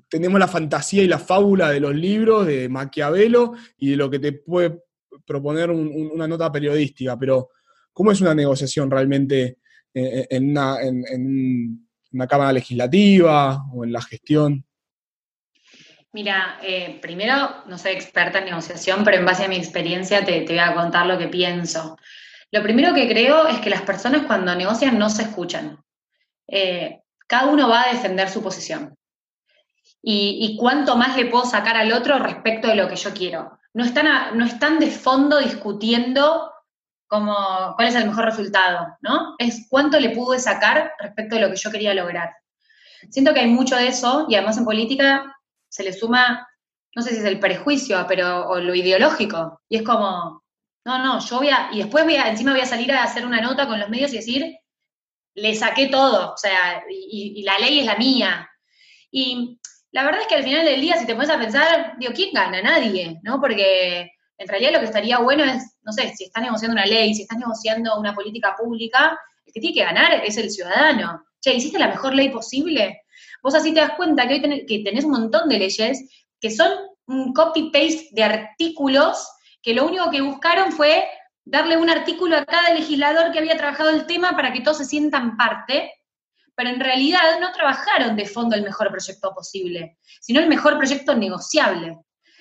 tenemos 0.08 0.40
la 0.40 0.48
fantasía 0.48 1.02
y 1.02 1.08
la 1.08 1.18
fábula 1.18 1.70
de 1.70 1.80
los 1.80 1.94
libros 1.94 2.46
de 2.46 2.68
Maquiavelo 2.68 3.54
y 3.76 3.90
de 3.90 3.96
lo 3.96 4.08
que 4.08 4.18
te 4.18 4.32
puede 4.32 4.82
proponer 5.26 5.70
una 5.70 6.26
nota 6.26 6.50
periodística, 6.50 7.18
pero 7.18 7.50
¿Cómo 7.98 8.12
es 8.12 8.20
una 8.20 8.32
negociación 8.32 8.88
realmente 8.88 9.58
eh, 9.92 10.20
eh, 10.20 10.26
en 10.30 10.50
una, 10.50 12.28
Cámara 12.28 12.52
Legislativa 12.52 13.64
o 13.74 13.82
en 13.82 13.92
la 13.92 14.00
gestión? 14.00 14.64
Mira, 16.12 16.60
eh, 16.62 17.00
primero 17.02 17.64
no 17.66 17.76
soy 17.76 17.94
experta 17.94 18.38
en 18.38 18.44
negociación, 18.44 19.02
pero 19.02 19.16
en 19.16 19.24
base 19.24 19.46
a 19.46 19.48
mi 19.48 19.56
experiencia 19.56 20.24
te, 20.24 20.44
voy 20.44 20.60
a 20.60 20.74
contar 20.74 21.06
lo 21.06 21.18
que 21.18 21.26
pienso. 21.26 21.96
Lo 22.50 22.62
primero 22.62 22.94
que 22.94 23.08
creo 23.08 23.46
es 23.46 23.60
que 23.60 23.70
las 23.70 23.82
personas 23.82 24.26
cuando 24.26 24.54
negocian 24.54 24.98
no 24.98 25.10
se 25.10 25.22
escuchan. 25.22 25.82
cada 27.26 27.46
uno 27.46 27.68
va 27.68 27.82
a 27.82 27.92
defender 27.92 28.28
su 28.30 28.42
posición. 28.42 28.94
Y, 30.00 30.38
y, 30.40 30.56
cuánto 30.56 30.96
más 30.96 31.16
le 31.16 31.26
puedo 31.26 31.44
sacar 31.44 31.76
al 31.76 31.92
otro 31.92 32.18
respecto 32.18 32.68
de 32.68 32.76
lo 32.76 32.88
que 32.88 32.96
yo 32.96 33.12
quiero. 33.12 33.58
No 33.74 33.84
están, 33.84 34.38
no 34.38 34.44
están 34.44 34.78
de 34.78 34.90
fondo 34.90 35.38
discutiendo 35.38 36.52
como 37.08 37.34
cuál 37.74 37.88
es 37.88 37.94
el 37.94 38.06
mejor 38.06 38.26
resultado, 38.26 38.86
¿no? 39.00 39.34
Es 39.38 39.66
cuánto 39.68 39.98
le 39.98 40.10
pude 40.10 40.38
sacar 40.38 40.92
respecto 40.98 41.34
de 41.34 41.40
lo 41.40 41.50
que 41.50 41.56
yo 41.56 41.70
quería 41.70 41.94
lograr. 41.94 42.34
Siento 43.10 43.32
que 43.32 43.40
hay 43.40 43.48
mucho 43.48 43.76
de 43.76 43.88
eso 43.88 44.26
y 44.28 44.34
además 44.34 44.58
en 44.58 44.64
política 44.64 45.36
se 45.68 45.84
le 45.84 45.92
suma, 45.92 46.46
no 46.94 47.02
sé 47.02 47.10
si 47.10 47.16
es 47.16 47.24
el 47.24 47.40
prejuicio, 47.40 48.04
pero 48.06 48.48
o 48.48 48.60
lo 48.60 48.74
ideológico. 48.74 49.62
Y 49.68 49.78
es 49.78 49.82
como, 49.82 50.42
no, 50.88 51.04
no, 51.04 51.20
yo 51.20 51.36
voy 51.36 51.50
a, 51.50 51.68
y 51.70 51.78
después 51.80 52.04
voy 52.04 52.16
a, 52.16 52.28
encima 52.28 52.52
voy 52.52 52.62
a 52.62 52.66
salir 52.66 52.90
a 52.92 53.02
hacer 53.02 53.26
una 53.26 53.42
nota 53.42 53.66
con 53.66 53.78
los 53.78 53.90
medios 53.90 54.10
y 54.14 54.16
decir, 54.16 54.56
le 55.34 55.54
saqué 55.54 55.88
todo, 55.88 56.32
o 56.32 56.36
sea, 56.38 56.82
y, 56.88 57.42
la 57.42 57.58
ley 57.58 57.80
es 57.80 57.86
la 57.86 57.96
mía. 57.96 58.48
Y 59.10 59.60
la 59.92 60.04
verdad 60.04 60.22
es 60.22 60.26
que 60.26 60.36
al 60.36 60.44
final 60.44 60.64
del 60.64 60.80
día, 60.80 60.96
si 60.96 61.04
te 61.04 61.14
pones 61.14 61.28
a 61.28 61.38
pensar, 61.38 61.94
digo, 61.98 62.14
¿quién 62.14 62.30
gana? 62.32 62.62
Nadie, 62.62 63.20
¿no? 63.22 63.38
Porque 63.38 64.10
en 64.38 64.48
realidad 64.48 64.72
lo 64.72 64.80
que 64.80 64.86
estaría 64.86 65.18
bueno 65.18 65.44
es, 65.44 65.76
no 65.82 65.92
sé, 65.92 66.14
si 66.16 66.24
estás 66.24 66.42
negociando 66.42 66.72
una 66.72 66.86
ley, 66.86 67.14
si 67.14 67.22
estás 67.22 67.38
negociando 67.38 67.98
una 67.98 68.14
política 68.14 68.56
pública, 68.56 69.18
el 69.44 69.52
que 69.52 69.60
tiene 69.60 69.74
que 69.74 69.84
ganar 69.84 70.24
es 70.24 70.38
el 70.38 70.50
ciudadano. 70.50 71.22
Che, 71.38 71.52
¿hiciste 71.52 71.78
la 71.78 71.88
mejor 71.88 72.14
ley 72.14 72.30
posible? 72.30 73.02
Vos 73.42 73.54
así 73.54 73.74
te 73.74 73.80
das 73.80 73.92
cuenta 73.92 74.26
que 74.26 74.34
hoy 74.34 74.66
que 74.66 74.78
tenés 74.78 75.04
un 75.04 75.12
montón 75.12 75.50
de 75.50 75.58
leyes 75.58 76.02
que 76.40 76.50
son 76.50 76.70
un 77.06 77.34
copy-paste 77.34 78.08
de 78.12 78.22
artículos 78.22 79.28
que 79.68 79.74
lo 79.74 79.84
único 79.84 80.10
que 80.10 80.22
buscaron 80.22 80.72
fue 80.72 81.06
darle 81.44 81.76
un 81.76 81.90
artículo 81.90 82.38
a 82.38 82.46
cada 82.46 82.72
legislador 82.72 83.30
que 83.30 83.38
había 83.38 83.58
trabajado 83.58 83.90
el 83.90 84.06
tema 84.06 84.34
para 84.34 84.50
que 84.50 84.62
todos 84.62 84.78
se 84.78 84.86
sientan 84.86 85.36
parte, 85.36 85.92
pero 86.54 86.70
en 86.70 86.80
realidad 86.80 87.38
no 87.38 87.52
trabajaron 87.52 88.16
de 88.16 88.24
fondo 88.24 88.56
el 88.56 88.62
mejor 88.62 88.90
proyecto 88.90 89.34
posible, 89.34 89.98
sino 90.22 90.40
el 90.40 90.48
mejor 90.48 90.78
proyecto 90.78 91.14
negociable. 91.14 91.98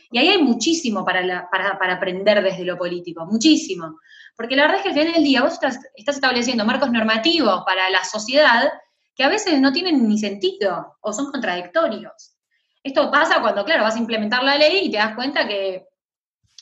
Y 0.09 0.19
ahí 0.19 0.29
hay 0.29 0.41
muchísimo 0.41 1.03
para, 1.03 1.49
para, 1.51 1.93
aprender 1.95 2.41
desde 2.41 2.63
lo 2.63 2.77
político, 2.77 3.25
muchísimo. 3.25 3.99
Porque 4.37 4.55
la 4.55 4.61
verdad 4.61 4.77
es 4.77 4.83
que 4.83 4.89
al 4.91 4.95
final 4.95 5.13
del 5.15 5.23
día 5.25 5.43
vos 5.43 5.51
estás 5.51 5.79
estableciendo 5.93 6.63
marcos 6.63 6.89
normativos 6.89 7.61
para 7.65 7.89
la 7.89 8.05
sociedad 8.05 8.71
que 9.13 9.25
a 9.25 9.27
veces 9.27 9.59
no 9.59 9.73
tienen 9.73 10.07
ni 10.07 10.17
sentido 10.17 10.95
o 11.01 11.11
son 11.11 11.29
contradictorios. 11.29 12.37
Esto 12.81 13.11
pasa 13.11 13.41
cuando, 13.41 13.65
claro, 13.65 13.83
vas 13.83 13.97
a 13.97 13.99
implementar 13.99 14.45
la 14.45 14.55
ley 14.55 14.85
y 14.85 14.91
te 14.91 14.95
das 14.95 15.13
cuenta 15.13 15.45
que 15.45 15.87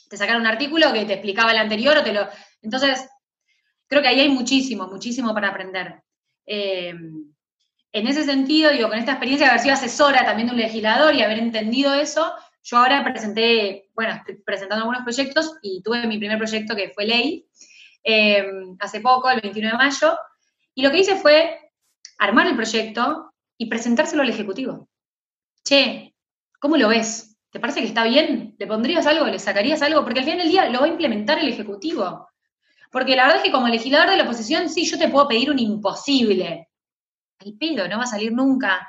te 0.10 0.18
sacaron 0.18 0.42
un 0.42 0.48
artículo 0.48 0.92
que 0.94 1.06
te 1.06 1.14
explicaba 1.14 1.52
el 1.52 1.58
anterior 1.58 1.98
o 1.98 2.04
te 2.04 2.14
lo... 2.14 2.28
Entonces, 2.62 3.08
creo 3.88 4.02
que 4.02 4.08
ahí 4.08 4.20
hay 4.20 4.30
muchísimo, 4.30 4.88
muchísimo 4.88 5.34
para 5.34 5.50
aprender. 5.50 6.02
Eh, 6.46 6.94
en 7.92 8.08
ese 8.08 8.24
sentido, 8.24 8.72
digo, 8.72 8.90
con 8.90 8.98
esta 8.98 9.14
experiencia 9.14 9.48
de 9.48 9.52
haber 9.52 9.62
sido 9.62 9.74
asesora 9.74 10.26
también 10.26 10.48
de 10.48 10.54
un 10.54 10.60
legislador 10.60 11.16
y 11.16 11.22
haber 11.22 11.40
entendido 11.40 11.94
eso, 11.94 12.34
yo 12.62 12.78
ahora 12.78 13.04
presenté, 13.04 13.90
bueno, 13.94 14.14
estoy 14.16 14.36
presentando 14.44 14.84
algunos 14.84 15.04
proyectos 15.04 15.58
y 15.62 15.82
tuve 15.82 16.06
mi 16.08 16.18
primer 16.18 16.38
proyecto 16.38 16.76
que 16.76 16.90
fue 16.90 17.06
ley 17.06 17.48
eh, 18.04 18.46
hace 18.80 19.00
poco, 19.02 19.30
el 19.30 19.42
21 19.42 19.70
de 19.70 19.78
mayo, 19.78 20.18
y 20.74 20.82
lo 20.84 20.92
que 20.92 21.00
hice 21.00 21.16
fue 21.16 21.72
armar 22.18 22.48
el 22.48 22.56
proyecto 22.56 23.34
y 23.58 23.68
presentárselo 23.68 24.24
al 24.24 24.30
Ejecutivo. 24.30 24.90
Che, 25.64 26.16
¿cómo 26.60 26.76
lo 26.78 26.90
ves? 26.90 27.35
¿Te 27.56 27.62
parece 27.62 27.80
que 27.80 27.88
está 27.88 28.04
bien? 28.04 28.54
¿Le 28.60 28.68
pondrías 28.68 29.08
algo? 29.08 29.26
¿Le 29.28 29.40
sacarías 29.40 29.82
algo? 29.82 30.04
Porque 30.04 30.20
al 30.20 30.26
final 30.26 30.40
del 30.40 30.50
día 30.50 30.68
lo 30.68 30.82
va 30.82 30.88
a 30.88 30.90
implementar 30.90 31.40
el 31.40 31.48
Ejecutivo. 31.48 32.28
Porque 32.92 33.16
la 33.16 33.24
verdad 33.24 33.38
es 33.38 33.44
que 33.44 33.52
como 33.54 33.70
legislador 33.70 34.10
de 34.10 34.18
la 34.18 34.24
oposición, 34.24 34.68
sí, 34.68 34.84
yo 34.84 34.98
te 35.00 35.08
puedo 35.08 35.26
pedir 35.30 35.50
un 35.50 35.58
imposible. 35.58 36.68
Al 37.40 37.54
pedo, 37.58 37.88
no 37.88 37.98
va 37.98 38.04
a 38.04 38.08
salir 38.08 38.34
nunca. 38.34 38.86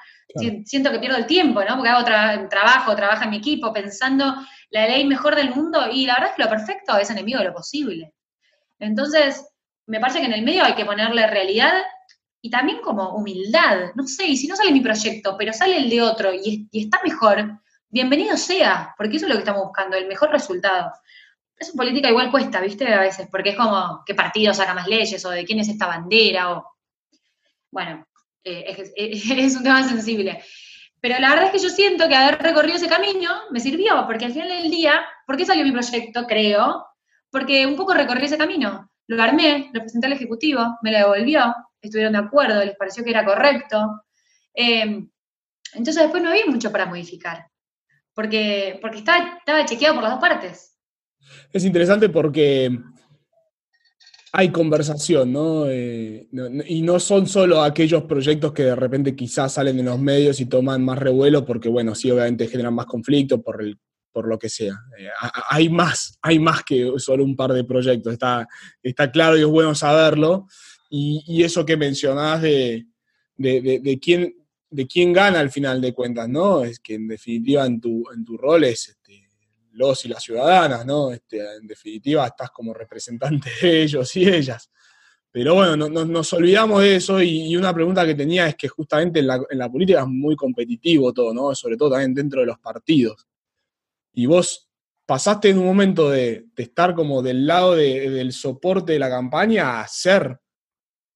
Siento 0.65 0.91
que 0.91 0.99
pierdo 0.99 1.17
el 1.17 1.27
tiempo, 1.27 1.63
¿no? 1.63 1.77
Porque 1.77 1.91
hago 1.91 2.05
trabajo, 2.49 2.97
trabaja 2.97 3.23
en 3.23 3.31
mi 3.31 3.37
equipo, 3.37 3.73
pensando 3.73 4.35
la 4.71 4.89
ley 4.89 5.05
mejor 5.05 5.37
del 5.37 5.55
mundo, 5.55 5.89
y 5.89 6.05
la 6.05 6.15
verdad 6.15 6.31
es 6.31 6.35
que 6.35 6.43
lo 6.43 6.51
perfecto 6.51 6.99
es 6.99 7.09
enemigo 7.09 7.39
de 7.39 7.45
lo 7.45 7.55
posible. 7.55 8.15
Entonces, 8.81 9.47
me 9.87 10.01
parece 10.01 10.19
que 10.19 10.27
en 10.27 10.33
el 10.33 10.43
medio 10.43 10.65
hay 10.65 10.75
que 10.75 10.85
ponerle 10.85 11.25
realidad 11.29 11.85
y 12.43 12.51
también 12.51 12.81
como 12.81 13.11
humildad. 13.11 13.93
No 13.95 14.09
sé, 14.09 14.27
y 14.27 14.37
si 14.37 14.49
no 14.49 14.57
sale 14.57 14.73
mi 14.73 14.81
proyecto, 14.81 15.37
pero 15.39 15.53
sale 15.53 15.79
el 15.79 15.89
de 15.89 16.03
otro 16.03 16.33
y 16.35 16.69
está 16.73 16.99
mejor, 17.05 17.61
bienvenido 17.89 18.37
sea, 18.37 18.95
porque 18.97 19.17
eso 19.17 19.27
es 19.27 19.31
lo 19.31 19.37
que 19.37 19.41
estamos 19.41 19.65
buscando, 19.65 19.97
el 19.97 20.07
mejor 20.07 20.31
resultado. 20.31 20.93
Eso 21.57 21.73
en 21.73 21.77
política 21.77 22.11
igual 22.11 22.31
cuesta, 22.31 22.61
¿viste? 22.61 22.93
A 22.93 23.01
veces, 23.01 23.29
porque 23.31 23.51
es 23.51 23.57
como 23.57 24.03
qué 24.05 24.15
partido 24.15 24.53
saca 24.53 24.75
más 24.75 24.87
leyes 24.87 25.25
o 25.25 25.31
de 25.31 25.45
quién 25.45 25.61
es 25.61 25.69
esta 25.69 25.87
bandera 25.87 26.53
o... 26.53 26.77
Bueno, 27.71 28.07
eh, 28.45 28.93
es, 28.97 29.57
un 29.57 29.63
tema 29.63 29.83
sensible. 29.89 30.43
Pero 31.01 31.19
la 31.19 31.31
verdad 31.31 31.47
es 31.47 31.53
que 31.53 31.59
yo 31.59 31.71
siento 31.71 32.09
que 32.09 32.15
haber 32.15 32.43
recorrido 32.43 32.77
ese 32.77 32.89
camino 32.89 33.31
me 33.51 33.61
sirvió, 33.61 34.05
porque 34.07 34.27
al 34.27 34.33
final 34.33 34.49
del 34.49 34.71
día, 34.71 35.07
¿por 35.27 35.37
qué 35.37 35.47
salió 35.47 35.65
mi 35.65 35.73
proyecto? 35.73 36.27
Creo, 36.27 36.87
porque 37.31 37.67
un 37.67 37.77
poco 37.77 37.95
recorrí 37.95 38.27
ese 38.27 38.39
camino. 38.39 38.91
Lo 39.07 39.23
armé, 39.23 39.71
lo 39.73 39.81
presenté 39.81 40.09
al 40.09 40.15
Ejecutivo, 40.15 40.79
me 40.83 40.91
lo 40.91 40.99
devolvió, 40.99 41.55
estuvieron 41.81 42.15
de 42.15 42.19
acuerdo, 42.19 42.65
les 42.65 42.77
pareció 42.77 43.05
que 43.05 43.11
era 43.11 43.25
correcto. 43.25 44.03
Eh, 44.53 45.07
entonces 45.75 46.03
después 46.03 46.23
no 46.23 46.31
había 46.31 46.47
mucho 46.47 46.73
para 46.73 46.87
modificar 46.87 47.47
porque, 48.17 48.79
porque 48.81 48.99
estaba, 48.99 49.67
chequeado 49.67 49.95
por 49.95 50.03
las 50.03 50.13
dos 50.13 50.21
partes. 50.21 50.75
Es 51.53 51.65
interesante 51.65 52.09
porque 52.09 52.77
hay 54.33 54.49
conversación, 54.49 55.35
eh, 55.69 56.27
¿no? 56.33 56.47
Y 56.67 56.81
no 56.81 56.99
son 56.99 57.27
solo 57.27 57.63
aquellos 57.63 58.05
proyectos 58.05 58.53
que 58.53 58.65
de 58.65 58.75
repente 58.75 59.15
quizás 59.15 59.53
salen 59.53 59.79
en 59.79 59.85
los 59.85 59.99
medios 59.99 60.41
y 60.41 60.47
toman 60.47 60.83
más 60.83 60.99
revuelo 60.99 61.45
porque, 61.45 61.69
bueno, 61.69 61.95
sí, 61.95 62.11
obviamente 62.11 62.49
generan 62.49 62.75
más 62.75 62.87
conflicto 62.87 63.43
por, 63.43 63.61
el, 63.61 63.79
por 64.11 64.27
lo 64.27 64.39
que 64.39 64.49
sea. 64.49 64.73
Eh, 64.99 65.11
hay 65.51 65.69
más, 65.69 66.19
hay 66.23 66.39
más 66.39 66.65
que 66.65 66.91
solo 66.97 67.23
un 67.23 67.37
par 67.37 67.53
de 67.53 67.65
proyectos, 67.65 68.15
está, 68.15 68.49
está 68.83 69.11
claro 69.13 69.37
y 69.37 69.43
es 69.43 69.47
bueno 69.47 69.75
saberlo. 69.75 70.47
Y, 70.89 71.43
eso 71.43 71.67
que 71.67 71.77
mencionás 71.77 72.41
de, 72.41 72.87
de 73.37 73.99
quién, 74.01 74.33
de 74.71 74.87
quién 74.87 75.13
gana 75.13 75.41
al 75.41 75.51
final 75.51 75.81
de 75.81 75.95
cuentas, 75.95 76.29
¿no? 76.29 76.65
Es 76.65 76.81
que 76.81 76.95
en 76.95 77.09
definitiva 77.09 77.67
en 77.67 77.81
tu, 77.81 78.05
en 78.13 78.25
tu 78.25 78.37
rol 78.37 78.65
es 78.65 78.89
este, 78.89 79.29
los 79.73 80.05
y 80.05 80.09
las 80.09 80.23
ciudadanas, 80.23 80.85
¿no? 80.85 81.13
Este, 81.13 81.39
en 81.57 81.67
definitiva 81.67 82.27
estás 82.27 82.51
como 82.51 82.75
representante 82.75 83.51
de 83.63 83.83
ellos 83.83 84.15
y 84.17 84.29
ellas. 84.29 84.71
Pero 85.31 85.55
bueno, 85.55 85.77
no, 85.77 86.05
nos 86.07 86.33
olvidamos 86.33 86.81
de 86.81 86.97
eso 86.97 87.21
y, 87.21 87.55
una 87.57 87.75
pregunta 87.75 88.07
que 88.07 88.15
tenía 88.15 88.49
es 88.49 88.57
que 88.57 88.69
justamente 88.69 89.21
en 89.21 89.27
la, 89.27 89.71
política 89.71 90.01
es 90.01 90.07
muy 90.07 90.35
competitivo 90.35 91.13
todo, 91.13 91.35
¿no? 91.35 91.55
Sobre 91.55 91.77
todo 91.77 91.91
también 91.91 92.15
dentro 92.15 92.41
de 92.41 92.47
los 92.47 92.59
partidos. 92.59 93.27
Y 94.15 94.25
vos 94.25 94.71
pasaste 95.05 95.51
en 95.51 95.59
un 95.59 95.67
momento 95.67 96.09
de, 96.09 96.47
estar 96.57 96.95
como 96.95 97.21
del 97.21 97.47
lado 97.47 97.77
del 97.77 98.33
soporte 98.33 98.95
de 98.95 98.99
la 98.99 99.11
campaña 99.11 99.73
a 99.73 99.83
hacer, 99.83 100.41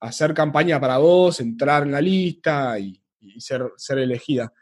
a 0.01 0.09
hacer 0.09 0.35
campaña 0.35 0.79
para 0.79 0.99
vos, 0.99 1.41
entrar 1.41 1.85
en 1.85 1.93
la 1.93 2.03
lista 2.03 2.79
y, 2.79 3.00
y 3.21 3.41
ser, 3.41 3.73
ser 3.77 3.99
elegida. 3.99 4.53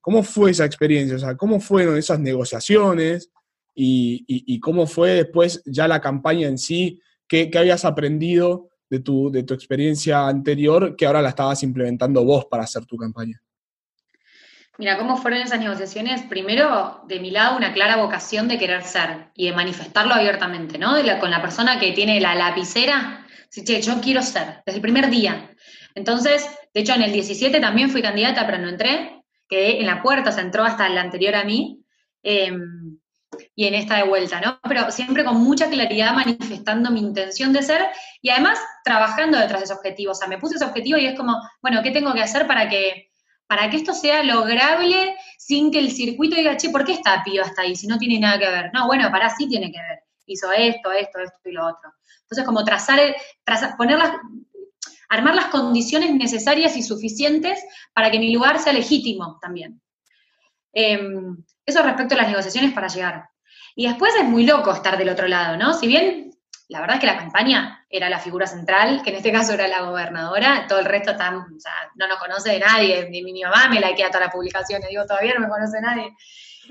¿Cómo 0.00 0.22
fue 0.22 0.50
esa 0.50 0.64
experiencia? 0.64 1.16
O 1.16 1.20
sea, 1.20 1.36
¿cómo 1.36 1.60
fueron 1.60 1.96
esas 1.96 2.18
negociaciones 2.18 3.30
y, 3.74 4.58
cómo 4.60 4.86
fue 4.86 5.10
después 5.10 5.62
ya 5.64 5.86
la 5.86 6.00
campaña 6.00 6.48
en 6.48 6.58
sí? 6.58 7.00
¿Qué, 7.28 7.50
habías 7.56 7.84
aprendido 7.84 8.68
de 8.90 9.00
tu, 9.00 9.30
de 9.30 9.44
tu 9.44 9.54
experiencia 9.54 10.26
anterior 10.26 10.96
que 10.96 11.06
ahora 11.06 11.22
la 11.22 11.30
estabas 11.30 11.62
implementando 11.62 12.24
vos 12.24 12.46
para 12.46 12.64
hacer 12.64 12.84
tu 12.84 12.96
campaña? 12.96 13.40
Mira, 14.78 14.98
¿cómo 14.98 15.16
fueron 15.16 15.42
esas 15.42 15.60
negociaciones? 15.60 16.22
Primero, 16.22 17.02
de 17.06 17.20
mi 17.20 17.30
lado, 17.30 17.56
una 17.56 17.72
clara 17.72 17.96
vocación 17.96 18.48
de 18.48 18.58
querer 18.58 18.82
ser 18.82 19.28
y 19.34 19.46
de 19.46 19.52
manifestarlo 19.52 20.14
abiertamente, 20.14 20.78
¿no? 20.78 20.94
con 21.20 21.30
la 21.30 21.42
persona 21.42 21.78
que 21.78 21.92
tiene 21.92 22.20
la 22.20 22.34
lapicera, 22.34 23.24
sí, 23.50 23.62
che, 23.64 23.80
yo 23.82 24.00
quiero 24.00 24.22
ser, 24.22 24.62
desde 24.66 24.78
el 24.78 24.82
primer 24.82 25.10
día. 25.10 25.54
Entonces, 25.94 26.46
de 26.74 26.80
hecho, 26.80 26.94
en 26.94 27.02
el 27.02 27.12
17 27.12 27.60
también 27.60 27.90
fui 27.90 28.02
candidata, 28.02 28.46
pero 28.46 28.58
no 28.58 28.68
entré. 28.68 29.22
Quedé 29.48 29.80
en 29.80 29.86
la 29.86 30.02
puerta, 30.02 30.32
se 30.32 30.40
entró 30.40 30.64
hasta 30.64 30.88
la 30.88 31.02
anterior 31.02 31.34
a 31.34 31.44
mí. 31.44 31.84
Em, 32.22 32.98
y 33.54 33.66
en 33.66 33.74
esta 33.74 33.96
de 33.96 34.04
vuelta, 34.04 34.40
¿no? 34.40 34.58
Pero 34.62 34.90
siempre 34.90 35.24
con 35.24 35.36
mucha 35.36 35.68
claridad 35.68 36.14
manifestando 36.14 36.90
mi 36.90 37.00
intención 37.00 37.52
de 37.52 37.62
ser 37.62 37.86
y 38.20 38.30
además 38.30 38.58
trabajando 38.84 39.38
detrás 39.38 39.60
de 39.60 39.64
ese 39.64 39.74
objetivo. 39.74 40.12
O 40.12 40.14
sea, 40.14 40.28
me 40.28 40.38
puse 40.38 40.56
ese 40.56 40.64
objetivo 40.64 40.98
y 40.98 41.06
es 41.06 41.16
como, 41.16 41.36
bueno, 41.60 41.82
¿qué 41.82 41.90
tengo 41.90 42.12
que 42.12 42.22
hacer 42.22 42.46
para 42.46 42.68
que, 42.68 43.10
para 43.46 43.70
que 43.70 43.76
esto 43.76 43.92
sea 43.94 44.22
lograble 44.22 45.16
sin 45.38 45.70
que 45.70 45.78
el 45.78 45.90
circuito 45.90 46.36
diga, 46.36 46.56
che, 46.56 46.70
¿por 46.70 46.84
qué 46.84 46.92
está 46.92 47.22
piba 47.24 47.44
hasta 47.44 47.62
ahí 47.62 47.76
si 47.76 47.86
no 47.86 47.98
tiene 47.98 48.18
nada 48.18 48.38
que 48.38 48.48
ver? 48.48 48.70
No, 48.72 48.86
bueno, 48.86 49.10
para 49.10 49.30
sí 49.30 49.48
tiene 49.48 49.70
que 49.70 49.78
ver. 49.78 50.00
Hizo 50.26 50.52
esto, 50.52 50.92
esto, 50.92 51.20
esto 51.20 51.48
y 51.48 51.52
lo 51.52 51.66
otro. 51.66 51.92
Entonces, 52.22 52.44
como 52.46 52.64
trazar, 52.64 52.98
trazar 53.44 53.76
poner 53.76 53.98
las, 53.98 54.12
armar 55.12 55.34
las 55.34 55.46
condiciones 55.46 56.14
necesarias 56.14 56.74
y 56.74 56.82
suficientes 56.82 57.62
para 57.92 58.10
que 58.10 58.18
mi 58.18 58.32
lugar 58.32 58.58
sea 58.58 58.72
legítimo 58.72 59.38
también. 59.42 59.82
Em, 60.72 61.36
eso 61.66 61.82
respecto 61.82 62.14
a 62.14 62.18
las 62.18 62.28
negociaciones 62.28 62.72
para 62.72 62.88
llegar. 62.88 63.28
Y 63.76 63.86
después 63.86 64.14
es 64.16 64.24
muy 64.24 64.46
loco 64.46 64.72
estar 64.72 64.96
del 64.96 65.10
otro 65.10 65.28
lado, 65.28 65.58
¿no? 65.58 65.74
Si 65.74 65.86
bien 65.86 66.30
la 66.68 66.80
verdad 66.80 66.96
es 66.96 67.00
que 67.00 67.06
la 67.06 67.18
campaña 67.18 67.84
era 67.90 68.08
la 68.08 68.18
figura 68.18 68.46
central, 68.46 69.02
que 69.04 69.10
en 69.10 69.16
este 69.16 69.30
caso 69.30 69.52
era 69.52 69.68
la 69.68 69.82
gobernadora, 69.82 70.64
todo 70.66 70.78
el 70.78 70.86
resto 70.86 71.10
está, 71.10 71.30
no 71.30 72.08
nos 72.08 72.18
conoce 72.18 72.52
de 72.52 72.60
nadie, 72.60 73.10
ni 73.10 73.22
mi 73.22 73.42
mamá 73.42 73.68
me 73.68 73.80
likea 73.80 74.08
todas 74.08 74.28
las 74.28 74.34
publicaciones, 74.34 74.88
digo, 74.88 75.04
todavía 75.04 75.34
no 75.34 75.40
me 75.40 75.48
conoce 75.48 75.78
nadie. 75.82 76.10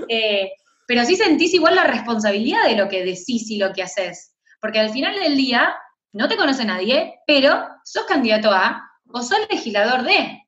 Eh, 0.10 0.52
pero 0.88 1.06
sí 1.06 1.16
sentís 1.16 1.54
igual 1.54 1.76
la 1.76 1.84
responsabilidad 1.84 2.66
de 2.66 2.76
lo 2.76 2.90
que 2.90 3.06
decís 3.06 3.52
y 3.52 3.60
lo 3.60 3.72
que 3.72 3.84
haces, 3.84 4.36
porque 4.60 4.80
al 4.80 4.90
final 4.90 5.20
del 5.20 5.38
día 5.38 5.76
no 6.14 6.28
te 6.28 6.38
conoce 6.38 6.66
nadie, 6.66 7.20
pero 7.26 7.68
sos 7.84 8.06
candidato 8.06 8.52
a 8.52 8.90
o 9.08 9.22
sos 9.22 9.40
legislador 9.50 10.04
de. 10.04 10.42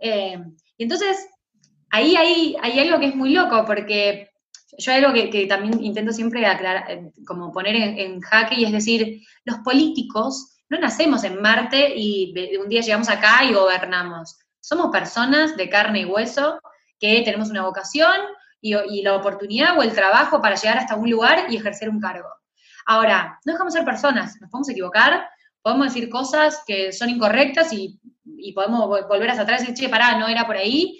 Eh, 0.00 0.38
y 0.76 0.82
entonces, 0.82 1.26
ahí 1.90 2.16
hay, 2.16 2.78
algo 2.78 3.00
que 3.00 3.06
es 3.06 3.14
muy 3.14 3.30
loco, 3.30 3.64
porque 3.66 4.30
yo 4.78 4.92
algo 4.92 5.12
que, 5.12 5.46
también 5.46 5.82
intento 5.82 6.12
siempre 6.12 6.46
aclarar, 6.46 6.90
eh, 6.90 7.10
como 7.26 7.52
poner 7.52 7.76
en, 7.76 8.20
jaque, 8.20 8.56
y 8.56 8.64
es 8.64 8.72
decir, 8.72 9.22
los 9.44 9.58
políticos 9.58 10.56
no 10.68 10.78
nacemos 10.78 11.24
en 11.24 11.40
Marte 11.40 11.94
y 11.96 12.34
un 12.58 12.68
día 12.68 12.82
llegamos 12.82 13.08
acá 13.08 13.44
y 13.44 13.54
gobernamos. 13.54 14.38
Somos 14.60 14.90
personas 14.90 15.56
de 15.56 15.68
carne 15.70 16.00
y 16.00 16.04
hueso 16.04 16.60
que 17.00 17.22
tenemos 17.22 17.48
una 17.48 17.64
vocación 17.64 18.20
y, 18.60 19.02
la 19.02 19.14
oportunidad 19.14 19.78
o 19.78 19.82
el 19.82 19.92
trabajo 19.92 20.42
para 20.42 20.56
llegar 20.56 20.78
hasta 20.78 20.96
un 20.96 21.10
lugar 21.10 21.46
y 21.48 21.56
ejercer 21.56 21.88
un 21.88 22.00
cargo. 22.00 22.28
Ahora, 22.90 23.38
no 23.44 23.52
dejamos 23.52 23.74
ser 23.74 23.84
personas, 23.84 24.40
nos 24.40 24.50
podemos 24.50 24.70
equivocar, 24.70 25.28
podemos 25.60 25.88
decir 25.88 26.08
cosas 26.08 26.62
que 26.66 26.90
son 26.90 27.10
incorrectas 27.10 27.70
y, 27.74 28.00
podemos 28.54 28.88
volver 29.06 29.28
hacia 29.28 29.42
atrás 29.42 29.60
y 29.60 29.66
decir, 29.66 29.84
che, 29.84 29.90
pará, 29.90 30.16
no 30.16 30.26
era 30.26 30.46
por 30.46 30.56
ahí. 30.56 30.98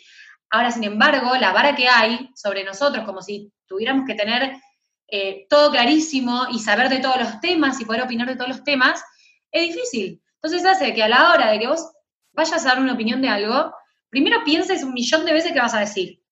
Ahora, 0.51 0.71
sin 0.71 0.85
embargo, 0.85 1.35
la 1.37 1.51
vara 1.51 1.75
que 1.75 1.89
hay 1.89 2.29
sobre 2.35 2.63
nosotros, 2.63 3.07
como 3.07 3.23
si 3.23 3.51
tuviéramos 3.67 4.05
que 4.07 4.15
tener 4.15 4.61
eh, 5.07 5.47
todo 5.49 5.71
clarísimo 5.71 6.49
y 6.53 6.59
saber 6.59 6.91
de 6.91 6.99
todos 6.99 7.17
los 7.17 7.41
temas 7.41 7.81
y 7.81 7.87
poder 7.87 8.03
opinar 8.03 8.29
de 8.29 8.37
todos 8.37 8.51
los 8.51 8.65
temas, 8.65 9.03
es 9.51 9.75
difícil. 9.75 10.23
Entonces 10.35 10.67
hace 10.67 10.93
que 10.93 11.03
a 11.03 11.09
la 11.09 11.33
hora 11.33 11.51
de 11.51 11.59
que 11.59 11.69
vos 11.69 11.91
vayas 12.35 12.67
a 12.67 12.69
dar 12.69 12.81
una 12.81 12.93
opinión 12.93 13.23
de 13.23 13.31
algo, 13.31 13.73
primero 14.11 14.45
pienses 14.45 14.85
un 14.85 14.93
millón 14.93 15.25
de 15.25 15.33
veces 15.33 15.53
qué 15.53 15.61
vas 15.61 15.75
a 15.75 15.81
decir. 15.81 16.23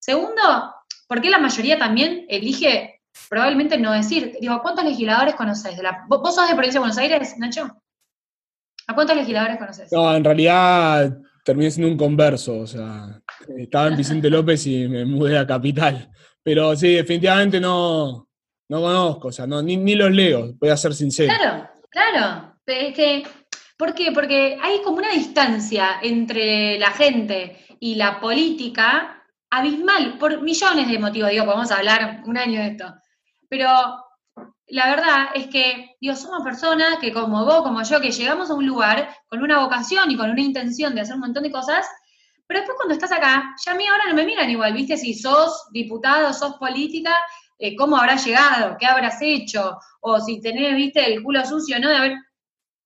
Segundo, 0.00 0.74
¿por 1.06 1.20
qué 1.20 1.30
la 1.30 1.38
mayoría 1.38 1.78
también 1.78 2.26
elige 2.28 2.99
probablemente 3.28 3.78
no 3.78 3.92
decir? 3.92 4.36
Digo, 4.40 4.60
¿cuántos 4.62 4.84
legisladores 4.84 5.34
conoces? 5.34 5.76
¿Vos 6.08 6.34
sos 6.34 6.48
de 6.48 6.54
provincia 6.54 6.78
de 6.78 6.80
Buenos 6.80 6.98
Aires, 6.98 7.34
Nacho? 7.38 7.70
¿A 8.86 8.94
cuántos 8.94 9.16
legisladores 9.16 9.58
conoces? 9.58 9.92
No, 9.92 10.14
en 10.14 10.24
realidad 10.24 11.18
terminé 11.44 11.70
siendo 11.70 11.90
un 11.90 11.98
converso, 11.98 12.58
o 12.58 12.66
sea, 12.66 13.20
estaba 13.56 13.88
en 13.88 13.96
Vicente 13.96 14.28
López 14.28 14.66
y 14.66 14.88
me 14.88 15.04
mudé 15.04 15.38
a 15.38 15.46
Capital. 15.46 16.10
Pero 16.42 16.74
sí, 16.76 16.94
definitivamente 16.94 17.60
no, 17.60 18.28
no 18.68 18.80
conozco, 18.80 19.28
o 19.28 19.32
sea, 19.32 19.46
no, 19.46 19.62
ni, 19.62 19.76
ni 19.76 19.94
los 19.94 20.10
leo, 20.10 20.54
voy 20.58 20.70
a 20.70 20.76
ser 20.76 20.94
sincero. 20.94 21.32
Claro, 21.36 21.68
claro. 21.90 22.54
Es 22.66 22.94
que, 22.94 23.24
¿Por 23.80 23.94
qué? 23.94 24.12
Porque 24.12 24.58
hay 24.60 24.82
como 24.82 24.98
una 24.98 25.10
distancia 25.10 26.00
entre 26.02 26.78
la 26.78 26.90
gente 26.90 27.56
y 27.80 27.94
la 27.94 28.20
política 28.20 29.19
abismal, 29.50 30.18
por 30.18 30.40
millones 30.42 30.88
de 30.88 30.98
motivos, 30.98 31.30
digo, 31.30 31.44
podemos 31.44 31.70
hablar 31.70 32.22
un 32.24 32.38
año 32.38 32.60
de 32.60 32.68
esto. 32.68 32.94
Pero 33.48 33.68
la 34.68 34.88
verdad 34.88 35.28
es 35.34 35.48
que, 35.48 35.96
digo, 36.00 36.14
somos 36.14 36.42
personas 36.42 36.98
que 36.98 37.12
como 37.12 37.44
vos, 37.44 37.62
como 37.62 37.82
yo, 37.82 38.00
que 38.00 38.12
llegamos 38.12 38.50
a 38.50 38.54
un 38.54 38.66
lugar 38.66 39.14
con 39.28 39.42
una 39.42 39.58
vocación 39.58 40.10
y 40.10 40.16
con 40.16 40.30
una 40.30 40.40
intención 40.40 40.94
de 40.94 41.00
hacer 41.00 41.16
un 41.16 41.22
montón 41.22 41.42
de 41.42 41.50
cosas, 41.50 41.86
pero 42.46 42.60
después 42.60 42.76
cuando 42.76 42.94
estás 42.94 43.12
acá, 43.12 43.54
ya 43.64 43.72
a 43.72 43.74
mí 43.74 43.86
ahora 43.86 44.04
no 44.08 44.14
me 44.14 44.24
miran 44.24 44.50
igual, 44.50 44.72
¿viste? 44.72 44.96
Si 44.96 45.14
sos 45.14 45.68
diputado, 45.72 46.32
sos 46.32 46.56
política, 46.56 47.14
eh, 47.58 47.76
¿cómo 47.76 47.96
habrás 47.96 48.24
llegado? 48.24 48.76
¿Qué 48.78 48.86
habrás 48.86 49.18
hecho? 49.20 49.78
O 50.00 50.18
si 50.20 50.40
tenés, 50.40 50.74
¿viste? 50.74 51.04
El 51.12 51.22
culo 51.22 51.44
sucio, 51.44 51.78
¿no? 51.78 51.88
De 51.88 51.96
haber... 51.96 52.18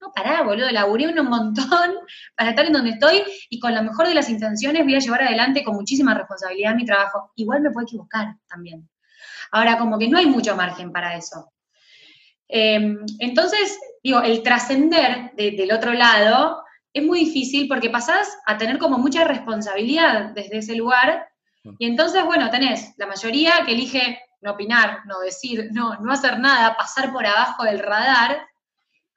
No, 0.05 0.13
pará, 0.13 0.43
boludo, 0.43 0.71
laburé 0.71 1.09
un 1.09 1.27
montón 1.27 1.95
para 2.37 2.51
estar 2.51 2.67
en 2.67 2.73
donde 2.73 2.91
estoy 2.91 3.23
y 3.49 3.59
con 3.59 3.75
la 3.75 3.83
mejor 3.83 4.07
de 4.07 4.15
las 4.15 4.29
intenciones 4.29 4.85
voy 4.85 4.95
a 4.95 4.99
llevar 4.99 5.23
adelante 5.23 5.65
con 5.65 5.75
muchísima 5.75 6.15
responsabilidad 6.15 6.75
mi 6.75 6.85
trabajo. 6.85 7.33
Igual 7.37 7.63
me 7.63 7.71
puedo 7.71 7.87
equivocar 7.87 8.37
también. 8.49 8.89
Ahora, 9.51 9.79
como 9.79 9.99
que 9.99 10.09
no 10.09 10.19
hay 10.19 10.27
mucho 10.27 10.57
margen 10.57 10.93
para 10.93 11.17
eso. 11.17 11.53
Em, 12.49 12.99
entonces, 13.19 13.79
digo, 14.03 14.21
el 14.21 14.43
trascender 14.43 15.33
del 15.35 15.73
otro 15.73 15.93
lado 15.93 16.63
es 16.93 17.03
muy 17.03 17.21
difícil 17.21 17.67
porque 17.69 17.91
pasás 17.91 18.37
a 18.47 18.59
tener 18.59 18.79
como 18.79 18.99
mucha 18.99 19.25
responsabilidad 19.25 20.31
desde 20.35 20.59
ese 20.59 20.77
lugar 20.77 21.27
mm. 21.65 21.75
y 21.79 21.87
entonces, 21.87 22.25
bueno, 22.25 22.51
tenés 22.51 22.93
la 22.99 23.07
mayoría 23.07 23.53
que 23.65 23.73
elige 23.73 24.19
no 24.43 24.53
opinar, 24.53 25.01
no 25.07 25.21
decir, 25.21 25.71
no, 25.73 25.97
no 26.01 26.13
hacer 26.13 26.39
nada, 26.39 26.77
pasar 26.77 27.13
por 27.13 27.27
abajo 27.27 27.65
del 27.65 27.79
radar. 27.79 28.47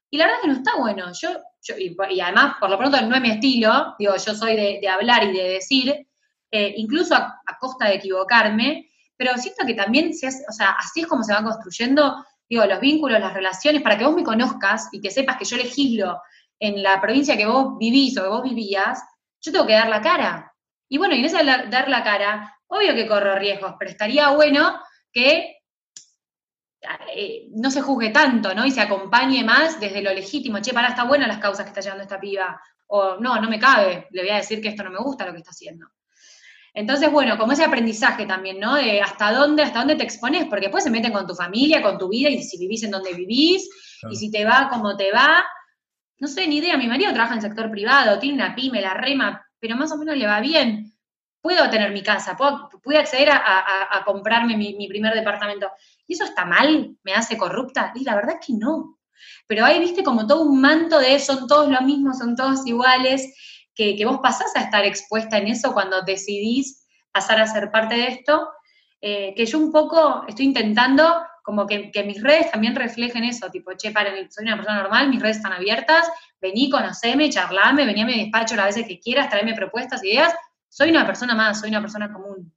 Y 0.10 0.18
la 0.18 0.26
verdad 0.26 0.40
es 0.40 0.42
que 0.42 0.48
no 0.48 0.58
está 0.58 0.78
bueno. 0.78 1.12
Yo, 1.22 1.30
y, 1.78 2.20
además, 2.20 2.56
por 2.60 2.70
lo 2.70 2.78
pronto, 2.78 3.02
no 3.02 3.16
es 3.16 3.22
mi 3.22 3.32
estilo, 3.32 3.96
digo, 4.00 4.16
yo 4.16 4.36
soy 4.36 4.56
de, 4.56 4.88
hablar 4.88 5.24
y 5.26 5.34
de 5.34 5.50
decir, 5.50 6.08
eh, 6.52 6.74
incluso 6.78 7.16
a, 7.16 7.42
costa 7.60 7.88
de 7.88 7.96
equivocarme, 7.96 8.90
pero 9.18 9.36
siento 9.38 9.66
que 9.66 9.74
también, 9.74 10.14
se 10.14 10.28
o 10.28 10.52
sea, 10.52 10.72
así 10.72 11.02
es 11.02 11.08
como 11.08 11.24
se 11.24 11.34
van 11.34 11.44
construyendo, 11.44 12.24
digo, 12.48 12.66
los 12.66 12.80
vínculos, 12.80 13.20
las 13.20 13.34
relaciones, 13.34 13.82
para 13.82 13.98
que 13.98 14.06
vos 14.06 14.16
me 14.16 14.24
conozcas 14.24 14.88
y 14.92 15.02
que 15.02 15.12
sepas 15.12 15.38
que 15.38 15.46
yo 15.46 15.58
legislo 15.58 16.22
en 16.60 16.82
la 16.82 17.02
provincia 17.02 17.36
que 17.36 17.46
vos 17.46 17.78
vivís 17.78 18.18
o 18.18 18.24
que 18.24 18.30
vos 18.30 18.44
vivías, 18.44 19.04
yo 19.42 19.52
tengo 19.52 19.68
que 19.68 19.74
dar 19.74 19.90
la 19.90 20.02
cara. 20.02 20.54
Y 20.90 20.98
bueno, 20.98 21.16
y 21.16 21.20
en 21.20 21.26
ese 21.26 21.44
dar 21.44 21.90
la 21.90 22.04
cara, 22.04 22.58
obvio 22.68 22.96
que 22.96 23.08
corro 23.08 23.36
riesgos, 23.36 23.74
pero 23.78 23.92
estaría 23.92 24.30
bueno 24.30 24.80
que 25.12 25.57
eh, 27.16 27.48
no 27.52 27.72
se 27.72 27.82
juzgue 27.82 28.10
tanto, 28.10 28.54
¿no? 28.54 28.66
Y 28.66 28.72
se 28.72 28.82
acompañe 28.82 29.44
más 29.44 29.80
desde 29.80 30.02
lo 30.02 30.14
legítimo. 30.14 30.60
Che, 30.60 30.74
para, 30.74 30.90
está 30.90 31.04
buena 31.04 31.28
las 31.28 31.40
causas 31.40 31.66
que 31.66 31.70
está 31.70 31.82
llevando 31.82 32.04
esta 32.04 32.20
piba. 32.20 32.62
O 32.88 33.18
no, 33.20 33.42
no 33.42 33.50
me 33.50 33.60
cabe, 33.60 34.08
le 34.12 34.22
voy 34.22 34.32
a 34.32 34.38
decir 34.38 34.62
que 34.62 34.70
esto 34.70 34.84
no 34.84 34.92
me 34.92 35.00
gusta 35.00 35.26
lo 35.26 35.34
que 35.34 35.40
está 35.40 35.52
haciendo. 35.52 35.88
Entonces, 36.74 37.12
bueno, 37.12 37.38
como 37.38 37.54
ese 37.54 37.66
aprendizaje 37.66 38.26
también, 38.26 38.60
¿no? 38.60 38.76
De 38.76 39.02
hasta 39.02 39.34
dónde, 39.34 39.64
hasta 39.64 39.80
dónde 39.80 39.96
te 39.96 40.04
expones, 40.04 40.46
porque 40.46 40.68
después 40.68 40.84
se 40.84 40.92
meten 40.92 41.12
con 41.12 41.26
tu 41.26 41.34
familia, 41.34 41.82
con 41.82 41.98
tu 41.98 42.08
vida, 42.08 42.30
y 42.30 42.44
si 42.44 42.58
vivís 42.60 42.84
en 42.84 42.92
donde 42.92 43.14
vivís, 43.14 43.68
y 44.10 44.16
si 44.16 44.30
te 44.30 44.46
va 44.46 44.70
como 44.72 44.96
te 44.96 45.12
va, 45.12 45.44
no 46.20 46.28
sé, 46.28 46.48
ni 46.48 46.58
idea, 46.58 46.78
mi 46.78 46.88
marido 46.88 47.12
trabaja 47.12 47.34
en 47.34 47.40
el 47.40 47.50
sector 47.50 47.72
privado, 47.72 48.20
tiene 48.20 48.36
una 48.36 48.56
pyme, 48.56 48.80
la 48.80 48.94
rema, 48.94 49.44
pero 49.60 49.76
más 49.76 49.92
o 49.92 49.98
menos 49.98 50.16
le 50.18 50.28
va 50.28 50.40
bien. 50.40 50.94
Puedo 51.42 51.70
tener 51.70 51.92
mi 51.92 52.04
casa, 52.04 52.36
puedo, 52.36 52.70
pude 52.84 52.98
acceder 52.98 53.30
a, 53.32 54.04
comprarme 54.06 54.58
mi, 54.58 54.88
primer 54.88 55.14
departamento. 55.14 55.72
¿Y 56.08 56.14
eso 56.14 56.26
está 56.26 56.46
mal? 56.46 56.96
¿Me 57.04 57.14
hace 57.14 57.38
corrupta? 57.38 57.94
Y 57.96 58.04
la 58.04 58.16
verdad 58.16 58.38
es 58.40 58.46
que 58.46 58.54
no. 58.54 59.00
Pero 59.48 59.66
ahí 59.66 59.80
viste 59.80 60.04
como 60.04 60.28
todo 60.28 60.42
un 60.42 60.60
manto 60.62 61.00
de 61.00 61.20
son 61.20 61.48
todos 61.48 61.70
lo 61.70 61.82
mismo, 61.82 62.14
son 62.14 62.36
todos 62.36 62.66
iguales, 62.68 63.34
que, 63.74 63.96
que 63.96 64.06
vos 64.06 64.20
pasás 64.22 64.56
a 64.56 64.62
estar 64.62 64.84
expuesta 64.86 65.38
en 65.38 65.48
eso 65.48 65.74
cuando 65.74 66.02
decidís 66.02 66.86
pasar 67.12 67.40
a 67.40 67.48
ser 67.48 67.72
parte 67.72 67.96
de 67.96 68.08
esto, 68.08 68.50
eh, 69.02 69.34
que 69.36 69.46
yo 69.46 69.58
un 69.60 69.72
poco 69.72 70.24
estoy 70.28 70.46
intentando 70.46 71.24
como 71.44 71.66
que, 71.66 71.92
mis 72.06 72.22
redes 72.22 72.52
también 72.52 72.76
reflejen 72.76 73.24
eso, 73.24 73.50
tipo, 73.50 73.72
che, 73.78 73.92
paren, 73.92 74.30
soy 74.30 74.44
una 74.44 74.58
persona 74.58 74.82
normal, 74.82 75.10
mis 75.10 75.22
redes 75.22 75.38
están 75.38 75.54
abiertas, 75.54 76.12
vení, 76.42 76.70
conoceme, 76.70 77.30
charlame, 77.30 77.86
vení 77.86 78.02
a 78.02 78.06
mi 78.06 78.20
despacho 78.20 78.58
las 78.58 78.66
veces 78.66 78.86
que 78.86 79.00
quieras, 79.00 79.30
traeme 79.30 79.54
propuestas, 79.54 80.04
ideas, 80.04 80.34
soy 80.78 80.92
una 80.92 81.08
persona 81.08 81.34
más, 81.34 81.60
soy 81.60 81.70
una 81.70 81.82
persona 81.82 82.14
común. 82.14 82.54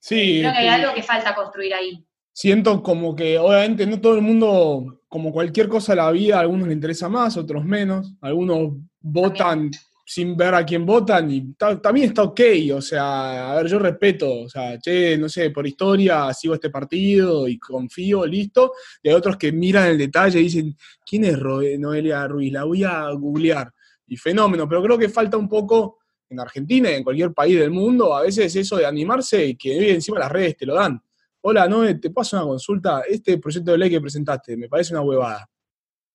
Sí. 0.00 0.38
Creo 0.40 0.52
que 0.52 0.58
hay 0.58 0.68
algo 0.68 0.94
que 0.94 1.02
falta 1.02 1.34
construir 1.34 1.74
ahí. 1.74 2.02
Siento 2.32 2.82
como 2.82 3.14
que, 3.14 3.38
obviamente, 3.38 3.86
no 3.86 4.00
todo 4.00 4.14
el 4.14 4.22
mundo, 4.22 5.02
como 5.06 5.30
cualquier 5.30 5.68
cosa 5.68 5.92
de 5.92 5.96
la 5.96 6.10
vida, 6.10 6.38
a 6.38 6.40
algunos 6.40 6.66
les 6.66 6.76
interesa 6.76 7.10
más, 7.10 7.36
otros 7.36 7.62
menos, 7.62 8.14
algunos 8.22 8.72
votan 9.00 9.70
sin 10.06 10.34
ver 10.34 10.54
a 10.54 10.64
quién 10.64 10.86
votan 10.86 11.30
y 11.30 11.52
también 11.54 12.08
está 12.08 12.22
ok, 12.22 12.40
o 12.74 12.80
sea, 12.80 13.52
a 13.52 13.56
ver, 13.56 13.66
yo 13.66 13.78
respeto, 13.78 14.40
o 14.40 14.48
sea, 14.48 14.78
che, 14.78 15.18
no 15.18 15.28
sé, 15.28 15.50
por 15.50 15.66
historia 15.66 16.32
sigo 16.32 16.54
este 16.54 16.70
partido 16.70 17.46
y 17.46 17.58
confío, 17.58 18.26
listo, 18.26 18.72
y 19.02 19.10
hay 19.10 19.14
otros 19.14 19.36
que 19.36 19.52
miran 19.52 19.88
el 19.88 19.98
detalle 19.98 20.40
y 20.40 20.44
dicen, 20.44 20.76
¿quién 21.06 21.24
es 21.24 21.38
Noelia 21.38 22.26
Ruiz? 22.26 22.52
La 22.52 22.64
voy 22.64 22.82
a 22.82 23.10
googlear, 23.10 23.72
y 24.06 24.16
fenómeno, 24.16 24.68
pero 24.68 24.82
creo 24.82 24.98
que 24.98 25.08
falta 25.08 25.36
un 25.36 25.48
poco 25.48 26.01
en 26.32 26.40
Argentina 26.40 26.90
y 26.90 26.94
en 26.94 27.04
cualquier 27.04 27.32
país 27.32 27.58
del 27.58 27.70
mundo, 27.70 28.14
a 28.14 28.22
veces 28.22 28.54
eso 28.56 28.76
de 28.76 28.86
animarse 28.86 29.44
y 29.44 29.56
que 29.56 29.92
encima 29.92 30.18
las 30.18 30.32
redes 30.32 30.56
te 30.56 30.66
lo 30.66 30.74
dan. 30.74 31.00
Hola, 31.42 31.68
Noe, 31.68 31.94
te 31.94 32.10
paso 32.10 32.36
una 32.36 32.46
consulta, 32.46 33.02
este 33.08 33.38
proyecto 33.38 33.72
de 33.72 33.78
ley 33.78 33.90
que 33.90 34.00
presentaste 34.00 34.56
me 34.56 34.68
parece 34.68 34.94
una 34.94 35.02
huevada, 35.02 35.48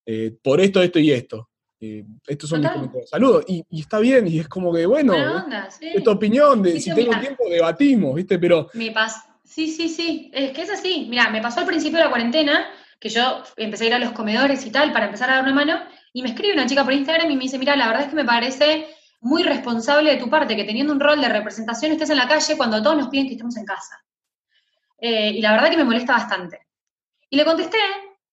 eh, 0.05 0.35
por 0.41 0.59
esto, 0.61 0.81
esto 0.81 0.99
y 0.99 1.11
esto 1.11 1.49
eh, 1.79 2.03
estos 2.25 2.49
son 2.49 2.61
mis 2.61 2.69
comentarios. 2.69 3.09
Saludos. 3.09 3.45
Y, 3.47 3.63
está 3.79 3.99
bien, 3.99 4.27
y 4.27 4.39
es 4.39 4.47
como 4.47 4.73
que, 4.73 4.85
bueno, 4.85 5.13
es 5.79 6.03
tu 6.03 6.11
opinión, 6.11 6.61
de, 6.61 6.79
si 6.79 6.93
tengo 6.93 7.17
tiempo 7.19 7.47
debatimos, 7.49 8.15
¿viste? 8.15 8.39
Pero... 8.39 8.69
Me 8.73 8.93
sí, 9.43 9.67
sí, 9.67 9.89
sí, 9.89 10.31
es 10.33 10.51
que 10.51 10.61
es 10.63 10.69
así. 10.69 11.07
Mira, 11.09 11.29
me 11.29 11.41
pasó 11.41 11.59
al 11.59 11.67
principio 11.67 11.99
de 11.99 12.05
la 12.05 12.09
cuarentena, 12.09 12.65
que 12.99 13.09
yo 13.09 13.43
empecé 13.55 13.85
a 13.85 13.87
ir 13.87 13.93
a 13.93 13.99
los 13.99 14.11
comedores 14.11 14.65
y 14.65 14.71
tal 14.71 14.91
para 14.91 15.05
empezar 15.05 15.29
a 15.29 15.35
dar 15.35 15.43
una 15.43 15.53
mano, 15.53 15.79
y 16.13 16.23
me 16.23 16.29
escribe 16.29 16.53
una 16.53 16.65
chica 16.65 16.83
por 16.83 16.93
Instagram 16.93 17.29
y 17.29 17.35
me 17.35 17.43
dice, 17.43 17.59
mira, 17.59 17.75
la 17.75 17.87
verdad 17.87 18.03
es 18.03 18.09
que 18.09 18.15
me 18.15 18.25
parece 18.25 18.87
muy 19.19 19.43
responsable 19.43 20.11
de 20.11 20.17
tu 20.17 20.29
parte 20.29 20.55
que 20.55 20.63
teniendo 20.63 20.93
un 20.93 20.99
rol 20.99 21.19
de 21.19 21.29
representación 21.29 21.91
estés 21.91 22.09
en 22.09 22.17
la 22.17 22.27
calle 22.27 22.57
cuando 22.57 22.81
todos 22.81 22.97
nos 22.97 23.09
piden 23.09 23.27
que 23.27 23.33
estemos 23.33 23.57
en 23.57 23.65
casa. 23.65 24.03
Eh, 24.99 25.31
y 25.31 25.41
la 25.41 25.51
verdad 25.51 25.69
que 25.69 25.77
me 25.77 25.83
molesta 25.83 26.13
bastante. 26.13 26.67
Y 27.29 27.37
le 27.37 27.45
contesté, 27.45 27.77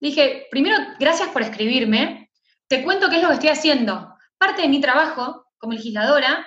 dije, 0.00 0.46
primero, 0.50 0.76
gracias 0.98 1.28
por 1.28 1.42
escribirme, 1.42 2.30
te 2.68 2.82
cuento 2.82 3.08
qué 3.08 3.16
es 3.16 3.22
lo 3.22 3.28
que 3.28 3.34
estoy 3.34 3.50
haciendo. 3.50 4.14
Parte 4.38 4.62
de 4.62 4.68
mi 4.68 4.80
trabajo 4.80 5.46
como 5.58 5.72
legisladora 5.72 6.46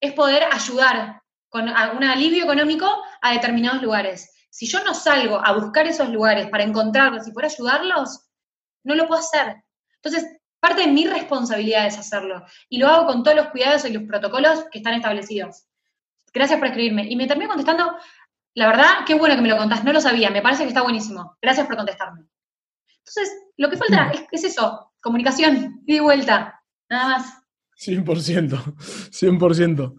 es 0.00 0.12
poder 0.12 0.44
ayudar 0.50 1.22
con 1.48 1.68
un 1.68 2.04
alivio 2.04 2.44
económico 2.44 3.02
a 3.20 3.32
determinados 3.32 3.82
lugares. 3.82 4.30
Si 4.50 4.66
yo 4.66 4.82
no 4.84 4.94
salgo 4.94 5.40
a 5.44 5.52
buscar 5.52 5.86
esos 5.86 6.08
lugares 6.08 6.48
para 6.48 6.64
encontrarlos 6.64 7.26
y 7.26 7.32
poder 7.32 7.50
ayudarlos, 7.50 8.28
no 8.84 8.94
lo 8.94 9.06
puedo 9.06 9.20
hacer. 9.20 9.62
Entonces, 9.96 10.39
parte 10.60 10.82
de 10.82 10.88
mi 10.88 11.06
responsabilidad 11.06 11.86
es 11.86 11.98
hacerlo. 11.98 12.44
Y 12.68 12.78
lo 12.78 12.88
hago 12.88 13.06
con 13.06 13.22
todos 13.22 13.36
los 13.36 13.48
cuidados 13.48 13.84
y 13.84 13.92
los 13.92 14.04
protocolos 14.04 14.64
que 14.70 14.78
están 14.78 14.94
establecidos. 14.94 15.64
Gracias 16.32 16.58
por 16.58 16.68
escribirme. 16.68 17.06
Y 17.08 17.16
me 17.16 17.26
terminé 17.26 17.48
contestando, 17.48 17.96
la 18.54 18.66
verdad, 18.68 18.86
qué 19.06 19.14
bueno 19.14 19.34
que 19.34 19.42
me 19.42 19.48
lo 19.48 19.56
contás, 19.56 19.82
no 19.84 19.92
lo 19.92 20.00
sabía, 20.00 20.30
me 20.30 20.42
parece 20.42 20.62
que 20.62 20.68
está 20.68 20.82
buenísimo. 20.82 21.36
Gracias 21.42 21.66
por 21.66 21.76
contestarme. 21.76 22.26
Entonces, 22.98 23.32
lo 23.56 23.68
que 23.70 23.76
falta 23.76 24.10
es, 24.12 24.24
es 24.30 24.44
eso, 24.52 24.92
comunicación, 25.00 25.82
y 25.86 25.94
de 25.94 26.00
vuelta, 26.00 26.62
nada 26.88 27.08
más. 27.08 27.40
100%, 27.78 28.04
100%. 29.10 29.94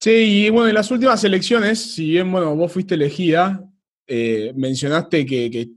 Sí, 0.00 0.10
y 0.10 0.50
bueno, 0.50 0.68
en 0.68 0.74
las 0.74 0.90
últimas 0.90 1.22
elecciones, 1.24 1.94
si 1.94 2.08
bien, 2.08 2.32
bueno, 2.32 2.56
vos 2.56 2.72
fuiste 2.72 2.94
elegida, 2.94 3.62
eh, 4.06 4.52
mencionaste 4.56 5.26
que, 5.26 5.46
eh, 5.46 5.70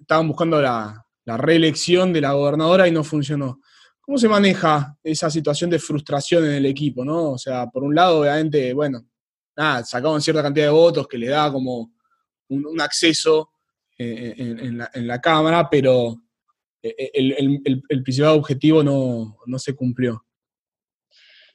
estaban 0.00 0.28
buscando 0.28 0.60
la, 0.62 1.02
reelección 1.24 2.12
de 2.12 2.20
la 2.20 2.32
gobernadora 2.32 2.88
y 2.88 2.92
no 2.92 3.04
funcionó. 3.04 3.60
¿Cómo 4.06 4.16
se 4.16 4.28
maneja 4.28 4.96
esa 5.02 5.28
situación 5.28 5.68
de 5.68 5.78
frustración 5.78 6.46
en 6.46 6.52
el 6.52 6.66
equipo, 6.66 7.04
no? 7.04 7.32
O 7.32 7.38
sea, 7.38 7.66
por 7.66 7.82
un 7.82 7.94
lado, 7.94 8.20
obviamente, 8.20 8.72
bueno, 8.72 9.04
nada, 9.56 9.84
sacaban 9.84 10.22
cierta 10.22 10.42
cantidad 10.42 10.66
de 10.66 10.70
votos 10.70 11.06
que 11.08 11.18
le 11.18 11.26
da 11.26 11.52
como 11.52 11.92
un, 12.48 12.80
acceso 12.80 13.50
eh, 13.98 14.34
en, 14.38 15.08
la, 15.08 15.20
Cámara, 15.20 15.68
pero 15.68 16.22
el, 16.80 18.02
principal 18.04 18.38
objetivo 18.38 18.84
no, 18.84 19.38
no 19.44 19.58
se 19.58 19.74
cumplió. 19.74 20.24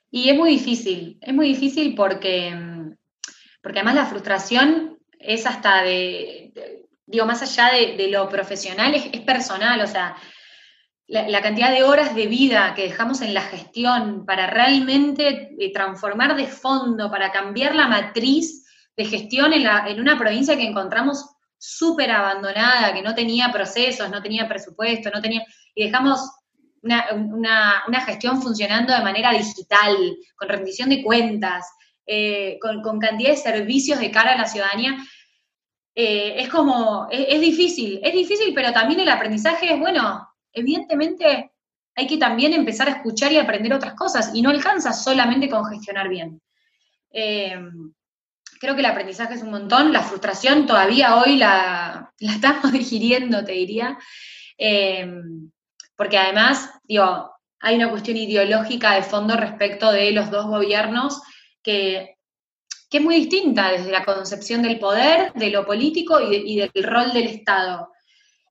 Y 0.10 0.28
es 0.28 0.36
muy 0.36 0.52
difícil, 0.52 1.18
es 1.22 1.34
muy 1.34 1.48
difícil 1.48 1.96
porque, 1.96 2.54
porque 3.64 3.80
además 3.80 3.96
la 3.96 4.06
frustración 4.08 5.00
es 5.18 5.46
hasta 5.46 5.84
de, 5.84 6.52
digo, 7.06 7.26
más 7.26 7.42
allá 7.42 7.72
de, 7.74 8.10
lo 8.10 8.28
profesional, 8.28 8.94
es, 8.94 9.22
personal, 9.22 9.80
o 9.82 9.88
sea, 9.88 10.16
la, 11.12 11.42
cantidad 11.42 11.72
de 11.72 11.84
horas 11.84 12.16
de 12.16 12.28
vida 12.28 12.74
que 12.74 12.84
dejamos 12.84 13.22
en 13.22 13.34
la 13.34 13.42
gestión 13.42 14.26
para 14.26 14.48
realmente 14.48 15.56
eh, 15.60 15.74
transformar 15.74 16.38
de 16.38 16.48
fondo, 16.48 17.12
para 17.12 17.32
cambiar 17.32 17.76
la 17.76 17.88
matriz 17.88 18.66
de 18.96 19.06
gestión 19.06 19.52
en, 19.52 19.66
la, 19.66 19.86
en 19.88 20.00
una 20.00 20.18
provincia 20.18 20.56
que 20.56 20.66
encontramos 20.66 21.36
súper 21.58 22.12
abandonada, 22.12 22.94
que 22.94 23.02
no 23.02 23.14
tenía 23.14 23.52
procesos, 23.52 24.10
no 24.10 24.22
tenía 24.22 24.48
presupuesto, 24.48 25.10
no 25.14 25.22
tenía, 25.22 25.44
y 25.76 25.84
dejamos 25.84 26.22
una, 26.82 28.02
gestión 28.06 28.42
funcionando 28.42 28.94
de 28.94 29.04
manera 29.04 29.32
digital, 29.32 29.96
con 30.36 30.48
rendición 30.48 30.90
de 30.90 31.04
cuentas, 31.04 31.68
eh, 32.06 32.58
con, 32.62 33.00
cantidad 33.00 33.32
de 33.32 33.38
servicios 33.38 34.00
de 34.00 34.12
cara 34.12 34.32
a 34.32 34.38
la 34.38 34.48
ciudadanía, 34.48 34.98
eh, 35.94 36.36
es 36.38 36.48
como, 36.48 37.08
es, 37.12 37.42
difícil, 37.42 38.00
es 38.02 38.14
difícil, 38.14 38.54
pero 38.56 38.72
también 38.72 39.02
el 39.02 39.10
aprendizaje 39.10 39.74
es, 39.74 39.80
bueno, 39.80 40.31
evidentemente 40.54 41.52
hay 41.96 42.08
que 42.08 42.18
también 42.18 42.54
empezar 42.54 42.88
a 42.88 42.94
escuchar 42.94 43.32
y 43.32 43.38
aprender 43.38 43.74
otras 43.74 43.96
cosas, 43.96 44.32
y 44.34 44.42
no 44.42 44.50
alcanza 44.50 44.94
solamente 44.94 45.50
con 45.50 45.66
gestionar 45.66 46.08
bien. 46.10 46.42
Eh, 47.12 47.56
creo 48.60 48.76
que 48.76 48.80
el 48.80 48.86
aprendizaje 48.86 49.34
es 49.34 49.44
un 49.44 49.52
montón, 49.52 49.92
la 49.92 50.04
frustración 50.04 50.66
todavía 50.66 51.18
hoy 51.18 51.36
la, 51.36 52.14
estamos 52.20 52.72
digiriendo, 52.72 53.44
te 53.44 53.54
diría 53.54 53.98
porque 56.02 56.18
además, 56.18 56.70
digo, 56.84 57.32
hay 57.60 57.76
una 57.76 57.90
cuestión 57.90 58.18
ideológica 58.18 58.96
de 58.96 59.04
fondo 59.04 59.36
respecto 59.36 59.92
de 59.92 60.12
los 60.12 60.32
dos 60.32 60.48
gobiernos 60.48 61.22
que, 61.62 62.16
es 62.90 63.02
muy 63.02 63.16
distinta 63.16 63.72
desde 63.72 63.92
la 63.92 64.04
concepción 64.04 64.64
del 64.64 64.80
poder, 64.80 65.32
de 65.34 65.50
lo 65.50 65.66
político 65.66 66.20
y, 66.20 66.58
del 66.58 66.84
rol 66.84 67.14
del 67.14 67.28
Estado. 67.28 67.90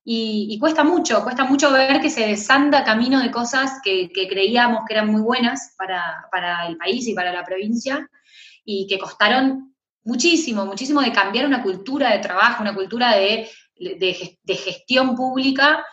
Y, 0.03 0.57
cuesta 0.59 0.83
mucho, 0.83 1.23
cuesta 1.23 1.43
mucho 1.43 1.71
ver 1.71 2.01
que 2.01 2.09
se 2.09 2.25
desanda 2.27 2.83
camino 2.83 3.21
de 3.21 3.29
cosas 3.29 3.79
que, 3.83 4.09
creíamos 4.11 4.81
que 4.87 4.93
eran 4.93 5.11
muy 5.11 5.21
buenas 5.21 5.75
para, 5.77 6.67
el 6.67 6.77
país 6.77 7.07
y 7.07 7.13
para 7.13 7.31
la 7.31 7.43
provincia 7.43 8.09
y 8.65 8.87
que 8.87 8.97
costaron 8.97 9.75
muchísimo, 10.03 10.65
muchísimo 10.65 11.01
de 11.01 11.11
cambiar 11.11 11.45
una 11.45 11.61
cultura 11.61 12.11
de 12.11 12.19
trabajo, 12.19 12.63
una 12.63 12.73
cultura 12.73 13.15
de, 13.15 13.47
de 13.75 14.55
gestión 14.55 15.15
pública 15.15 15.85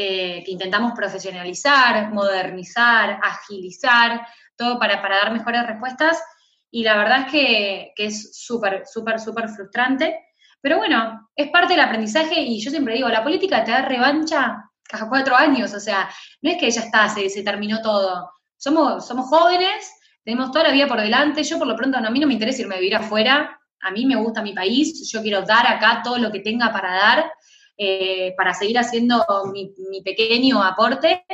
eh, 0.00 0.44
que 0.44 0.52
intentamos 0.52 0.92
profesionalizar, 0.92 2.12
modernizar, 2.12 3.18
agilizar, 3.20 4.24
todo 4.54 4.78
para, 4.78 5.02
dar 5.02 5.32
mejores 5.32 5.66
respuestas. 5.66 6.22
Y 6.70 6.84
la 6.84 6.96
verdad 6.96 7.20
es 7.26 7.32
que, 7.32 7.92
es 7.96 8.38
súper, 8.38 8.84
súper, 8.86 9.18
súper 9.18 9.48
frustrante. 9.48 10.27
Pero 10.60 10.78
bueno, 10.78 11.28
es 11.34 11.50
parte 11.50 11.74
del 11.74 11.82
aprendizaje 11.82 12.40
y 12.40 12.60
yo 12.60 12.70
siempre 12.70 12.94
digo, 12.94 13.08
la 13.08 13.22
política 13.22 13.64
te 13.64 13.70
da 13.70 13.82
revancha 13.82 14.64
cada 14.82 15.08
cuatro 15.08 15.36
años, 15.36 15.72
o 15.74 15.80
sea, 15.80 16.08
no 16.42 16.50
es 16.50 16.56
que 16.58 16.70
ya 16.70 16.80
está, 16.80 17.08
se, 17.08 17.28
se 17.28 17.42
terminó 17.42 17.80
todo. 17.82 18.30
Somos, 18.56 19.06
somos 19.06 19.26
jóvenes, 19.28 19.92
tenemos 20.24 20.50
toda 20.50 20.64
la 20.64 20.72
vida 20.72 20.86
por 20.86 21.00
delante, 21.00 21.42
yo 21.42 21.58
por 21.58 21.66
lo 21.66 21.76
pronto 21.76 21.98
a 21.98 22.10
mí 22.10 22.18
no 22.18 22.26
me 22.26 22.32
interesa 22.32 22.62
irme 22.62 22.76
a 22.76 22.78
vivir 22.78 22.96
afuera, 22.96 23.60
a 23.80 23.90
mí 23.90 24.06
me 24.06 24.16
gusta 24.16 24.42
mi 24.42 24.54
país, 24.54 25.08
yo 25.12 25.22
quiero 25.22 25.42
dar 25.42 25.66
acá 25.66 26.00
todo 26.02 26.18
lo 26.18 26.32
que 26.32 26.40
tenga 26.40 26.72
para 26.72 26.92
dar 26.94 27.32
eh, 27.80 28.34
para 28.36 28.54
seguir 28.54 28.76
haciendo 28.76 29.24
mi, 29.52 29.72
pequeño 30.02 30.60
aporte. 30.60 31.24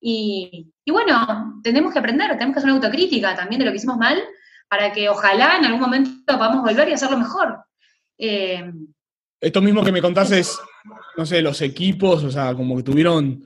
Y, 0.00 0.72
bueno, 0.90 1.60
tenemos 1.62 1.92
que 1.92 2.00
aprender, 2.00 2.30
tenemos 2.32 2.54
que 2.54 2.58
hacer 2.58 2.70
una 2.70 2.80
autocrítica 2.80 3.36
también 3.36 3.60
de 3.60 3.66
lo 3.66 3.70
que 3.70 3.76
hicimos 3.76 3.96
mal, 3.96 4.20
para 4.68 4.92
que 4.92 5.08
ojalá 5.08 5.56
en 5.56 5.66
algún 5.66 5.80
momento 5.80 6.10
podamos 6.26 6.62
volver 6.62 6.88
y 6.88 6.94
hacerlo 6.94 7.16
mejor. 7.16 7.64
Eh, 8.18 8.72
Esto 9.40 9.60
mismo 9.60 9.84
que 9.84 9.92
me 9.92 10.02
contases, 10.02 10.58
no 11.16 11.26
sé, 11.26 11.42
los 11.42 11.60
equipos, 11.62 12.24
o 12.24 12.30
sea, 12.30 12.54
como 12.54 12.76
que 12.76 12.82
tuvieron 12.82 13.44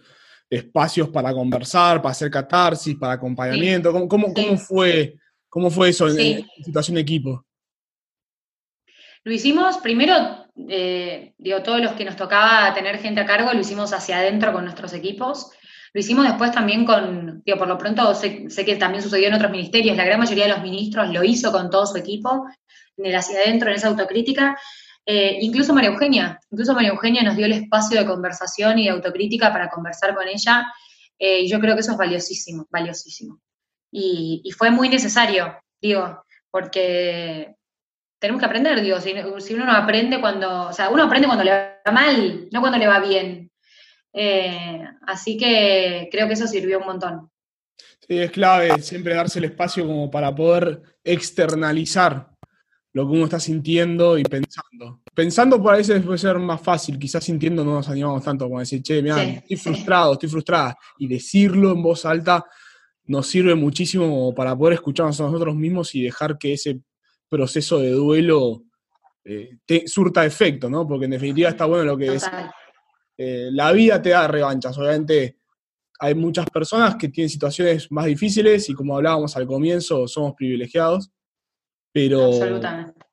espacios 0.49 1.09
para 1.09 1.33
conversar, 1.33 2.01
para 2.01 2.12
hacer 2.12 2.31
catarsis, 2.31 2.97
para 2.97 3.14
acompañamiento. 3.14 3.93
¿Cómo, 4.09 4.35
fue, 4.57 5.16
¿Cómo 5.49 5.71
fue 5.71 5.91
eso 5.91 6.09
en, 6.09 6.47
situación 6.64 6.95
de 6.97 7.01
equipo? 7.03 7.45
Lo 9.25 9.33
hicimos 9.33 9.79
primero 9.79 10.49
eh, 10.66 11.35
digo, 11.39 11.62
todos 11.62 11.81
los 11.81 11.93
que 11.93 12.05
nos 12.05 12.16
tocaba 12.16 12.75
tener 12.75 12.99
gente 12.99 13.21
a 13.21 13.27
cargo 13.27 13.53
lo 13.53 13.61
hicimos 13.61 13.93
hacia 13.93 14.19
adentro 14.19 14.53
con 14.53 14.64
nuestros 14.64 14.93
equipos. 14.93 15.51
Lo 15.93 16.01
hicimos 16.01 16.27
después 16.27 16.53
también 16.53 16.85
con, 16.85 17.43
digo, 17.45 17.59
por 17.59 17.69
lo 17.69 17.79
pronto 17.79 18.14
sé, 18.14 18.47
que 18.64 18.77
también 18.77 19.03
sucedió 19.03 19.29
en 19.29 19.35
otros 19.35 19.51
ministerios, 19.51 19.97
la 19.97 20.05
gran 20.05 20.19
mayoría 20.21 20.45
de 20.45 20.53
los 20.53 20.62
ministros 20.62 21.11
lo 21.11 21.25
hizo 21.25 21.51
con 21.53 21.71
todo 21.71 21.87
su 21.87 21.97
equipo, 21.97 22.47
en 22.99 23.07
el 23.07 23.16
hacia 23.16 23.38
adentro, 23.38 23.70
en 23.70 23.76
esa 23.76 23.88
autocrítica. 23.88 24.59
Eh, 25.07 25.38
incluso 25.40 25.72
María 25.72 25.90
Eugenia, 25.90 26.38
incluso 26.51 26.74
María 26.74 26.90
Eugenia 26.90 27.22
nos 27.22 27.36
dio 27.36 27.46
el 27.46 27.53
espacio 27.53 27.99
de 27.99 28.07
conversación 28.07 28.78
y 28.78 28.84
de 28.84 28.90
autocrítica 28.90 29.51
para 29.51 29.70
conversar 29.70 30.14
con 30.14 30.28
ella, 30.28 30.66
eh, 31.18 31.40
y 31.40 31.49
yo 31.49 31.59
creo 31.61 31.74
que 31.74 31.80
eso 31.80 31.92
es 31.92 31.99
valiosísimo, 31.99 32.66
valiosísimo. 32.70 33.40
Y, 33.90 34.42
fue 34.57 34.70
muy 34.70 34.90
necesario, 34.90 35.57
digo, 35.80 36.24
porque 36.51 37.55
tenemos 38.18 38.40
que 38.40 38.46
aprender, 38.46 38.82
digo, 38.82 39.01
si, 39.01 39.55
uno 39.55 39.64
no 39.64 39.72
aprende 39.72 40.20
cuando, 40.20 40.68
o 40.68 40.72
sea, 40.74 40.90
uno 40.90 41.05
aprende 41.05 41.26
cuando 41.26 41.44
le 41.44 41.53
va 41.53 41.92
mal, 41.92 42.49
no 42.53 42.61
cuando 42.61 42.78
le 42.78 42.86
va 42.86 43.01
bien. 43.01 43.51
Eh, 44.12 44.84
así 45.07 45.38
que 45.38 46.09
creo 46.12 46.26
que 46.26 46.34
eso 46.34 46.46
sirvió 46.46 46.80
un 46.80 46.86
montón. 46.86 47.30
Sí, 48.07 48.18
es 48.18 48.30
clave 48.30 48.80
siempre 48.82 49.14
darse 49.14 49.38
el 49.38 49.46
espacio 49.46 49.86
como 49.86 50.11
para 50.11 50.34
poder 50.34 50.82
externalizar 51.03 52.28
lo 52.93 53.07
que 53.07 53.12
uno 53.12 53.24
está 53.24 53.39
sintiendo 53.39 54.18
y 54.18 54.22
pensando. 54.24 55.03
Pensando 55.14 55.62
por 55.62 55.74
a 55.74 55.76
veces 55.76 56.03
puede 56.03 56.18
ser 56.18 56.39
más 56.39 56.61
fácil, 56.61 56.99
quizás 56.99 57.24
sintiendo 57.24 57.64
no 57.64 57.74
nos 57.74 57.89
animamos 57.89 58.24
tanto 58.24 58.47
como 58.47 58.61
decir, 58.61 58.82
che, 58.82 59.03
mira, 59.03 59.22
estoy 59.22 59.57
frustrado, 59.57 60.14
estoy 60.14 60.28
frustrada. 60.28 60.76
Y 60.99 61.07
decirlo 61.07 61.72
en 61.72 61.82
voz 61.82 62.05
alta 62.07 62.45
nos 63.07 63.26
sirve 63.26 63.55
muchísimo 63.55 64.34
para 64.34 64.57
poder 64.57 64.74
escucharnos 64.74 65.20
a 65.20 65.24
nosotros 65.24 65.55
mismos 65.55 65.95
y 65.95 66.03
dejar 66.03 66.39
que 66.39 66.55
ese 66.55 66.80
proceso 67.28 67.78
de 67.78 67.91
duelo 67.91 68.64
eh, 69.24 69.59
surta 69.86 70.24
efecto, 70.24 70.70
¿no? 70.70 70.86
Porque 70.86 71.05
en 71.05 71.12
definitiva 71.12 71.51
está 71.51 71.66
bueno 71.66 71.84
lo 71.84 71.97
que 71.97 72.14
es. 72.14 72.24
Eh, 73.16 73.49
la 73.53 73.72
vida 73.72 74.01
te 74.01 74.11
da 74.11 74.28
revanchas, 74.28 74.78
obviamente 74.78 75.39
hay 75.99 76.14
muchas 76.14 76.49
personas 76.49 76.97
que 76.97 77.09
tienen 77.09 77.28
situaciones 77.28 77.91
más 77.91 78.07
difíciles 78.07 78.68
y 78.68 78.74
como 78.74 78.97
hablábamos 78.97 79.36
al 79.36 79.47
comienzo, 79.47 80.07
somos 80.07 80.34
privilegiados, 80.34 81.11
pero, 81.99 82.30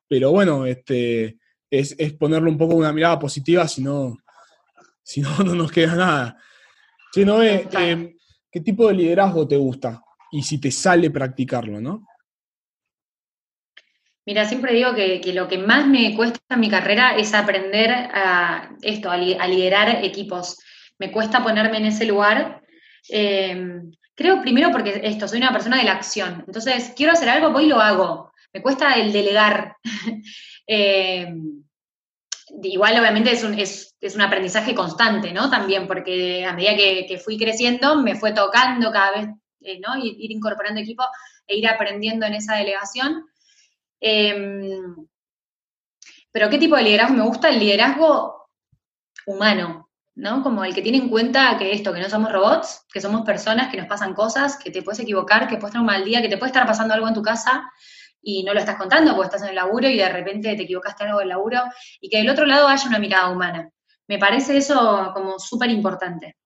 pero 0.06 0.30
bueno, 0.30 0.64
este, 0.64 1.38
es, 1.68 1.96
ponerle 2.18 2.48
un 2.48 2.56
poco 2.56 2.76
una 2.76 2.92
mirada 2.92 3.18
positiva, 3.18 3.66
si 3.66 3.82
no, 3.82 4.16
si 5.02 5.20
no, 5.20 5.36
no 5.44 5.54
nos 5.56 5.72
queda 5.72 5.96
nada. 5.96 6.36
Si 7.12 7.24
no, 7.24 7.42
eh, 7.42 7.66
¿qué 8.50 8.60
tipo 8.60 8.86
de 8.86 8.94
liderazgo 8.94 9.48
te 9.48 9.56
gusta? 9.56 10.02
Y 10.30 10.42
si 10.42 10.60
te 10.60 10.70
sale 10.70 11.10
practicarlo, 11.10 11.80
¿no? 11.80 12.06
Mira, 14.24 14.44
siempre 14.44 14.72
digo 14.72 14.94
que, 14.94 15.20
lo 15.32 15.48
que 15.48 15.58
más 15.58 15.86
me 15.86 16.14
cuesta 16.14 16.38
en 16.50 16.60
mi 16.60 16.68
carrera 16.68 17.16
es 17.16 17.32
aprender 17.34 17.90
a 17.92 18.70
esto, 18.82 19.10
a, 19.10 19.16
liderar 19.16 20.04
equipos. 20.04 20.58
Me 20.98 21.10
cuesta 21.10 21.42
ponerme 21.42 21.78
en 21.78 21.86
ese 21.86 22.04
lugar. 22.04 22.62
Em, 23.08 23.90
creo 24.14 24.40
primero 24.42 24.70
porque 24.70 25.00
esto, 25.04 25.26
soy 25.26 25.38
una 25.38 25.52
persona 25.52 25.76
de 25.76 25.84
la 25.84 25.92
acción. 25.92 26.44
Entonces, 26.46 26.92
quiero 26.96 27.12
hacer 27.12 27.28
algo, 27.28 27.52
voy 27.52 27.64
y 27.64 27.68
lo 27.68 27.80
hago. 27.80 28.32
Me 28.56 28.62
cuesta 28.62 28.94
el 28.94 29.12
delegar. 29.12 29.76
Em, 30.68 31.62
igual, 32.62 32.98
obviamente, 32.98 33.30
es 33.30 33.44
un, 33.44 33.56
es, 33.56 33.94
un, 34.14 34.20
aprendizaje 34.20 34.74
constante, 34.74 35.30
¿no? 35.32 35.48
También, 35.48 35.86
porque 35.86 36.44
a 36.44 36.54
medida 36.54 36.74
que, 36.74 37.20
fui 37.22 37.38
creciendo, 37.38 37.96
me 37.96 38.16
fue 38.16 38.32
tocando 38.32 38.90
cada 38.90 39.12
vez, 39.12 39.28
eh, 39.60 39.78
¿no? 39.78 39.96
Ir, 39.96 40.16
ir 40.18 40.32
incorporando 40.32 40.80
equipo 40.80 41.04
e 41.46 41.56
ir 41.56 41.68
aprendiendo 41.68 42.24
en 42.24 42.34
esa 42.34 42.56
delegación. 42.56 43.26
Em, 44.00 45.06
pero 46.32 46.48
¿qué 46.48 46.58
tipo 46.58 46.76
de 46.76 46.82
liderazgo 46.82 47.14
me 47.14 47.24
gusta? 47.24 47.50
El 47.50 47.60
liderazgo 47.60 48.48
humano, 49.26 49.90
¿no? 50.14 50.42
Como 50.42 50.64
el 50.64 50.74
que 50.74 50.82
tiene 50.82 50.98
en 50.98 51.10
cuenta 51.10 51.58
que 51.58 51.72
esto, 51.72 51.92
que 51.92 52.00
no 52.00 52.08
somos 52.08 52.32
robots, 52.32 52.86
que 52.90 53.02
somos 53.02 53.24
personas, 53.24 53.70
que 53.70 53.76
nos 53.76 53.86
pasan 53.86 54.14
cosas, 54.14 54.56
que 54.56 54.70
te 54.70 54.82
puedes 54.82 55.00
equivocar, 55.00 55.46
que 55.46 55.58
puedes 55.58 55.72
tener 55.72 55.82
un 55.82 55.86
mal 55.86 56.04
día, 56.04 56.22
que 56.22 56.28
te 56.30 56.38
puede 56.38 56.48
estar 56.48 56.66
pasando 56.66 56.94
algo 56.94 57.06
en 57.06 57.14
tu 57.14 57.22
casa 57.22 57.70
y 58.28 58.42
no 58.42 58.52
lo 58.52 58.58
estás 58.58 58.76
contando 58.76 59.14
porque 59.14 59.26
estás 59.26 59.42
en 59.42 59.50
el 59.50 59.54
laburo 59.54 59.88
y 59.88 59.98
de 59.98 60.08
repente 60.08 60.56
te 60.56 60.64
equivocaste 60.64 61.04
algo 61.04 61.20
del 61.20 61.28
laburo 61.28 61.62
y 62.00 62.08
que 62.08 62.18
del 62.18 62.28
otro 62.28 62.44
lado 62.44 62.66
haya 62.66 62.88
una 62.88 62.98
mirada 62.98 63.30
humana. 63.30 63.70
Me 64.08 64.18
parece 64.18 64.56
eso 64.56 65.12
como 65.14 65.38
súper 65.38 65.70
importante. 65.70 66.36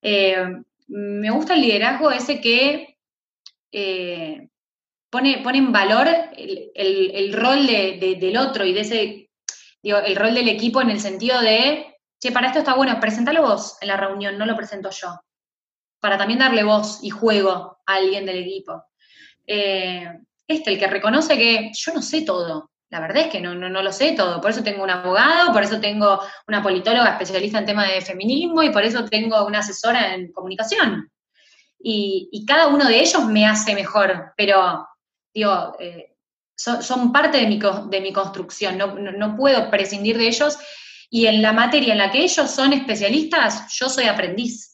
Eh, 0.00 0.46
me 0.86 1.30
gusta 1.30 1.54
el 1.54 1.62
liderazgo 1.62 2.12
ese 2.12 2.40
que 2.40 2.98
eh, 3.72 4.48
pone, 5.10 5.40
pone, 5.42 5.58
en 5.58 5.72
valor 5.72 6.06
el, 6.36 7.32
rol 7.32 7.66
del 7.66 8.36
otro 8.36 8.64
y 8.64 8.72
de 8.72 8.80
ese, 8.80 9.30
digo, 9.82 9.98
el 9.98 10.14
rol 10.14 10.34
del 10.34 10.48
equipo 10.48 10.80
en 10.80 10.90
el 10.90 11.00
sentido 11.00 11.40
de 11.40 11.96
che, 12.20 12.30
para 12.30 12.46
esto 12.46 12.60
está 12.60 12.74
bueno, 12.74 13.00
presentalo 13.00 13.42
vos 13.42 13.76
en 13.80 13.88
la 13.88 13.96
reunión, 13.96 14.38
no 14.38 14.46
lo 14.46 14.54
presento 14.54 14.90
yo. 14.90 15.20
Para 15.98 16.16
también 16.16 16.38
darle 16.38 16.62
voz 16.62 17.00
y 17.02 17.10
juego 17.10 17.80
a 17.86 17.94
alguien 17.94 18.24
del 18.24 18.38
equipo. 18.38 18.84
Eh, 19.48 20.06
este, 20.52 20.72
el 20.72 20.78
que 20.78 20.86
reconoce 20.86 21.36
que 21.36 21.70
yo 21.72 21.94
no 21.94 22.02
sé 22.02 22.22
todo. 22.22 22.70
La 22.90 23.00
verdad 23.00 23.24
es 23.24 23.28
que 23.28 23.40
no, 23.40 23.54
no, 23.54 23.82
lo 23.82 23.92
sé 23.92 24.12
todo. 24.12 24.40
Por 24.40 24.50
eso 24.50 24.62
tengo 24.62 24.82
un 24.82 24.90
abogado, 24.90 25.52
por 25.52 25.62
eso 25.62 25.80
tengo 25.80 26.20
una 26.46 26.62
politóloga 26.62 27.12
especialista 27.12 27.58
en 27.58 27.66
temas 27.66 27.88
de 27.88 28.02
feminismo 28.02 28.62
y 28.62 28.70
por 28.70 28.84
eso 28.84 29.06
tengo 29.06 29.46
una 29.46 29.60
asesora 29.60 30.14
en 30.14 30.30
comunicación. 30.30 31.10
Y, 31.78 32.44
cada 32.46 32.68
uno 32.68 32.86
de 32.86 33.00
ellos 33.00 33.24
me 33.26 33.46
hace 33.46 33.74
mejor, 33.74 34.32
pero 34.36 34.86
digo, 35.34 35.74
eh, 35.80 36.14
son, 36.54 37.12
parte 37.12 37.38
de 37.38 37.46
mi, 37.46 37.58
de 37.58 38.00
mi 38.00 38.12
construcción, 38.12 38.76
no, 38.76 38.94
no, 38.94 39.36
puedo 39.36 39.70
prescindir 39.70 40.18
de 40.18 40.28
ellos 40.28 40.58
y 41.10 41.26
en 41.26 41.42
la 41.42 41.52
materia 41.52 41.92
en 41.92 41.98
la 41.98 42.10
que 42.10 42.22
ellos 42.22 42.50
son 42.50 42.72
especialistas, 42.72 43.72
yo 43.74 43.88
soy 43.88 44.04
aprendiz. 44.04 44.72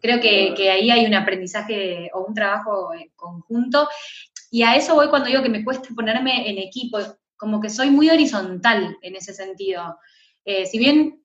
Creo 0.00 0.20
que, 0.20 0.70
ahí 0.70 0.90
hay 0.90 1.06
un 1.06 1.14
aprendizaje 1.14 2.10
o 2.12 2.24
un 2.24 2.34
trabajo 2.34 2.90
conjunto. 3.14 3.88
Y 4.52 4.62
a 4.62 4.76
eso 4.76 4.94
voy 4.94 5.08
cuando 5.08 5.28
digo 5.28 5.42
que 5.42 5.48
me 5.48 5.64
cuesta 5.64 5.88
ponerme 5.96 6.48
en 6.50 6.58
equipo, 6.58 6.98
como 7.36 7.58
que 7.58 7.70
soy 7.70 7.90
muy 7.90 8.10
horizontal 8.10 8.98
en 9.00 9.16
ese 9.16 9.32
sentido. 9.32 9.98
Eh, 10.44 10.66
si 10.66 10.78
bien 10.78 11.24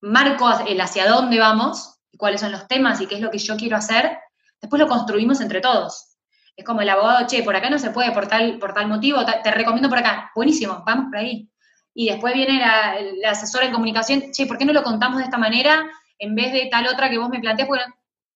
marco 0.00 0.50
el 0.66 0.80
hacia 0.80 1.06
dónde 1.06 1.38
vamos, 1.38 2.00
y 2.10 2.16
cuáles 2.16 2.40
son 2.40 2.50
los 2.50 2.66
temas 2.66 3.00
y 3.00 3.06
qué 3.06 3.16
es 3.16 3.20
lo 3.20 3.30
que 3.30 3.38
yo 3.38 3.56
quiero 3.56 3.76
hacer, 3.76 4.18
después 4.58 4.80
lo 4.80 4.88
construimos 4.88 5.42
entre 5.42 5.60
todos. 5.60 6.16
Es 6.56 6.64
como 6.64 6.80
el 6.80 6.88
abogado, 6.88 7.26
che, 7.26 7.42
por 7.42 7.56
acá 7.56 7.68
no 7.68 7.78
se 7.78 7.90
puede 7.90 8.10
por 8.12 8.26
tal, 8.26 8.58
por 8.58 8.72
tal 8.72 8.88
motivo, 8.88 9.20
te 9.42 9.50
recomiendo 9.50 9.90
por 9.90 9.98
acá. 9.98 10.30
Buenísimo, 10.34 10.82
vamos 10.86 11.06
por 11.10 11.18
ahí 11.18 11.50
y 11.94 12.08
después 12.08 12.34
viene 12.34 12.58
la, 12.58 13.30
asesora 13.30 13.66
en 13.66 13.72
comunicación, 13.72 14.32
che, 14.32 14.46
¿por 14.46 14.58
qué 14.58 14.64
no 14.64 14.72
lo 14.72 14.82
contamos 14.82 15.18
de 15.18 15.24
esta 15.24 15.38
manera 15.38 15.88
en 16.18 16.34
vez 16.34 16.52
de 16.52 16.66
tal 16.70 16.86
otra 16.88 17.08
que 17.08 17.18
vos 17.18 17.28
me 17.28 17.38
planteas? 17.38 17.68
Bueno, 17.68 17.84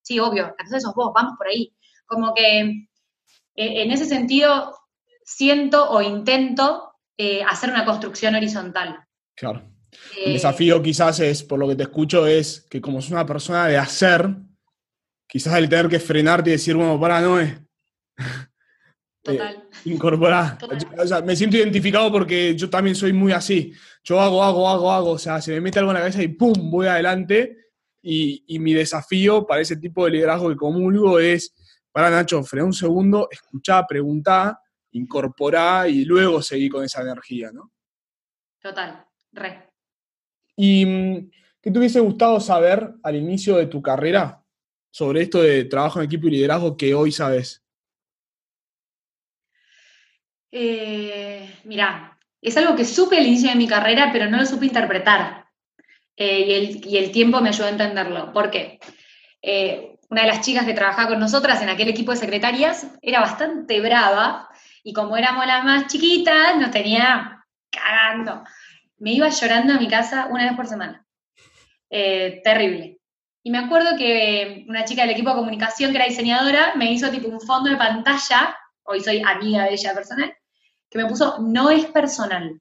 sí, 0.01 0.21
obvio, 0.21 0.55
entonces 0.59 0.83
sos 0.83 0.95
vos, 0.95 1.13
vamos 1.13 1.35
por 1.37 1.49
ahí. 1.49 1.75
Como 2.07 2.33
que 2.35 2.88
en 3.59 3.91
ese 3.91 4.05
sentido 4.05 4.75
siento 5.25 5.91
o 5.91 6.01
intento 6.01 6.95
eh, 7.19 7.43
hacer 7.43 7.71
una 7.71 7.85
construcción 7.85 8.35
horizontal. 8.35 9.05
Claro. 9.35 9.69
El 10.17 10.35
desafío 10.35 10.81
quizás 10.83 11.21
es, 11.21 11.43
por 11.43 11.59
lo 11.59 11.69
que 11.69 11.77
te 11.77 11.83
escucho, 11.83 12.27
es 12.27 12.67
que 12.71 12.81
como 12.81 13.01
es 13.01 13.11
una 13.11 13.27
persona 13.27 13.67
de 13.67 13.77
hacer, 13.77 14.35
quizás 15.27 15.55
el 15.55 15.69
tener 15.69 15.89
que 15.89 15.99
frenarte 15.99 16.51
y 16.51 16.53
decir, 16.53 16.77
bueno, 16.77 16.99
para, 17.01 17.21
no 17.21 17.41
es. 17.41 17.55
Total. 19.23 19.69
incorporar. 19.85 20.59
O 20.97 21.07
sea, 21.07 21.21
me 21.21 21.37
siento 21.37 21.57
identificado 21.57 22.11
porque 22.11 22.55
yo 22.57 22.71
también 22.71 22.95
soy 22.95 23.13
muy 23.13 23.33
así. 23.33 23.73
Yo 24.05 24.21
hago, 24.21 24.43
hago, 24.43 24.69
hago, 24.69 24.93
hago. 24.93 25.11
O 25.11 25.19
sea, 25.19 25.43
se 25.43 25.53
me 25.53 25.61
mete 25.61 25.79
algo 25.79 25.91
en 25.91 25.95
la 25.95 26.01
cabeza 26.01 26.23
y 26.23 26.29
¡pum! 26.29 26.71
voy 26.71 26.87
adelante. 26.87 27.57
Y, 28.01 28.45
y 28.47 28.59
mi 28.61 28.73
desafío 28.73 29.47
para 29.47 29.61
ese 29.61 29.77
tipo 29.77 30.05
de 30.05 30.13
liderazgo 30.13 30.49
que 30.49 30.57
comulgo 30.57 31.19
es, 31.19 31.53
para 31.93 32.11
Nacho, 32.11 32.43
frena 32.43 32.67
un 32.67 32.73
segundo, 32.73 33.29
escuchá, 33.31 33.87
preguntá, 33.87 34.61
incorporá 34.93 35.89
y 35.89 36.05
luego 36.05 36.43
seguir 36.43 36.71
con 36.71 36.85
esa 36.85 37.03
energía, 37.03 37.51
¿no? 37.53 37.73
Total, 38.61 39.05
re. 39.33 39.71
¿Y 40.57 40.85
mm, 40.85 41.31
qué 41.61 41.71
te 41.71 41.79
hubiese 41.79 42.01
gustado 42.01 42.41
saber 42.41 42.95
al 43.03 43.17
inicio 43.17 43.57
de 43.57 43.67
tu 43.67 43.81
carrera 43.81 44.43
sobre 44.91 45.23
esto 45.23 45.43
de 45.43 45.65
trabajo 45.65 46.01
en 46.01 46.07
equipo 46.07 46.27
y 46.27 46.33
liderazgo 46.33 46.77
que 46.77 46.95
hoy 46.95 47.13
sabes? 47.13 47.65
Eh, 50.51 51.55
mira, 51.65 52.19
es 52.41 52.57
algo 52.57 52.75
que 52.75 52.85
supe 52.85 53.19
al 53.19 53.27
inicio 53.27 53.51
de 53.51 53.57
mi 53.57 53.67
carrera, 53.67 54.11
pero 54.13 54.31
no 54.31 54.39
lo 54.39 54.47
supe 54.47 54.67
interpretar. 54.67 55.47
Eh, 56.17 56.81
y, 56.85 56.97
el, 56.97 57.13
tiempo 57.13 57.41
me 57.41 57.51
ayudó 57.51 57.67
a 57.67 57.71
entenderlo. 57.71 58.33
¿Por 58.33 58.51
qué? 58.51 58.81
Eh, 59.41 59.98
una 60.09 60.23
de 60.23 60.29
las 60.29 60.41
chicas 60.41 60.65
que 60.65 60.75
trabajaba 60.75 61.09
con 61.09 61.21
nosotras 61.21 61.61
en 61.63 61.69
aquel 61.69 61.89
equipo 61.89 62.13
de 62.13 62.19
secretarias 62.19 62.87
era 63.03 63.21
bastante 63.21 63.81
brava 63.81 64.49
y 64.83 64.93
como 64.93 65.17
éramos 65.17 65.47
las 65.47 65.65
más 65.65 65.87
chiquitas, 65.87 66.57
nos 66.57 66.71
tenía 66.71 67.45
cagando. 67.71 68.43
Me 68.99 69.13
iba 69.13 69.29
llorando 69.29 69.75
a 69.75 69.79
mi 69.79 69.89
casa 69.89 70.29
una 70.31 70.45
vez 70.45 70.55
por 70.55 70.67
semana. 70.67 71.05
terrible. 71.91 72.99
Y 73.43 73.51
me 73.51 73.59
acuerdo 73.59 73.97
que 73.97 74.65
una 74.69 74.85
chica 74.85 75.03
del 75.03 75.13
equipo 75.13 75.31
de 75.31 75.37
comunicación, 75.37 75.91
que 75.91 75.99
era 75.99 76.07
diseñadora, 76.07 76.75
me 76.77 76.93
hizo 76.93 77.11
tipo 77.11 77.29
un 77.29 77.41
fondo 77.41 77.71
de 77.71 77.77
pantalla 77.77 78.57
hoy 78.89 79.01
soy 79.01 79.23
amiga 79.25 79.65
de 79.65 79.75
ella 79.75 79.95
personal, 79.95 80.35
que 80.91 80.99
me 80.99 81.07
puso, 81.07 81.39
no 81.41 81.71
es 81.71 81.87
personal. 81.87 82.61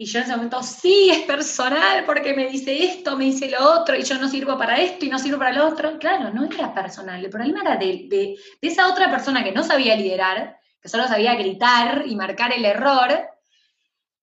Y 0.00 0.06
yo 0.06 0.18
en 0.20 0.24
ese 0.24 0.34
momento, 0.34 0.62
sí, 0.62 1.10
es 1.10 1.26
personal 1.26 2.04
porque 2.06 2.32
me 2.32 2.48
dice 2.48 2.84
esto, 2.84 3.18
me 3.18 3.26
dice 3.26 3.50
lo 3.50 3.80
otro, 3.80 3.94
y 3.94 4.02
yo 4.02 4.16
no 4.16 4.28
sirvo 4.28 4.56
para 4.56 4.80
esto 4.80 5.04
y 5.04 5.10
no 5.10 5.18
sirvo 5.18 5.38
para 5.38 5.52
lo 5.52 5.68
otro. 5.68 5.98
Claro, 5.98 6.32
no 6.32 6.46
era 6.46 6.72
personal, 6.72 7.22
el 7.22 7.30
problema 7.30 7.60
era 7.60 7.76
de, 7.76 8.06
de, 8.08 8.34
esa 8.62 8.88
otra 8.88 9.10
persona 9.10 9.44
que 9.44 9.52
no 9.52 9.62
sabía 9.62 9.94
liderar, 9.96 10.56
que 10.80 10.88
solo 10.88 11.06
sabía 11.06 11.34
gritar 11.34 12.04
y 12.06 12.16
marcar 12.16 12.50
el 12.50 12.64
error. 12.64 13.10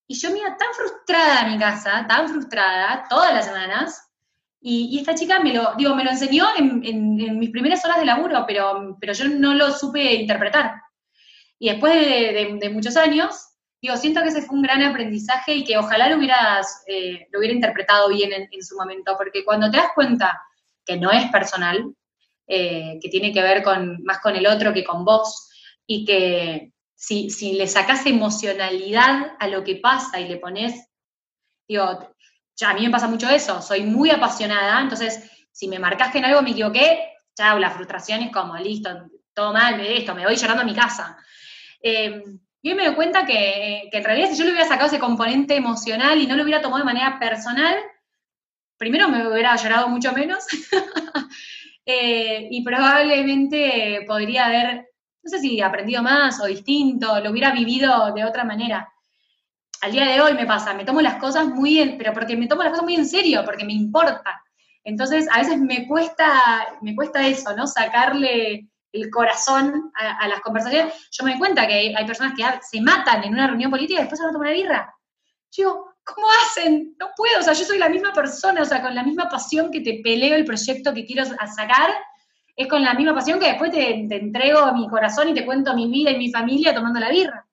Y 0.08 0.16
yo 0.16 0.32
me 0.32 0.40
iba 0.40 0.58
tan 0.58 0.74
frustrada 0.74 1.42
a 1.42 1.48
mi 1.48 1.60
casa, 1.60 2.08
tan 2.10 2.28
frustrada, 2.28 3.06
todas 3.08 3.32
las 3.36 3.46
semanas, 3.46 4.02
y, 4.60 4.98
esta 4.98 5.14
chica 5.14 5.40
me 5.42 5.54
lo, 5.54 5.76
digo, 5.78 5.94
me 5.94 6.04
lo 6.04 6.10
enseñó 6.10 6.48
en, 6.58 7.38
mis 7.38 7.52
primeras 7.52 7.86
horas 7.86 8.00
de 8.00 8.06
laburo, 8.06 8.46
pero, 8.48 8.98
pero 9.00 9.14
yo 9.14 9.28
no 9.28 9.54
lo 9.54 9.72
supe 9.72 10.16
interpretar. 10.16 10.74
Y 11.60 11.70
después 11.70 11.94
de, 11.94 12.70
muchos 12.74 12.98
años, 12.98 13.47
digo, 13.82 13.96
siento 13.98 14.22
que 14.22 14.30
ese 14.30 14.42
fue 14.42 14.56
un 14.56 14.64
gran 14.64 14.84
aprendizaje 14.84 15.54
y 15.54 15.64
que 15.64 15.78
ojalá 15.78 16.10
lo 16.10 16.18
hubieras, 16.18 16.84
eh, 16.88 17.28
lo 17.32 17.40
hubiera 17.40 17.56
interpretado 17.56 18.10
bien 18.10 18.32
en, 18.52 18.64
su 18.64 18.76
momento, 18.76 19.16
porque 19.18 19.46
cuando 19.46 19.70
te 19.70 19.78
das 19.78 19.92
cuenta 19.94 20.42
que 20.86 20.98
no 20.98 21.12
es 21.12 21.30
personal, 21.32 21.94
eh, 22.48 22.98
que 23.02 23.10
tiene 23.10 23.34
que 23.34 23.42
ver 23.42 23.62
con, 23.62 24.04
más 24.04 24.20
con 24.20 24.36
el 24.36 24.48
otro 24.48 24.74
que 24.74 24.84
con 24.84 25.06
vos, 25.06 25.50
y 25.86 26.06
que 26.06 26.72
si, 26.96 27.30
si 27.30 27.54
le 27.54 27.68
sacas 27.68 28.06
emocionalidad 28.06 29.36
a 29.40 29.48
lo 29.48 29.64
que 29.64 29.76
pasa 29.76 30.20
y 30.20 30.28
le 30.28 30.38
pones, 30.38 30.90
digo, 31.68 32.14
ya 32.56 32.72
a 32.72 32.74
mí 32.74 32.84
me 32.84 32.90
pasa 32.90 33.08
mucho 33.08 33.30
eso, 33.30 33.62
soy 33.62 33.84
muy 33.84 34.10
apasionada, 34.10 34.82
entonces 34.82 35.32
si 35.52 35.68
me 35.68 35.80
marcaste 35.80 36.18
en 36.18 36.26
algo 36.26 36.42
me 36.42 36.52
equivoqué, 36.52 37.14
chao, 37.36 37.60
la 37.60 37.72
frustración 37.72 38.22
es 38.22 38.32
como, 38.32 38.58
listo, 38.58 38.90
todo 39.34 39.54
mal, 39.54 39.80
esto, 39.80 40.16
me 40.16 40.26
voy 40.26 40.36
llorando 40.36 40.64
a 40.64 40.66
mi 40.66 40.74
casa. 40.74 41.18
Eh, 41.82 42.24
y 42.72 42.76
me 42.76 42.86
doy 42.86 42.96
cuenta 42.96 43.26
que, 43.26 43.90
en 43.92 44.04
realidad 44.04 44.30
si 44.30 44.38
yo 44.38 44.44
le 44.44 44.52
hubiera 44.52 44.68
sacado 44.68 44.88
ese 44.88 45.00
componente 45.00 45.56
emocional 45.56 46.22
y 46.22 46.28
no 46.28 46.36
lo 46.36 46.44
hubiera 46.44 46.62
tomado 46.62 46.80
de 46.80 46.94
manera 46.94 47.20
personal, 47.20 47.76
primero 48.78 49.10
me 49.10 49.28
hubiera 49.28 49.56
llorado 49.56 49.88
mucho 49.90 50.12
menos 50.14 50.46
eh, 51.86 52.48
y 52.52 52.64
probablemente 52.64 54.04
podría 54.08 54.48
haber, 54.48 54.90
no 55.24 55.30
sé 55.30 55.40
si 55.40 55.62
aprendido 55.62 56.04
más 56.04 56.40
o 56.42 56.46
distinto, 56.46 57.20
lo 57.22 57.32
hubiera 57.32 57.52
vivido 57.52 58.14
de 58.14 58.26
otra 58.26 58.44
manera 58.44 58.88
al 59.82 59.92
día 59.92 60.06
de 60.06 60.22
hoy 60.22 60.34
me 60.34 60.46
pasa, 60.46 60.74
me 60.74 60.86
tomo 60.86 61.02
las 61.02 61.16
cosas 61.16 61.48
muy 61.48 61.80
en, 61.80 61.98
pero 61.98 62.14
porque 62.14 62.36
me 62.36 62.48
tomo 62.48 62.64
las 62.64 62.72
cosas 62.72 62.86
muy 62.86 62.96
en 62.96 63.06
serio, 63.06 63.44
porque 63.46 63.66
me 63.66 63.74
importa. 63.74 64.42
Entonces, 64.84 65.28
a 65.32 65.40
veces 65.40 65.60
me 65.60 65.88
cuesta, 65.88 66.68
me 66.82 66.96
cuesta 66.96 67.28
eso, 67.28 67.56
¿no? 67.56 67.68
Sacarle 67.68 68.68
el 68.92 69.10
corazón 69.10 69.92
a, 69.96 70.28
las 70.28 70.42
conversaciones. 70.42 70.94
Yo 71.12 71.26
me 71.26 71.32
doy 71.32 71.40
cuenta 71.40 71.68
que 71.68 71.96
hay, 71.96 72.06
personas 72.06 72.34
que 72.36 72.44
se 72.62 72.82
matan 72.82 73.24
en 73.24 73.34
una 73.34 73.48
reunión 73.48 73.72
política 73.72 74.00
y 74.00 74.04
después 74.04 74.20
van 74.20 74.30
a 74.30 74.34
tomar 74.34 74.48
una 74.48 74.58
birra. 74.58 74.96
Yo 75.52 75.64
digo, 75.64 75.96
¿cómo 76.04 76.28
hacen? 76.44 76.96
No 77.00 77.10
puedo, 77.16 77.40
o 77.40 77.44
sea, 77.44 77.54
yo 77.54 77.66
soy 77.66 77.78
la 77.78 77.90
misma 77.90 78.14
persona, 78.14 78.62
o 78.62 78.66
sea, 78.66 78.82
con 78.82 78.96
la 78.96 79.04
misma 79.04 79.30
pasión 79.30 79.72
que 79.72 79.82
te 79.82 80.02
peleo 80.04 80.36
el 80.36 80.46
proyecto 80.46 80.94
que 80.94 81.06
quiero 81.06 81.26
sacar, 81.26 81.92
es 82.56 82.68
con 82.68 82.84
la 82.84 82.94
misma 82.94 83.14
pasión 83.14 83.40
que 83.40 83.48
después 83.48 83.72
te, 83.72 84.06
te 84.10 84.16
entrego 84.16 84.74
mi 84.74 84.88
corazón 84.88 85.30
y 85.30 85.34
te 85.34 85.46
cuento 85.46 85.76
mi 85.76 85.88
vida 85.88 86.12
y 86.12 86.18
mi 86.18 86.32
familia 86.32 86.74
tomando 86.74 87.00
la 87.00 87.10
birra. 87.10 87.48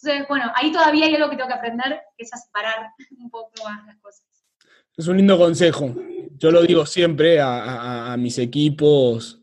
Entonces, 0.00 0.28
bueno, 0.28 0.50
ahí 0.54 0.70
todavía 0.70 1.06
hay 1.06 1.14
algo 1.16 1.28
que 1.28 1.36
tengo 1.36 1.48
que 1.48 1.54
aprender, 1.54 2.00
que 2.16 2.24
es 2.24 2.32
a 2.32 2.36
separar 2.36 2.90
un 3.18 3.30
poco 3.30 3.50
más 3.64 3.84
las 3.84 3.98
cosas. 3.98 4.24
Es 4.96 5.06
un 5.06 5.16
lindo 5.16 5.38
consejo. 5.38 5.94
Yo 6.38 6.50
lo 6.50 6.62
digo 6.62 6.86
siempre 6.86 7.40
a, 7.40 8.16
mis 8.18 8.38
equipos, 8.38 9.37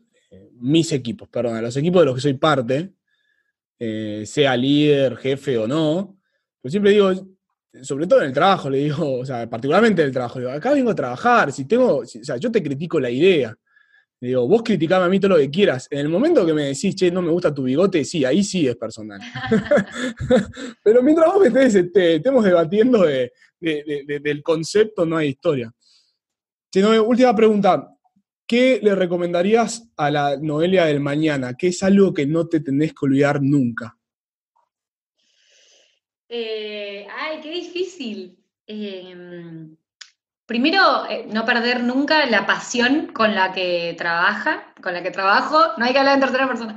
mis 0.60 0.92
equipos, 0.92 1.28
perdón, 1.28 1.56
a 1.56 1.62
los 1.62 1.76
equipos 1.76 2.02
de 2.02 2.06
los 2.06 2.14
que 2.14 2.20
soy 2.20 2.34
parte, 2.34 2.92
eh, 3.78 4.24
sea 4.26 4.56
líder, 4.56 5.16
jefe 5.16 5.58
o 5.58 5.66
no. 5.66 6.18
Pero 6.60 6.70
siempre 6.70 6.92
digo, 6.92 7.12
sobre 7.82 8.06
todo 8.06 8.20
en 8.20 8.26
el 8.26 8.32
trabajo, 8.32 8.70
le 8.70 8.78
digo, 8.78 9.20
o 9.20 9.24
sea, 9.24 9.48
particularmente 9.48 10.02
en 10.02 10.08
el 10.08 10.14
trabajo, 10.14 10.38
le 10.38 10.46
digo, 10.46 10.56
acá 10.56 10.72
vengo 10.72 10.90
a 10.90 10.94
trabajar, 10.94 11.52
si 11.52 11.66
tengo, 11.66 11.98
o 11.98 12.06
sea, 12.06 12.36
yo 12.36 12.50
te 12.50 12.62
critico 12.62 12.98
la 13.00 13.10
idea. 13.10 13.54
Le 14.18 14.28
digo, 14.28 14.48
vos 14.48 14.62
criticame 14.62 15.04
a 15.04 15.08
mí 15.08 15.20
todo 15.20 15.32
lo 15.32 15.36
que 15.36 15.50
quieras. 15.50 15.88
En 15.90 15.98
el 15.98 16.08
momento 16.08 16.46
que 16.46 16.54
me 16.54 16.64
decís, 16.64 16.94
che, 16.94 17.10
no 17.10 17.20
me 17.20 17.30
gusta 17.30 17.52
tu 17.52 17.64
bigote, 17.64 18.02
sí, 18.02 18.24
ahí 18.24 18.42
sí 18.42 18.66
es 18.66 18.76
personal. 18.76 19.20
Pero 20.82 21.02
mientras 21.02 21.26
vos 21.26 21.40
me 21.40 21.48
estés, 21.48 21.74
este, 21.74 22.16
estemos 22.16 22.42
debatiendo 22.42 23.02
del 23.02 24.42
concepto, 24.42 25.04
no 25.04 25.18
hay 25.18 25.28
historia. 25.28 25.70
última 27.06 27.36
pregunta. 27.36 27.95
¿Qué 28.46 28.78
le 28.80 28.94
recomendarías 28.94 29.88
a 29.96 30.08
la 30.08 30.36
Noelia 30.36 30.84
del 30.84 31.00
mañana? 31.00 31.56
¿Qué 31.56 31.68
es 31.68 31.82
algo 31.82 32.14
que 32.14 32.26
no 32.26 32.46
te 32.46 32.60
tenés 32.60 32.92
que 32.92 33.06
olvidar 33.06 33.42
nunca? 33.42 33.96
Eh, 36.28 37.08
ay, 37.10 37.40
qué 37.42 37.50
difícil. 37.50 38.38
Em, 38.64 39.76
primero, 40.46 41.06
eh, 41.10 41.26
no 41.28 41.44
perder 41.44 41.82
nunca 41.82 42.24
la 42.26 42.46
pasión 42.46 43.08
con 43.12 43.34
la 43.34 43.52
que 43.52 43.96
trabaja, 43.98 44.72
con 44.80 44.92
la 44.92 45.02
que 45.02 45.10
trabajo. 45.10 45.72
No 45.76 45.84
hay 45.84 45.92
que 45.92 45.98
hablar 45.98 46.14
en 46.14 46.20
tercera 46.20 46.46
persona. 46.46 46.76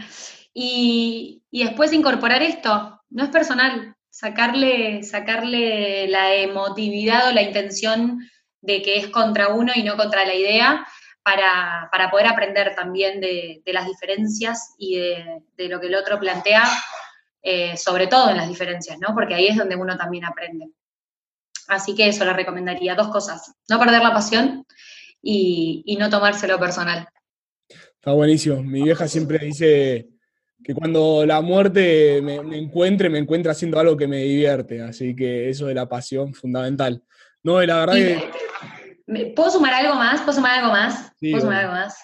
Y, 0.51 1.43
y 1.51 1.63
después 1.65 1.93
incorporar 1.93 2.41
esto. 2.41 2.99
No 3.11 3.23
es 3.23 3.29
personal. 3.29 3.95
Sacarle, 4.09 5.03
sacarle 5.03 6.07
la 6.07 6.33
emotividad 6.33 7.29
o 7.29 7.31
la 7.31 7.43
intención 7.43 8.27
de 8.59 8.81
que 8.81 8.97
es 8.97 9.07
contra 9.09 9.49
uno 9.49 9.71
y 9.75 9.83
no 9.83 9.95
contra 9.97 10.25
la 10.25 10.33
idea 10.33 10.85
para, 11.91 12.09
poder 12.11 12.27
aprender 12.27 12.75
también 12.75 13.19
de, 13.19 13.61
las 13.67 13.85
diferencias 13.85 14.75
y 14.77 14.97
de, 14.97 15.69
lo 15.69 15.79
que 15.79 15.87
el 15.87 15.95
otro 15.95 16.19
plantea, 16.19 16.63
eh, 17.41 17.77
sobre 17.77 18.07
todo 18.07 18.29
en 18.29 18.37
las 18.37 18.47
diferencias, 18.47 18.97
¿no? 18.99 19.13
Porque 19.13 19.35
ahí 19.35 19.47
es 19.47 19.57
donde 19.57 19.75
uno 19.75 19.97
también 19.97 20.25
aprende. 20.25 20.69
Así 21.67 21.93
que 21.93 22.07
eso 22.07 22.25
le 22.25 22.33
recomendaría, 22.33 22.95
dos 22.95 23.09
cosas, 23.09 23.53
no 23.69 23.79
perder 23.79 24.01
la 24.01 24.13
pasión 24.13 24.65
y, 25.21 25.95
no 25.99 26.09
tomárselo 26.09 26.59
personal. 26.59 27.07
Está 27.67 28.13
buenísimo. 28.13 28.63
Mi 28.63 28.81
vieja 28.83 29.07
siempre 29.07 29.37
dice 29.39 30.07
que 30.63 30.73
cuando 30.73 31.25
la 31.25 31.41
muerte 31.41 32.21
me, 32.21 32.35
encuentre, 32.57 33.09
me 33.09 33.19
encuentra 33.19 33.51
haciendo 33.51 33.79
algo 33.79 33.95
que 33.95 34.07
me 34.07 34.23
divierte. 34.23 34.81
Así 34.81 35.15
que 35.15 35.49
eso 35.49 35.67
de 35.67 35.75
la 35.75 35.87
pasión, 35.87 36.33
fundamental. 36.33 37.03
No, 37.43 37.61
la 37.61 37.85
verdad 37.85 37.93
que 37.93 38.29
¿Puedo 39.35 39.49
sumar 39.49 39.73
algo 39.73 39.95
más? 39.95 40.21
¿Puedo 40.21 40.33
sumar 40.33 40.59
algo 40.59 40.71
más? 40.71 41.11
¿Puedo 41.19 41.41
sumar 41.41 41.65
algo 41.65 41.73
más? 41.73 41.97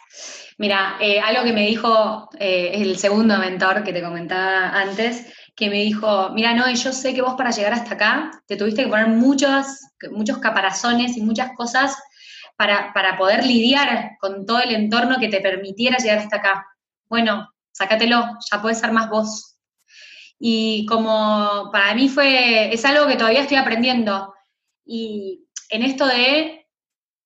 Mira, 0.58 0.98
eh, 1.00 1.20
algo 1.20 1.44
que 1.44 1.54
me 1.54 1.68
dijo 1.68 2.30
eh, 2.40 2.72
el 2.76 2.98
segundo 2.98 3.38
mentor 3.38 3.84
que 3.84 3.94
te 3.94 4.02
comentaba 4.02 4.70
antes, 4.70 5.32
que 5.56 5.70
me 5.70 5.84
dijo, 5.84 6.30
mira, 6.32 6.54
no, 6.54 6.70
yo 6.72 6.92
sé 6.92 7.14
que 7.14 7.22
vos 7.22 7.36
para 7.36 7.52
llegar 7.52 7.74
hasta 7.74 7.94
acá 7.94 8.32
te 8.48 8.58
tuviste 8.58 8.84
que 8.84 8.90
poner 8.90 9.08
muchos, 9.08 9.66
muchos 10.12 10.40
caparazones 10.40 11.16
y 11.18 11.22
muchas 11.22 11.52
cosas 11.56 11.96
para, 12.56 12.92
para 12.94 13.18
poder 13.18 13.46
lidiar 13.46 14.12
con 14.20 14.46
todo 14.46 14.60
el 14.62 14.74
entorno 14.74 15.20
que 15.20 15.28
te 15.28 15.42
permitiera 15.42 15.98
llegar 15.98 16.20
hasta 16.20 16.38
acá. 16.38 16.66
Bueno, 17.08 17.50
sácatelo, 17.72 18.38
ya 18.52 18.62
puedes 18.62 18.80
ser 18.80 18.92
más 18.92 19.10
vos. 19.10 19.58
Y 20.40 20.86
como 20.88 21.70
para 21.72 21.94
mí 21.94 22.10
fue, 22.10 22.74
es 22.74 22.84
algo 22.86 23.08
que 23.08 23.16
todavía 23.16 23.42
estoy 23.42 23.58
aprendiendo. 23.58 24.34
Y 24.86 25.46
en 25.70 25.84
esto 25.84 26.08
de 26.08 26.65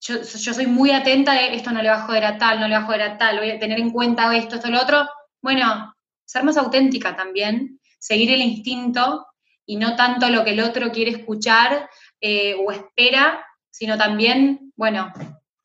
yo, 0.02 0.24
soy 0.24 0.68
muy 0.68 0.92
atenta 0.92 1.34
de 1.34 1.56
esto 1.56 1.72
no 1.72 1.82
le 1.82 1.90
va 1.90 1.98
a 1.98 2.08
joder 2.08 2.26
a 2.26 2.38
tal, 2.38 2.60
no 2.60 2.68
le 2.68 2.76
va 2.76 2.82
a 2.82 2.86
joder 2.86 3.02
a 3.02 3.18
tal, 3.18 3.40
voy 3.40 3.52
a 3.52 3.60
tener 3.60 3.80
en 3.80 3.92
cuenta 3.92 4.36
esto, 4.36 4.56
esto, 4.56 4.70
lo 4.70 4.82
otro. 4.82 5.08
Bueno, 5.42 5.94
ser 6.26 6.44
más 6.44 6.58
auténtica 6.58 7.16
también, 7.16 7.80
seguir 8.00 8.32
el 8.32 8.42
instinto 8.42 9.26
y 9.66 9.76
no 9.76 9.96
tanto 9.96 10.30
lo 10.30 10.44
que 10.44 10.52
el 10.52 10.62
otro 10.62 10.92
quiere 10.92 11.12
escuchar 11.12 11.90
eh, 12.22 12.56
o 12.56 12.72
espera, 12.72 13.46
sino 13.70 13.98
también, 13.98 14.72
bueno, 14.76 15.12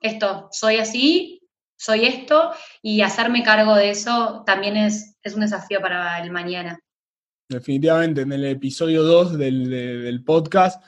esto, 0.00 0.48
soy 0.50 0.76
así, 0.76 1.40
soy 1.76 2.04
esto, 2.04 2.52
y 2.82 3.00
hacerme 3.02 3.42
cargo 3.42 3.74
de 3.74 3.90
eso 3.90 4.42
también 4.46 4.76
es, 4.76 5.16
es 5.22 5.34
un 5.34 5.40
desafío 5.40 5.80
para 5.80 6.22
el 6.22 6.30
mañana. 6.30 6.78
Definitivamente, 7.48 8.22
en 8.22 8.32
el 8.32 8.44
episodio 8.46 9.02
2 9.02 9.38
del, 9.38 9.70
del 9.70 10.24
podcast 10.24 10.82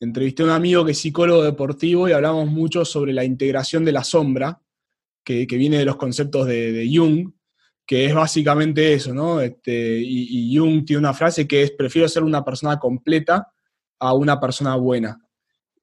entrevisté 0.00 0.42
a 0.42 0.46
un 0.46 0.52
amigo 0.52 0.84
que 0.84 0.92
es 0.92 0.98
psicólogo 0.98 1.42
deportivo 1.42 2.08
y 2.08 2.12
hablamos 2.12 2.48
mucho 2.48 2.84
sobre 2.84 3.12
la 3.12 3.24
integración 3.24 3.84
de 3.84 3.92
la 3.92 4.04
sombra, 4.04 4.60
que, 5.24 5.46
viene 5.46 5.78
de 5.78 5.84
los 5.84 5.96
conceptos 5.96 6.46
de, 6.46 6.90
Jung, 6.92 7.32
que 7.86 8.06
es 8.06 8.14
básicamente 8.14 8.94
eso, 8.94 9.12
¿no? 9.12 9.40
Este, 9.40 10.00
y, 10.00 10.56
Jung 10.56 10.84
tiene 10.86 11.00
una 11.00 11.12
frase 11.12 11.46
que 11.46 11.62
es, 11.62 11.70
prefiero 11.72 12.08
ser 12.08 12.22
una 12.22 12.44
persona 12.44 12.78
completa 12.78 13.52
a 13.98 14.14
una 14.14 14.40
persona 14.40 14.76
buena. 14.76 15.20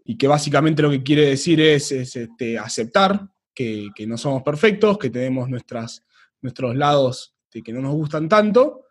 Y 0.03 0.17
que 0.17 0.27
básicamente 0.27 0.81
lo 0.81 0.89
que 0.89 1.03
quiere 1.03 1.27
decir 1.27 1.61
es, 1.61 1.91
este, 1.91 2.57
aceptar 2.57 3.27
que, 3.53 3.91
no 4.07 4.17
somos 4.17 4.41
perfectos, 4.41 4.97
que 4.97 5.09
tenemos 5.09 5.47
nuestros 5.49 6.75
lados 6.75 7.35
que 7.63 7.73
no 7.73 7.81
nos 7.81 7.93
gustan 7.93 8.27
tanto, 8.27 8.84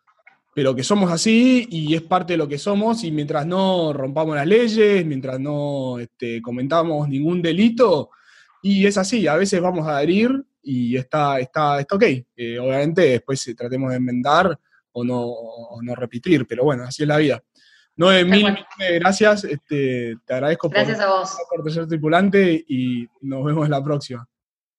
pero 0.54 0.74
que 0.74 0.84
somos 0.84 1.10
así 1.10 1.66
y 1.70 1.94
es 1.94 2.02
parte 2.02 2.34
de 2.34 2.36
lo 2.36 2.48
que 2.48 2.58
somos 2.58 3.02
y 3.02 3.10
mientras 3.10 3.44
no 3.46 3.92
rompamos 3.92 4.36
las 4.36 4.46
leyes, 4.46 5.04
mientras 5.04 5.40
no 5.40 5.98
este, 5.98 6.40
comentamos 6.40 7.08
ningún 7.08 7.42
delito, 7.42 8.10
y 8.62 8.86
es 8.86 8.96
así, 8.96 9.26
a 9.26 9.34
veces 9.34 9.60
vamos 9.60 9.86
a 9.86 9.98
adherir 9.98 10.42
y 10.62 10.96
está, 10.96 11.38
está, 11.38 11.80
está 11.80 11.96
ok. 11.96 12.04
Eh, 12.36 12.58
obviamente 12.58 13.02
después 13.02 13.46
eh, 13.48 13.54
tratemos 13.54 13.90
de 13.90 13.96
enmendar 13.96 14.58
o 14.92 15.04
no, 15.04 15.34
no 15.82 15.94
repetir, 15.94 16.46
pero 16.46 16.64
bueno, 16.64 16.84
así 16.84 17.02
es 17.02 17.08
la 17.08 17.18
vida. 17.18 17.42
No, 17.96 18.08
mil, 18.24 18.56
gracias, 18.98 19.44
este, 19.44 20.16
te 20.24 20.34
agradezco 20.34 20.68
gracias 20.68 20.98
por, 20.98 21.06
a 21.06 21.10
vos. 21.10 21.36
por 21.48 21.72
ser 21.72 21.86
tripulante 21.86 22.64
y 22.66 23.06
nos 23.20 23.44
vemos 23.44 23.66
en 23.66 23.70
la 23.70 23.84
próxima. 23.84 24.26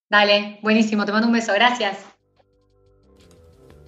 Dale, 0.09 0.59
buenísimo, 0.61 1.05
te 1.05 1.11
mando 1.11 1.28
un 1.28 1.34
beso, 1.34 1.53
gracias. 1.53 2.14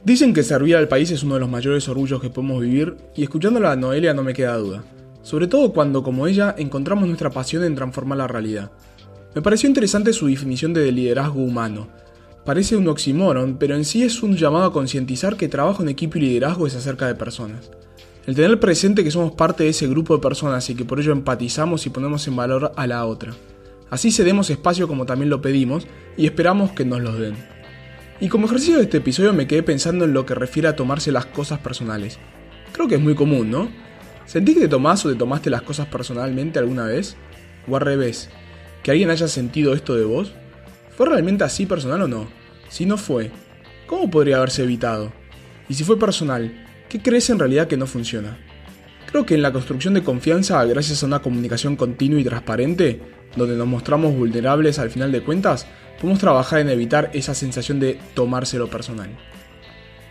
Dicen 0.07 0.33
que 0.33 0.41
servir 0.41 0.77
al 0.77 0.87
país 0.87 1.11
es 1.11 1.23
uno 1.23 1.33
de 1.33 1.41
los 1.41 1.49
mayores 1.49 1.89
orgullos 1.89 2.21
que 2.21 2.29
podemos 2.29 2.61
vivir 2.61 2.95
y 3.13 3.23
escuchándola 3.23 3.73
a 3.73 3.75
Noelia 3.75 4.13
no 4.13 4.23
me 4.23 4.33
queda 4.33 4.55
duda. 4.55 4.81
Sobre 5.21 5.47
todo 5.47 5.73
cuando, 5.73 6.01
como 6.01 6.27
ella, 6.27 6.55
encontramos 6.57 7.05
nuestra 7.07 7.29
pasión 7.29 7.65
en 7.65 7.75
transformar 7.75 8.19
la 8.19 8.27
realidad. 8.29 8.71
Me 9.35 9.41
pareció 9.41 9.67
interesante 9.67 10.13
su 10.13 10.27
definición 10.27 10.73
de 10.73 10.89
liderazgo 10.93 11.41
humano. 11.41 11.89
Parece 12.45 12.77
un 12.77 12.87
oxímoron, 12.87 13.57
pero 13.57 13.75
en 13.75 13.83
sí 13.83 14.01
es 14.01 14.23
un 14.23 14.37
llamado 14.37 14.63
a 14.63 14.71
concientizar 14.71 15.35
que 15.35 15.49
trabajo 15.49 15.83
en 15.83 15.89
equipo 15.89 16.17
y 16.17 16.21
liderazgo 16.21 16.67
es 16.67 16.75
acerca 16.77 17.05
de 17.05 17.15
personas. 17.15 17.69
El 18.25 18.35
tener 18.35 18.61
presente 18.61 19.03
que 19.03 19.11
somos 19.11 19.33
parte 19.33 19.65
de 19.65 19.71
ese 19.71 19.89
grupo 19.89 20.15
de 20.15 20.21
personas 20.21 20.69
y 20.69 20.75
que 20.75 20.85
por 20.85 21.01
ello 21.01 21.11
empatizamos 21.11 21.85
y 21.85 21.89
ponemos 21.89 22.25
en 22.29 22.35
valor 22.37 22.71
a 22.77 22.87
la 22.87 23.05
otra. 23.05 23.33
Así 23.89 24.11
cedemos 24.11 24.49
espacio 24.49 24.87
como 24.87 25.05
también 25.05 25.29
lo 25.29 25.41
pedimos 25.41 25.85
y 26.15 26.27
esperamos 26.27 26.71
que 26.71 26.85
nos 26.85 27.01
los 27.01 27.19
den. 27.19 27.56
Y 28.19 28.29
como 28.29 28.47
ejercicio 28.47 28.77
de 28.77 28.83
este 28.83 28.97
episodio 28.97 29.31
me 29.31 29.45
quedé 29.45 29.61
pensando 29.61 30.05
en 30.05 30.13
lo 30.13 30.25
que 30.25 30.33
refiere 30.33 30.67
a 30.67 30.75
tomarse 30.75 31.11
las 31.11 31.27
cosas 31.27 31.59
personales. 31.59 32.17
Creo 32.71 32.87
que 32.87 32.95
es 32.95 33.01
muy 33.01 33.13
común, 33.13 33.51
¿no? 33.51 33.69
¿Sentís 34.25 34.55
que 34.55 34.61
te 34.61 34.67
tomás 34.67 35.05
o 35.05 35.09
te 35.09 35.15
tomaste 35.15 35.51
las 35.51 35.61
cosas 35.61 35.85
personalmente 35.87 36.57
alguna 36.57 36.85
vez? 36.85 37.15
¿O 37.67 37.75
al 37.75 37.81
revés? 37.81 38.29
¿Que 38.81 38.89
alguien 38.89 39.11
haya 39.11 39.27
sentido 39.27 39.73
esto 39.73 39.95
de 39.95 40.03
vos? 40.03 40.33
¿Fue 40.95 41.05
realmente 41.05 41.43
así 41.43 41.67
personal 41.67 42.01
o 42.01 42.07
no? 42.07 42.27
Si 42.69 42.87
no 42.87 42.97
fue, 42.97 43.29
¿cómo 43.85 44.09
podría 44.09 44.37
haberse 44.37 44.63
evitado? 44.63 45.13
Y 45.69 45.75
si 45.75 45.83
fue 45.83 45.99
personal, 45.99 46.65
¿qué 46.89 46.99
crees 46.99 47.29
en 47.29 47.37
realidad 47.37 47.67
que 47.67 47.77
no 47.77 47.85
funciona? 47.85 48.39
Creo 49.11 49.27
que 49.27 49.35
en 49.35 49.43
la 49.43 49.53
construcción 49.53 49.93
de 49.93 50.03
confianza, 50.03 50.63
gracias 50.65 51.03
a 51.03 51.05
una 51.05 51.21
comunicación 51.21 51.75
continua 51.75 52.19
y 52.19 52.23
transparente, 52.23 52.99
donde 53.35 53.55
nos 53.55 53.67
mostramos 53.67 54.15
vulnerables 54.15 54.79
al 54.79 54.89
final 54.89 55.11
de 55.11 55.21
cuentas, 55.21 55.67
podemos 55.99 56.19
trabajar 56.19 56.59
en 56.59 56.69
evitar 56.69 57.11
esa 57.13 57.33
sensación 57.33 57.79
de 57.79 57.99
tomárselo 58.13 58.69
personal. 58.69 59.09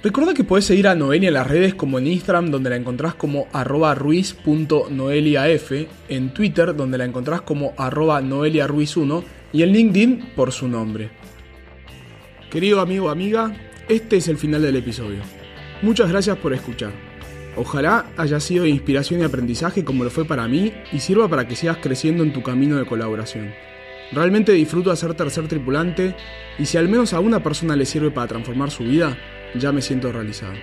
Recuerda 0.02 0.34
que 0.34 0.44
puedes 0.44 0.66
seguir 0.66 0.86
a 0.86 0.94
Noelia 0.94 1.28
en 1.28 1.34
las 1.34 1.48
redes 1.48 1.74
como 1.74 1.98
en 1.98 2.06
Instagram 2.06 2.50
donde 2.50 2.70
la 2.70 2.76
encontrás 2.76 3.14
como 3.14 3.48
arroba 3.52 3.94
ruiz.noeliaf, 3.94 5.72
en 6.08 6.32
Twitter 6.32 6.76
donde 6.76 6.98
la 6.98 7.04
encontrás 7.04 7.40
como 7.40 7.72
arroba 7.76 8.20
noeliaruiz1 8.20 9.24
y 9.52 9.62
en 9.62 9.70
LinkedIn 9.70 10.32
por 10.36 10.52
su 10.52 10.68
nombre. 10.68 11.10
Querido 12.50 12.80
amigo 12.80 13.06
o 13.06 13.08
amiga, 13.08 13.56
este 13.88 14.18
es 14.18 14.28
el 14.28 14.36
final 14.36 14.62
del 14.62 14.76
episodio. 14.76 15.18
Muchas 15.82 16.08
gracias 16.08 16.36
por 16.38 16.52
escuchar. 16.52 16.92
Ojalá 17.56 18.06
haya 18.16 18.38
sido 18.38 18.64
de 18.64 18.70
inspiración 18.70 19.20
y 19.20 19.24
aprendizaje 19.24 19.84
como 19.84 20.04
lo 20.04 20.10
fue 20.10 20.24
para 20.24 20.46
mí 20.46 20.72
y 20.92 21.00
sirva 21.00 21.26
para 21.26 21.48
que 21.48 21.56
sigas 21.56 21.78
creciendo 21.78 22.22
en 22.22 22.32
tu 22.32 22.42
camino 22.42 22.76
de 22.76 22.86
colaboración. 22.86 23.50
Realmente 24.12 24.52
disfruto 24.52 24.90
de 24.90 24.96
ser 24.96 25.14
tercer 25.14 25.48
tripulante 25.48 26.14
y 26.58 26.66
si 26.66 26.76
al 26.76 26.88
menos 26.88 27.12
a 27.12 27.20
una 27.20 27.42
persona 27.42 27.76
le 27.76 27.84
sirve 27.84 28.10
para 28.10 28.28
transformar 28.28 28.70
su 28.70 28.84
vida, 28.84 29.16
ya 29.54 29.72
me 29.72 29.82
siento 29.82 30.12
realizado. 30.12 30.54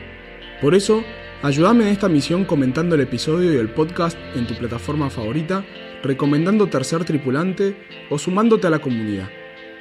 Por 0.61 0.75
eso, 0.75 1.03
ayúdame 1.41 1.83
en 1.83 1.89
esta 1.89 2.07
misión 2.07 2.45
comentando 2.45 2.95
el 2.95 3.01
episodio 3.01 3.53
y 3.53 3.57
el 3.57 3.69
podcast 3.69 4.17
en 4.35 4.47
tu 4.47 4.55
plataforma 4.55 5.09
favorita, 5.09 5.65
recomendando 6.03 6.67
tercer 6.67 7.03
tripulante 7.03 7.75
o 8.09 8.17
sumándote 8.17 8.67
a 8.67 8.69
la 8.69 8.79
comunidad. 8.79 9.27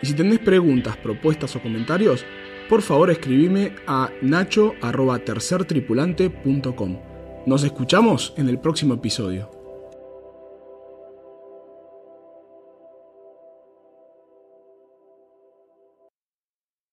Y 0.02 0.06
si 0.06 0.14
tenés 0.14 0.40
preguntas, 0.40 0.96
propuestas 0.96 1.54
o 1.54 1.62
comentarios, 1.62 2.24
por 2.68 2.82
favor 2.82 3.10
escribime 3.10 3.76
a 3.86 4.10
nacho.tercertripulante.com. 4.22 6.98
Nos 7.46 7.64
escuchamos 7.64 8.34
en 8.36 8.48
el 8.48 8.58
próximo 8.58 8.94
episodio. 8.94 9.61